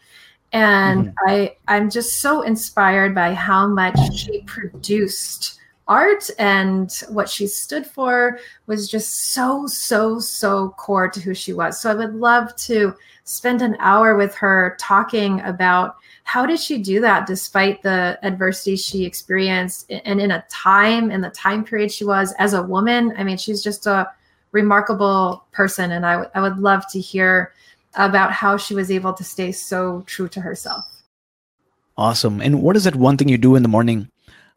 and 0.53 1.07
mm-hmm. 1.07 1.30
I 1.30 1.57
I'm 1.66 1.89
just 1.89 2.20
so 2.20 2.43
inspired 2.43 3.14
by 3.14 3.32
how 3.32 3.66
much 3.66 3.99
she 4.14 4.43
produced 4.43 5.59
art 5.89 6.28
and 6.39 6.93
what 7.09 7.28
she 7.28 7.47
stood 7.47 7.87
for 7.87 8.39
was 8.66 8.89
just 8.89 9.32
so, 9.32 9.66
so, 9.66 10.18
so 10.18 10.70
core 10.70 11.09
to 11.09 11.20
who 11.20 11.34
she 11.34 11.53
was. 11.53 11.80
So 11.80 11.91
I 11.91 11.95
would 11.95 12.14
love 12.14 12.55
to 12.57 12.95
spend 13.24 13.62
an 13.62 13.76
hour 13.78 14.16
with 14.16 14.34
her 14.34 14.76
talking 14.80 15.41
about 15.43 15.97
how 16.24 16.45
did 16.45 16.59
she 16.59 16.78
do 16.78 17.01
that 17.01 17.26
despite 17.26 17.82
the 17.82 18.18
adversity 18.22 18.76
she 18.76 19.05
experienced 19.05 19.91
and 19.91 20.20
in 20.20 20.32
a 20.32 20.45
time 20.49 21.11
in 21.11 21.20
the 21.20 21.30
time 21.30 21.64
period 21.64 21.93
she 21.93 22.05
was 22.05 22.34
as 22.39 22.53
a 22.53 22.62
woman. 22.62 23.14
I 23.16 23.24
mean, 23.24 23.37
she's 23.37 23.62
just 23.62 23.87
a 23.87 24.11
remarkable 24.53 25.45
person. 25.53 25.93
And 25.93 26.05
I, 26.05 26.12
w- 26.12 26.30
I 26.34 26.41
would 26.41 26.59
love 26.59 26.84
to 26.91 27.01
hear 27.01 27.53
about 27.95 28.32
how 28.32 28.57
she 28.57 28.74
was 28.74 28.91
able 28.91 29.12
to 29.12 29.24
stay 29.24 29.53
so 29.53 30.03
true 30.07 30.28
to 30.28 30.41
herself. 30.41 30.84
Awesome. 31.97 32.41
And 32.41 32.61
what 32.61 32.76
is 32.76 32.84
that 32.84 32.97
one 32.97 33.16
thing 33.16 33.28
you 33.28 33.39
do 33.39 33.55
in 33.55 33.62
the 33.62 33.68
morning 33.68 34.11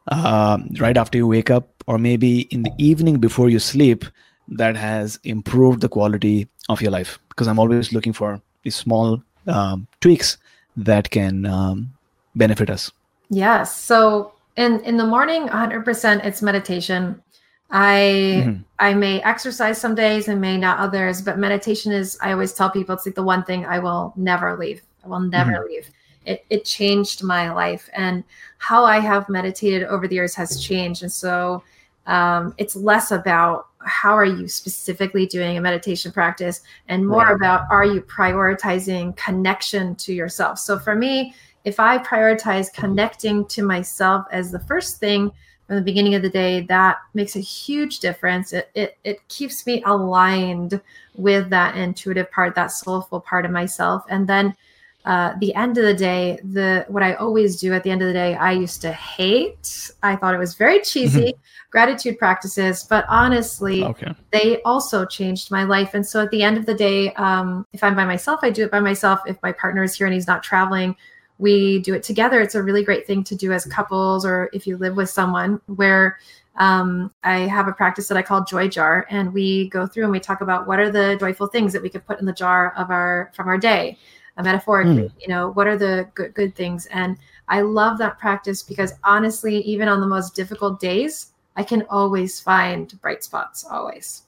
uh, 0.08 0.58
right 0.78 0.96
after 0.96 1.18
you 1.18 1.26
wake 1.26 1.50
up, 1.50 1.68
or 1.86 1.98
maybe 1.98 2.42
in 2.52 2.62
the 2.62 2.72
evening 2.78 3.18
before 3.18 3.48
you 3.48 3.58
sleep, 3.58 4.04
that 4.48 4.76
has 4.76 5.18
improved 5.24 5.80
the 5.80 5.88
quality 5.88 6.48
of 6.68 6.82
your 6.82 6.90
life? 6.90 7.18
Because 7.28 7.46
I'm 7.46 7.58
always 7.58 7.92
looking 7.92 8.12
for 8.12 8.40
these 8.62 8.76
small 8.76 9.22
um, 9.46 9.86
tweaks 10.00 10.36
that 10.76 11.10
can 11.10 11.46
um, 11.46 11.92
benefit 12.34 12.70
us. 12.70 12.90
Yes. 13.30 13.76
So 13.76 14.32
in 14.56 14.80
in 14.80 14.96
the 14.96 15.06
morning, 15.06 15.48
100% 15.48 16.24
it's 16.24 16.42
meditation. 16.42 17.22
I 17.70 18.42
mm-hmm. 18.44 18.62
I 18.80 18.94
may 18.94 19.22
exercise 19.22 19.80
some 19.80 19.94
days 19.94 20.26
and 20.26 20.40
may 20.40 20.56
not 20.56 20.80
others, 20.80 21.22
but 21.22 21.38
meditation 21.38 21.92
is 21.92 22.18
I 22.20 22.32
always 22.32 22.52
tell 22.52 22.70
people 22.70 22.94
it's 22.94 23.06
like 23.06 23.14
the 23.14 23.22
one 23.22 23.44
thing 23.44 23.64
I 23.64 23.78
will 23.78 24.12
never 24.16 24.56
leave. 24.58 24.82
I 25.04 25.08
will 25.08 25.20
never 25.20 25.52
mm-hmm. 25.52 25.72
leave 25.72 25.90
it, 26.30 26.44
it 26.48 26.64
changed 26.64 27.22
my 27.24 27.52
life. 27.52 27.88
And 27.92 28.24
how 28.58 28.84
i 28.84 28.98
have 28.98 29.28
meditated 29.28 29.84
over 29.84 30.06
the 30.06 30.14
years 30.14 30.34
has 30.34 30.62
changed. 30.62 31.02
And 31.02 31.12
so 31.12 31.62
um, 32.06 32.54
it's 32.58 32.76
less 32.76 33.10
about 33.10 33.68
how 33.78 34.12
are 34.12 34.24
you 34.24 34.46
specifically 34.46 35.26
doing 35.26 35.56
a 35.56 35.60
meditation 35.60 36.12
practice 36.12 36.62
and 36.88 37.06
more 37.06 37.24
right. 37.24 37.34
about 37.34 37.66
are 37.70 37.84
you 37.84 38.00
prioritizing 38.02 39.16
connection 39.16 39.94
to 39.96 40.12
yourself. 40.12 40.58
So 40.58 40.78
for 40.78 40.94
me 40.94 41.34
if 41.64 41.78
i 41.78 41.98
prioritize 41.98 42.72
connecting 42.72 43.44
to 43.46 43.62
myself 43.62 44.24
as 44.32 44.50
the 44.50 44.60
first 44.60 44.98
thing 44.98 45.30
from 45.66 45.76
the 45.76 45.82
beginning 45.82 46.14
of 46.14 46.22
the 46.22 46.30
day 46.30 46.62
that 46.62 46.96
makes 47.14 47.36
a 47.36 47.40
huge 47.40 48.00
difference. 48.00 48.52
It, 48.52 48.70
it, 48.74 48.98
it 49.04 49.28
keeps 49.28 49.66
me 49.66 49.82
aligned 49.86 50.80
with 51.14 51.48
that 51.50 51.76
intuitive 51.76 52.30
part 52.30 52.54
that 52.56 52.72
soulful 52.72 53.20
part 53.20 53.44
of 53.44 53.52
myself. 53.52 54.04
And 54.08 54.26
then 54.26 54.56
uh, 55.04 55.34
the 55.40 55.54
end 55.54 55.78
of 55.78 55.84
the 55.84 55.94
day, 55.94 56.38
the 56.44 56.84
what 56.88 57.02
I 57.02 57.14
always 57.14 57.58
do 57.58 57.72
at 57.72 57.82
the 57.82 57.90
end 57.90 58.02
of 58.02 58.08
the 58.08 58.14
day, 58.14 58.34
I 58.34 58.52
used 58.52 58.82
to 58.82 58.92
hate. 58.92 59.90
I 60.02 60.14
thought 60.16 60.34
it 60.34 60.38
was 60.38 60.54
very 60.54 60.80
cheesy 60.84 61.34
gratitude 61.70 62.18
practices, 62.18 62.84
but 62.84 63.04
honestly, 63.08 63.84
okay. 63.84 64.12
they 64.32 64.60
also 64.62 65.06
changed 65.06 65.50
my 65.50 65.64
life. 65.64 65.94
And 65.94 66.04
so 66.04 66.20
at 66.20 66.30
the 66.30 66.42
end 66.42 66.58
of 66.58 66.66
the 66.66 66.74
day, 66.74 67.12
um, 67.14 67.66
if 67.72 67.82
I'm 67.82 67.94
by 67.94 68.04
myself, 68.04 68.40
I 68.42 68.50
do 68.50 68.64
it 68.64 68.70
by 68.70 68.80
myself. 68.80 69.20
If 69.26 69.40
my 69.42 69.52
partner 69.52 69.82
is 69.84 69.94
here 69.94 70.06
and 70.06 70.12
he's 70.12 70.26
not 70.26 70.42
traveling, 70.42 70.96
we 71.38 71.78
do 71.80 71.94
it 71.94 72.02
together. 72.02 72.40
It's 72.40 72.54
a 72.54 72.62
really 72.62 72.84
great 72.84 73.06
thing 73.06 73.24
to 73.24 73.34
do 73.34 73.52
as 73.52 73.64
couples, 73.64 74.26
or 74.26 74.50
if 74.52 74.66
you 74.66 74.76
live 74.76 74.96
with 74.96 75.08
someone. 75.08 75.60
Where 75.66 76.18
um, 76.56 77.10
I 77.24 77.40
have 77.40 77.68
a 77.68 77.72
practice 77.72 78.08
that 78.08 78.18
I 78.18 78.22
call 78.22 78.44
Joy 78.44 78.68
Jar, 78.68 79.06
and 79.08 79.32
we 79.32 79.70
go 79.70 79.86
through 79.86 80.02
and 80.02 80.12
we 80.12 80.20
talk 80.20 80.42
about 80.42 80.66
what 80.66 80.78
are 80.78 80.90
the 80.90 81.16
joyful 81.18 81.46
things 81.46 81.72
that 81.72 81.80
we 81.80 81.88
could 81.88 82.04
put 82.04 82.20
in 82.20 82.26
the 82.26 82.32
jar 82.34 82.74
of 82.76 82.90
our 82.90 83.30
from 83.34 83.48
our 83.48 83.56
day 83.56 83.96
metaphorically 84.42 85.08
mm. 85.08 85.12
you 85.20 85.28
know 85.28 85.50
what 85.52 85.66
are 85.66 85.76
the 85.76 86.08
good, 86.14 86.34
good 86.34 86.54
things? 86.54 86.86
And 86.86 87.16
i 87.48 87.60
love 87.60 87.98
that 87.98 88.18
practice 88.18 88.62
because 88.62 88.92
honestly 89.04 89.58
even 89.62 89.88
on 89.88 90.00
the 90.00 90.06
most 90.06 90.34
difficult 90.34 90.80
days 90.80 91.32
i 91.56 91.62
can 91.62 91.82
always 91.90 92.40
find 92.40 93.00
bright 93.00 93.24
spots 93.24 93.64
always. 93.64 94.22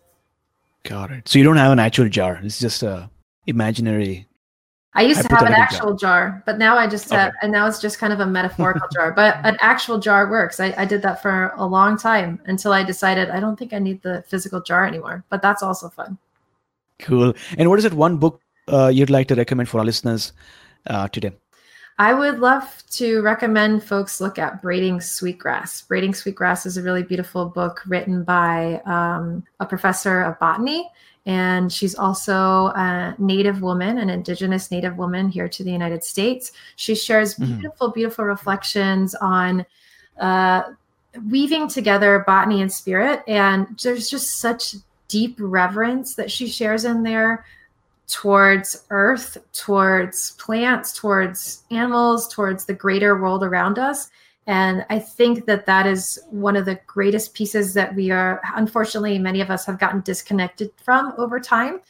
Got 0.84 1.12
it. 1.12 1.28
So 1.28 1.38
you 1.38 1.44
don't 1.44 1.56
have 1.58 1.70
an 1.70 1.78
actual 1.78 2.08
jar. 2.08 2.40
It's 2.42 2.58
just 2.58 2.82
a 2.82 3.08
imaginary 3.46 4.26
i 4.94 5.02
used 5.02 5.22
to 5.22 5.28
have 5.28 5.46
an 5.46 5.52
actual 5.52 5.94
jar. 5.96 6.28
jar 6.28 6.42
but 6.46 6.58
now 6.58 6.76
i 6.76 6.86
just 6.86 7.10
have 7.10 7.30
okay. 7.30 7.38
and 7.42 7.50
now 7.50 7.66
it's 7.66 7.80
just 7.80 7.98
kind 7.98 8.12
of 8.12 8.20
a 8.20 8.26
metaphorical 8.26 8.86
jar 8.92 9.10
but 9.10 9.38
an 9.44 9.56
actual 9.60 9.98
jar 9.98 10.30
works. 10.30 10.60
I, 10.60 10.74
I 10.76 10.84
did 10.84 11.02
that 11.02 11.22
for 11.22 11.52
a 11.56 11.66
long 11.66 11.96
time 11.96 12.40
until 12.46 12.72
i 12.72 12.84
decided 12.84 13.30
i 13.30 13.40
don't 13.40 13.58
think 13.58 13.72
i 13.72 13.78
need 13.78 14.02
the 14.02 14.22
physical 14.28 14.60
jar 14.60 14.86
anymore 14.86 15.24
but 15.28 15.42
that's 15.42 15.62
also 15.62 15.88
fun. 15.88 16.18
Cool. 16.98 17.34
And 17.58 17.68
what 17.68 17.78
is 17.80 17.84
it 17.84 17.92
one 17.92 18.16
book 18.16 18.40
uh, 18.68 18.88
you'd 18.88 19.10
like 19.10 19.28
to 19.28 19.34
recommend 19.34 19.68
for 19.68 19.78
our 19.78 19.84
listeners 19.84 20.32
uh, 20.86 21.08
today? 21.08 21.32
I 21.98 22.14
would 22.14 22.40
love 22.40 22.82
to 22.92 23.20
recommend 23.22 23.84
folks 23.84 24.20
look 24.20 24.38
at 24.38 24.62
Braiding 24.62 25.00
Sweetgrass. 25.00 25.82
Braiding 25.82 26.14
Sweetgrass 26.14 26.66
is 26.66 26.76
a 26.76 26.82
really 26.82 27.02
beautiful 27.02 27.46
book 27.46 27.82
written 27.86 28.24
by 28.24 28.80
um, 28.86 29.44
a 29.60 29.66
professor 29.66 30.22
of 30.22 30.38
botany. 30.38 30.90
And 31.26 31.72
she's 31.72 31.94
also 31.94 32.72
a 32.74 33.14
Native 33.18 33.62
woman, 33.62 33.98
an 33.98 34.10
Indigenous 34.10 34.70
Native 34.70 34.96
woman 34.96 35.28
here 35.28 35.48
to 35.48 35.62
the 35.62 35.70
United 35.70 36.02
States. 36.02 36.50
She 36.76 36.94
shares 36.94 37.34
mm-hmm. 37.34 37.60
beautiful, 37.60 37.88
mm-hmm. 37.88 37.94
beautiful 37.94 38.24
reflections 38.24 39.14
on 39.16 39.64
uh, 40.18 40.62
weaving 41.30 41.68
together 41.68 42.24
botany 42.26 42.62
and 42.62 42.72
spirit. 42.72 43.22
And 43.28 43.78
there's 43.82 44.08
just 44.08 44.40
such 44.40 44.74
deep 45.06 45.36
reverence 45.38 46.14
that 46.16 46.30
she 46.30 46.48
shares 46.48 46.84
in 46.84 47.02
there 47.02 47.44
towards 48.06 48.84
earth, 48.90 49.38
towards 49.52 50.32
plants, 50.32 50.92
towards 50.92 51.64
animals, 51.70 52.28
towards 52.28 52.64
the 52.64 52.74
greater 52.74 53.20
world 53.20 53.42
around 53.42 53.78
us. 53.78 54.10
And 54.46 54.84
I 54.90 54.98
think 54.98 55.46
that 55.46 55.66
that 55.66 55.86
is 55.86 56.20
one 56.30 56.56
of 56.56 56.64
the 56.64 56.80
greatest 56.86 57.32
pieces 57.32 57.74
that 57.74 57.94
we 57.94 58.10
are, 58.10 58.42
unfortunately, 58.56 59.18
many 59.18 59.40
of 59.40 59.50
us 59.50 59.64
have 59.66 59.78
gotten 59.78 60.00
disconnected 60.00 60.70
from 60.82 61.14
over 61.16 61.38
time. 61.38 61.80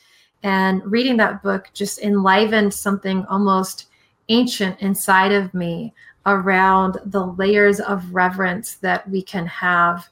And 0.42 0.84
reading 0.84 1.16
that 1.18 1.42
book 1.42 1.70
just 1.72 2.00
enlivened 2.00 2.74
something 2.74 3.24
almost 3.26 3.86
ancient 4.28 4.80
inside 4.80 5.32
of 5.32 5.54
me 5.54 5.94
around 6.26 6.98
the 7.06 7.26
layers 7.26 7.80
of 7.80 8.14
reverence 8.14 8.74
that 8.76 9.08
we 9.08 9.22
can 9.22 9.46
have 9.46 10.08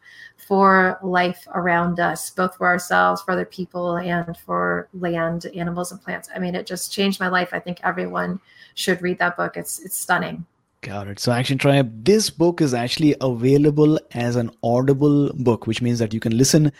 for 0.50 0.98
life 1.00 1.46
around 1.54 2.00
us, 2.00 2.28
both 2.30 2.56
for 2.56 2.66
ourselves, 2.66 3.22
for 3.22 3.30
other 3.30 3.44
people, 3.44 3.98
and 3.98 4.36
for 4.36 4.88
land, 4.92 5.46
animals, 5.54 5.92
and 5.92 6.02
plants. 6.02 6.28
I 6.34 6.40
mean, 6.40 6.56
it 6.56 6.66
just 6.66 6.92
changed 6.92 7.20
my 7.20 7.28
life. 7.28 7.50
I 7.52 7.60
think 7.60 7.78
everyone 7.84 8.40
should 8.74 9.00
read 9.00 9.20
that 9.20 9.36
book. 9.36 9.56
It's 9.56 9.78
it's 9.78 9.96
stunning. 9.96 10.44
Got 10.80 11.06
it. 11.06 11.20
So, 11.20 11.30
Action 11.30 11.56
Tribe, 11.56 12.04
this 12.04 12.30
book 12.30 12.60
is 12.60 12.74
actually 12.74 13.14
available 13.20 14.00
as 14.14 14.34
an 14.34 14.50
audible 14.64 15.32
book, 15.34 15.68
which 15.68 15.80
means 15.80 16.00
that 16.00 16.12
you 16.12 16.18
can 16.18 16.36
listen 16.36 16.72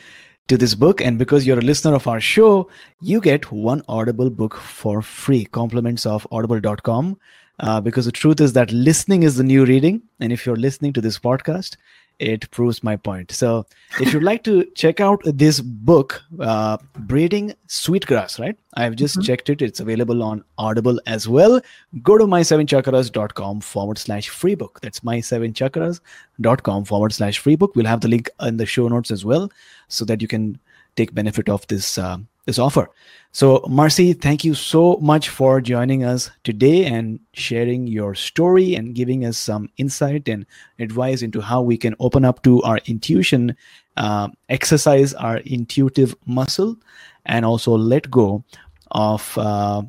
to 0.48 0.59
this 0.59 0.74
book. 0.74 1.01
And 1.01 1.16
because 1.16 1.47
you're 1.47 1.60
a 1.60 1.70
listener 1.70 1.94
of 1.94 2.09
our 2.09 2.20
show, 2.20 2.68
you 3.01 3.20
get 3.20 3.52
one 3.52 3.84
audible 3.86 4.30
book 4.30 4.56
for 4.56 5.01
free. 5.01 5.44
Compliments 5.44 6.06
of 6.06 6.26
audible.com. 6.32 7.18
uh, 7.61 7.81
because 7.81 8.07
the 8.07 8.12
truth 8.12 8.41
is 8.41 8.53
that 8.55 8.73
listening 8.73 9.23
is 9.23 9.37
the 9.37 9.45
new 9.45 9.65
reading. 9.65 10.03
And 10.19 10.32
if 10.32 10.45
you're 10.45 10.57
listening 10.57 10.93
to 10.95 11.01
this 11.01 11.19
podcast, 11.19 11.77
it 12.19 12.51
proves 12.51 12.85
my 12.85 12.97
point. 12.97 13.32
So, 13.32 13.65
if 13.99 14.12
you'd 14.12 14.23
like 14.23 14.45
to 14.45 14.66
check 14.74 15.01
out 15.01 15.23
this 15.24 15.61
book, 15.61 16.23
uh, 16.39 16.77
Braiding 16.95 17.55
Sweetgrass, 17.66 18.39
right? 18.39 18.57
I've 18.74 18.95
just 18.95 19.16
mm-hmm. 19.16 19.24
checked 19.24 19.49
it. 19.49 19.62
It's 19.62 19.81
available 19.81 20.23
on 20.23 20.45
Audible 20.59 21.01
as 21.07 21.27
well. 21.27 21.61
Go 22.03 22.19
to 22.19 22.24
my7chakras.com 22.24 23.62
forward 23.62 23.97
slash 23.97 24.28
free 24.28 24.55
book. 24.55 24.81
That's 24.82 25.01
my7chakras.com 25.01 26.85
forward 26.85 27.12
slash 27.15 27.39
free 27.39 27.57
book. 27.57 27.74
We'll 27.74 27.87
have 27.87 28.03
the 28.03 28.09
link 28.09 28.28
in 28.43 28.59
the 28.59 28.66
show 28.66 28.87
notes 28.89 29.11
as 29.11 29.24
well 29.24 29.51
so 29.89 30.05
that 30.05 30.20
you 30.20 30.28
can 30.28 30.59
take 30.96 31.14
benefit 31.14 31.48
of 31.48 31.66
this 31.68 31.98
uh, 31.98 32.18
this 32.46 32.58
offer. 32.58 32.90
So, 33.32 33.64
Marcy, 33.68 34.12
thank 34.12 34.44
you 34.44 34.54
so 34.54 34.96
much 35.00 35.28
for 35.28 35.60
joining 35.60 36.02
us 36.02 36.30
today 36.42 36.84
and 36.84 37.20
sharing 37.32 37.86
your 37.86 38.14
story 38.16 38.74
and 38.74 38.94
giving 38.94 39.24
us 39.24 39.38
some 39.38 39.68
insight 39.76 40.28
and 40.28 40.44
advice 40.80 41.22
into 41.22 41.40
how 41.40 41.62
we 41.62 41.76
can 41.76 41.94
open 42.00 42.24
up 42.24 42.42
to 42.42 42.60
our 42.62 42.78
intuition, 42.86 43.56
uh, 43.96 44.28
exercise 44.48 45.14
our 45.14 45.38
intuitive 45.38 46.16
muscle, 46.26 46.76
and 47.24 47.44
also 47.44 47.76
let 47.76 48.10
go 48.10 48.42
of 48.90 49.38
uh, 49.38 49.82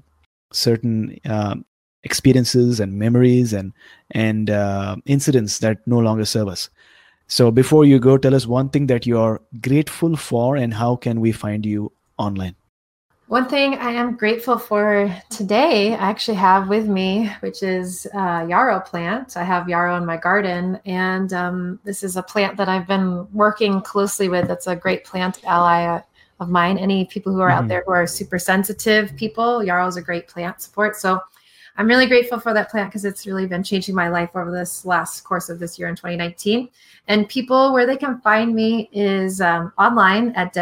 certain 0.54 1.18
uh, 1.26 1.56
experiences 2.04 2.80
and 2.80 2.94
memories 2.94 3.54
and 3.54 3.74
and 4.12 4.50
uh, 4.50 4.96
incidents 5.06 5.60
that 5.60 5.80
no 5.88 6.00
longer 6.00 6.26
serve 6.26 6.48
us. 6.48 6.70
So, 7.32 7.50
before 7.50 7.86
you 7.86 7.98
go, 7.98 8.18
tell 8.18 8.36
us 8.36 8.46
one 8.46 8.68
thing 8.68 8.88
that 8.88 9.08
you're 9.08 9.40
grateful 9.62 10.18
for, 10.18 10.58
and 10.58 10.74
how 10.74 10.98
can 10.98 11.22
we 11.22 11.32
find 11.32 11.66
you 11.66 11.94
online? 12.18 12.56
One 13.28 13.48
thing 13.48 13.76
I 13.76 13.92
am 13.92 14.18
grateful 14.18 14.58
for 14.58 15.10
today, 15.30 15.94
I 15.94 16.10
actually 16.10 16.36
have 16.36 16.68
with 16.68 16.90
me, 16.90 17.32
which 17.40 17.64
is 17.64 18.06
a 18.14 18.46
yarrow 18.50 18.82
plant. 18.82 19.38
I 19.38 19.46
have 19.46 19.70
yarrow 19.70 19.96
in 19.96 20.06
my 20.06 20.18
garden, 20.18 20.78
and 20.84 21.32
um, 21.32 21.80
this 21.86 22.04
is 22.04 22.18
a 22.18 22.22
plant 22.24 22.58
that 22.58 22.68
I've 22.68 22.86
been 22.86 23.26
working 23.32 23.80
closely 23.80 24.28
with. 24.28 24.52
It's 24.52 24.68
a 24.68 24.76
great 24.76 25.06
plant 25.06 25.42
ally 25.46 26.02
of 26.42 26.50
mine. 26.50 26.78
Any 26.78 27.06
people 27.06 27.32
who 27.32 27.40
are 27.40 27.50
mm-hmm. 27.50 27.64
out 27.64 27.70
there 27.70 27.84
who 27.86 27.94
are 27.94 28.08
super 28.08 28.40
sensitive 28.40 29.16
people, 29.16 29.64
yarrow 29.64 29.88
is 29.88 29.96
a 29.96 30.02
great 30.02 30.28
plant 30.28 30.62
support. 30.62 30.98
So 30.98 31.22
I'm 31.78 31.88
really 31.88 32.06
grateful 32.06 32.40
for 32.40 32.54
that 32.54 32.70
plant 32.70 32.90
because 32.90 33.06
it's 33.06 33.26
really 33.26 33.48
been 33.48 33.64
changing 33.64 33.96
my 33.96 34.10
life 34.10 34.32
over 34.36 34.52
this 34.52 34.86
last 34.86 35.22
course 35.22 35.50
of 35.50 35.60
this 35.60 35.80
year 35.80 35.88
in 35.88 35.96
2019. 35.96 36.70
And 37.08 37.28
people, 37.28 37.74
where 37.74 37.86
they 37.86 37.98
can 37.98 38.20
find 38.22 38.54
me 38.54 38.90
is 38.92 39.42
um, 39.42 39.74
online 39.78 40.34
at 40.36 40.54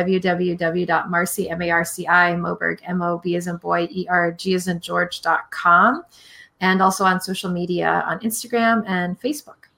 George.com. 4.82 6.04
And 6.62 6.82
also 6.82 7.06
on 7.06 7.22
social 7.22 7.50
media 7.50 8.04
on 8.06 8.20
Instagram 8.20 8.84
and 8.86 9.20
Facebook. 9.20 9.70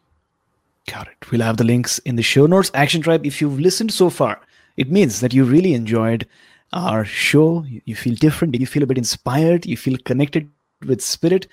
Got 0.87 1.07
it. 1.07 1.31
We'll 1.31 1.41
have 1.41 1.57
the 1.57 1.63
links 1.63 1.99
in 1.99 2.15
the 2.15 2.23
show 2.23 2.47
notes. 2.47 2.71
Action 2.73 3.01
Tribe, 3.01 3.25
if 3.25 3.39
you've 3.39 3.59
listened 3.59 3.93
so 3.93 4.09
far, 4.09 4.41
it 4.77 4.89
means 4.91 5.19
that 5.19 5.31
you 5.31 5.43
really 5.43 5.75
enjoyed 5.75 6.27
our 6.73 7.05
show. 7.05 7.65
You 7.85 7.95
feel 7.95 8.15
different. 8.15 8.59
You 8.59 8.65
feel 8.65 8.81
a 8.83 8.87
bit 8.87 8.97
inspired. 8.97 9.67
You 9.67 9.77
feel 9.77 9.97
connected 10.05 10.49
with 10.85 11.01
spirit 11.01 11.47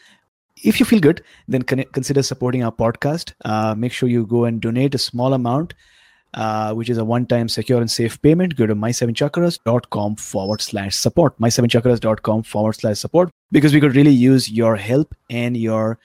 if 0.63 0.81
you 0.81 0.87
feel 0.87 1.01
good 1.01 1.23
then 1.47 1.63
con- 1.63 1.85
consider 1.93 2.23
supporting 2.23 2.63
our 2.65 2.73
podcast 2.73 3.33
uh, 3.45 3.75
make 3.77 3.93
sure 3.93 4.09
you 4.09 4.27
go 4.27 4.45
and 4.45 4.61
donate 4.61 4.95
a 4.95 4.99
small 4.99 5.35
amount 5.35 5.75
uh, 6.35 6.75
which 6.75 6.91
is 6.91 6.99
a 6.99 7.05
one-time 7.05 7.49
secure 7.49 7.81
and 7.81 7.91
safe 7.91 8.21
payment 8.23 8.57
go 8.57 8.67
to 8.67 8.75
my7chakras.com 8.75 10.17
forward 10.17 10.61
slash 10.61 10.95
support 10.95 11.39
my7chakras.com 11.39 12.43
forward 12.43 12.75
slash 12.75 12.99
support 12.99 13.31
because 13.51 13.73
we 13.73 13.81
could 13.81 13.97
really 13.97 14.11
use 14.11 14.51
your 14.51 14.77
help 14.77 15.15
and 15.31 15.57
your 15.57 15.99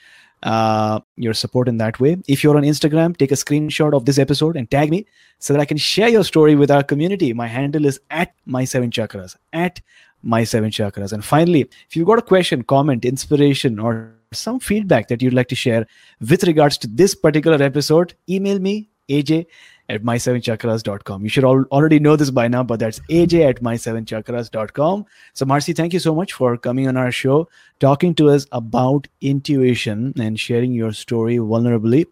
uh, 0.44 1.00
your 1.16 1.34
support 1.34 1.68
in 1.68 1.78
that 1.78 2.00
way. 2.00 2.18
If 2.28 2.44
you're 2.44 2.58
on 2.58 2.64
Instagram, 2.64 3.16
take 3.18 3.32
a 3.32 3.36
screenshot 3.36 3.94
of 3.94 4.06
this 4.06 4.20
episode 4.20 4.58
and 4.58 4.70
tag 4.70 4.90
me 4.90 5.06
so 5.40 5.54
that 5.54 5.60
I 5.60 5.66
can 5.66 5.78
share 5.78 6.10
your 6.10 6.24
story 6.24 6.56
with 6.56 6.70
our 6.70 6.84
community. 6.84 7.34
My 7.34 7.48
handle 7.48 7.86
is 7.86 8.00
at 8.10 8.34
my 8.45 8.66
seven 8.66 8.91
chakras, 8.91 9.36
at 9.54 9.82
my 10.24 10.44
seven 10.44 10.72
chakras. 10.72 11.14
And 11.14 11.24
finally, 11.24 11.62
if 11.62 11.95
you've 11.95 12.08
got 12.08 12.20
a 12.20 12.24
question, 12.24 12.64
comment, 12.64 13.06
inspiration, 13.06 13.80
or 13.80 14.16
some 14.32 14.60
feedback 14.60 15.08
that 15.10 15.22
you'd 15.22 15.34
like 15.34 15.50
to 15.50 15.56
share 15.56 15.86
with 16.20 16.44
regards 16.44 16.78
to 16.80 16.88
this 16.88 17.14
particular 17.14 17.62
episode, 17.62 18.16
email 18.30 18.60
me, 18.60 18.90
AJ 19.10 19.45
at 19.90 20.04
my7chakras.com. 20.04 21.24
You 21.24 21.30
should 21.30 21.44
all, 21.44 21.64
already 21.72 22.00
know 22.00 22.16
this 22.16 22.32
by 22.32 22.48
now, 22.48 22.64
but 22.64 22.80
that's 22.80 23.00
AJ 23.10 23.50
at 23.50 23.62
my7chakras.com. 23.62 25.06
So, 25.34 25.45
Marcy, 25.45 25.74
thank 25.74 25.94
you 25.94 26.00
so 26.00 26.16
much 26.16 26.34
for 26.34 26.58
coming 26.58 26.88
on 26.88 26.98
our 26.98 27.12
show, 27.12 27.50
talking 27.80 28.16
to 28.16 28.30
us 28.30 28.48
about 28.52 29.08
intuition 29.22 30.14
and 30.18 30.40
sharing 30.40 30.72
your 30.72 30.94
story 30.94 31.36
vulnerably 31.36 32.06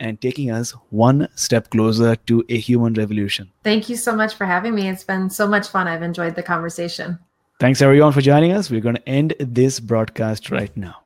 and 0.00 0.20
taking 0.20 0.50
us 0.50 0.72
one 0.90 1.28
step 1.36 1.70
closer 1.70 2.16
to 2.16 2.44
a 2.48 2.58
human 2.58 2.94
revolution. 2.94 3.48
Thank 3.62 3.88
you 3.88 3.96
so 3.96 4.16
much 4.16 4.34
for 4.34 4.46
having 4.46 4.74
me. 4.74 4.88
It's 4.88 5.04
been 5.04 5.30
so 5.30 5.46
much 5.46 5.68
fun. 5.68 5.86
I've 5.86 6.02
enjoyed 6.02 6.34
the 6.34 6.42
conversation. 6.42 7.20
Thanks 7.62 7.78
everyone 7.80 8.10
for 8.10 8.20
joining 8.20 8.50
us. 8.50 8.72
We're 8.72 8.80
going 8.80 8.96
to 8.96 9.08
end 9.08 9.36
this 9.38 9.78
broadcast 9.78 10.50
right 10.50 10.76
now. 10.76 10.96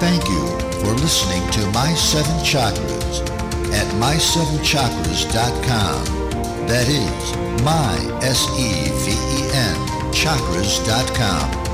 Thank 0.00 0.28
you 0.28 0.44
for 0.80 0.92
listening 0.98 1.48
to 1.52 1.60
My 1.70 1.94
Seven 1.94 2.34
Chakras 2.42 3.20
at 3.72 3.86
my7chakras.com. 4.02 6.04
That 6.66 6.88
is 6.88 7.36
my 7.62 7.94
S 8.24 8.44
E 8.58 8.90
V 9.04 9.12
E 9.12 9.50
N 9.54 9.76
chakras.com. 10.10 11.73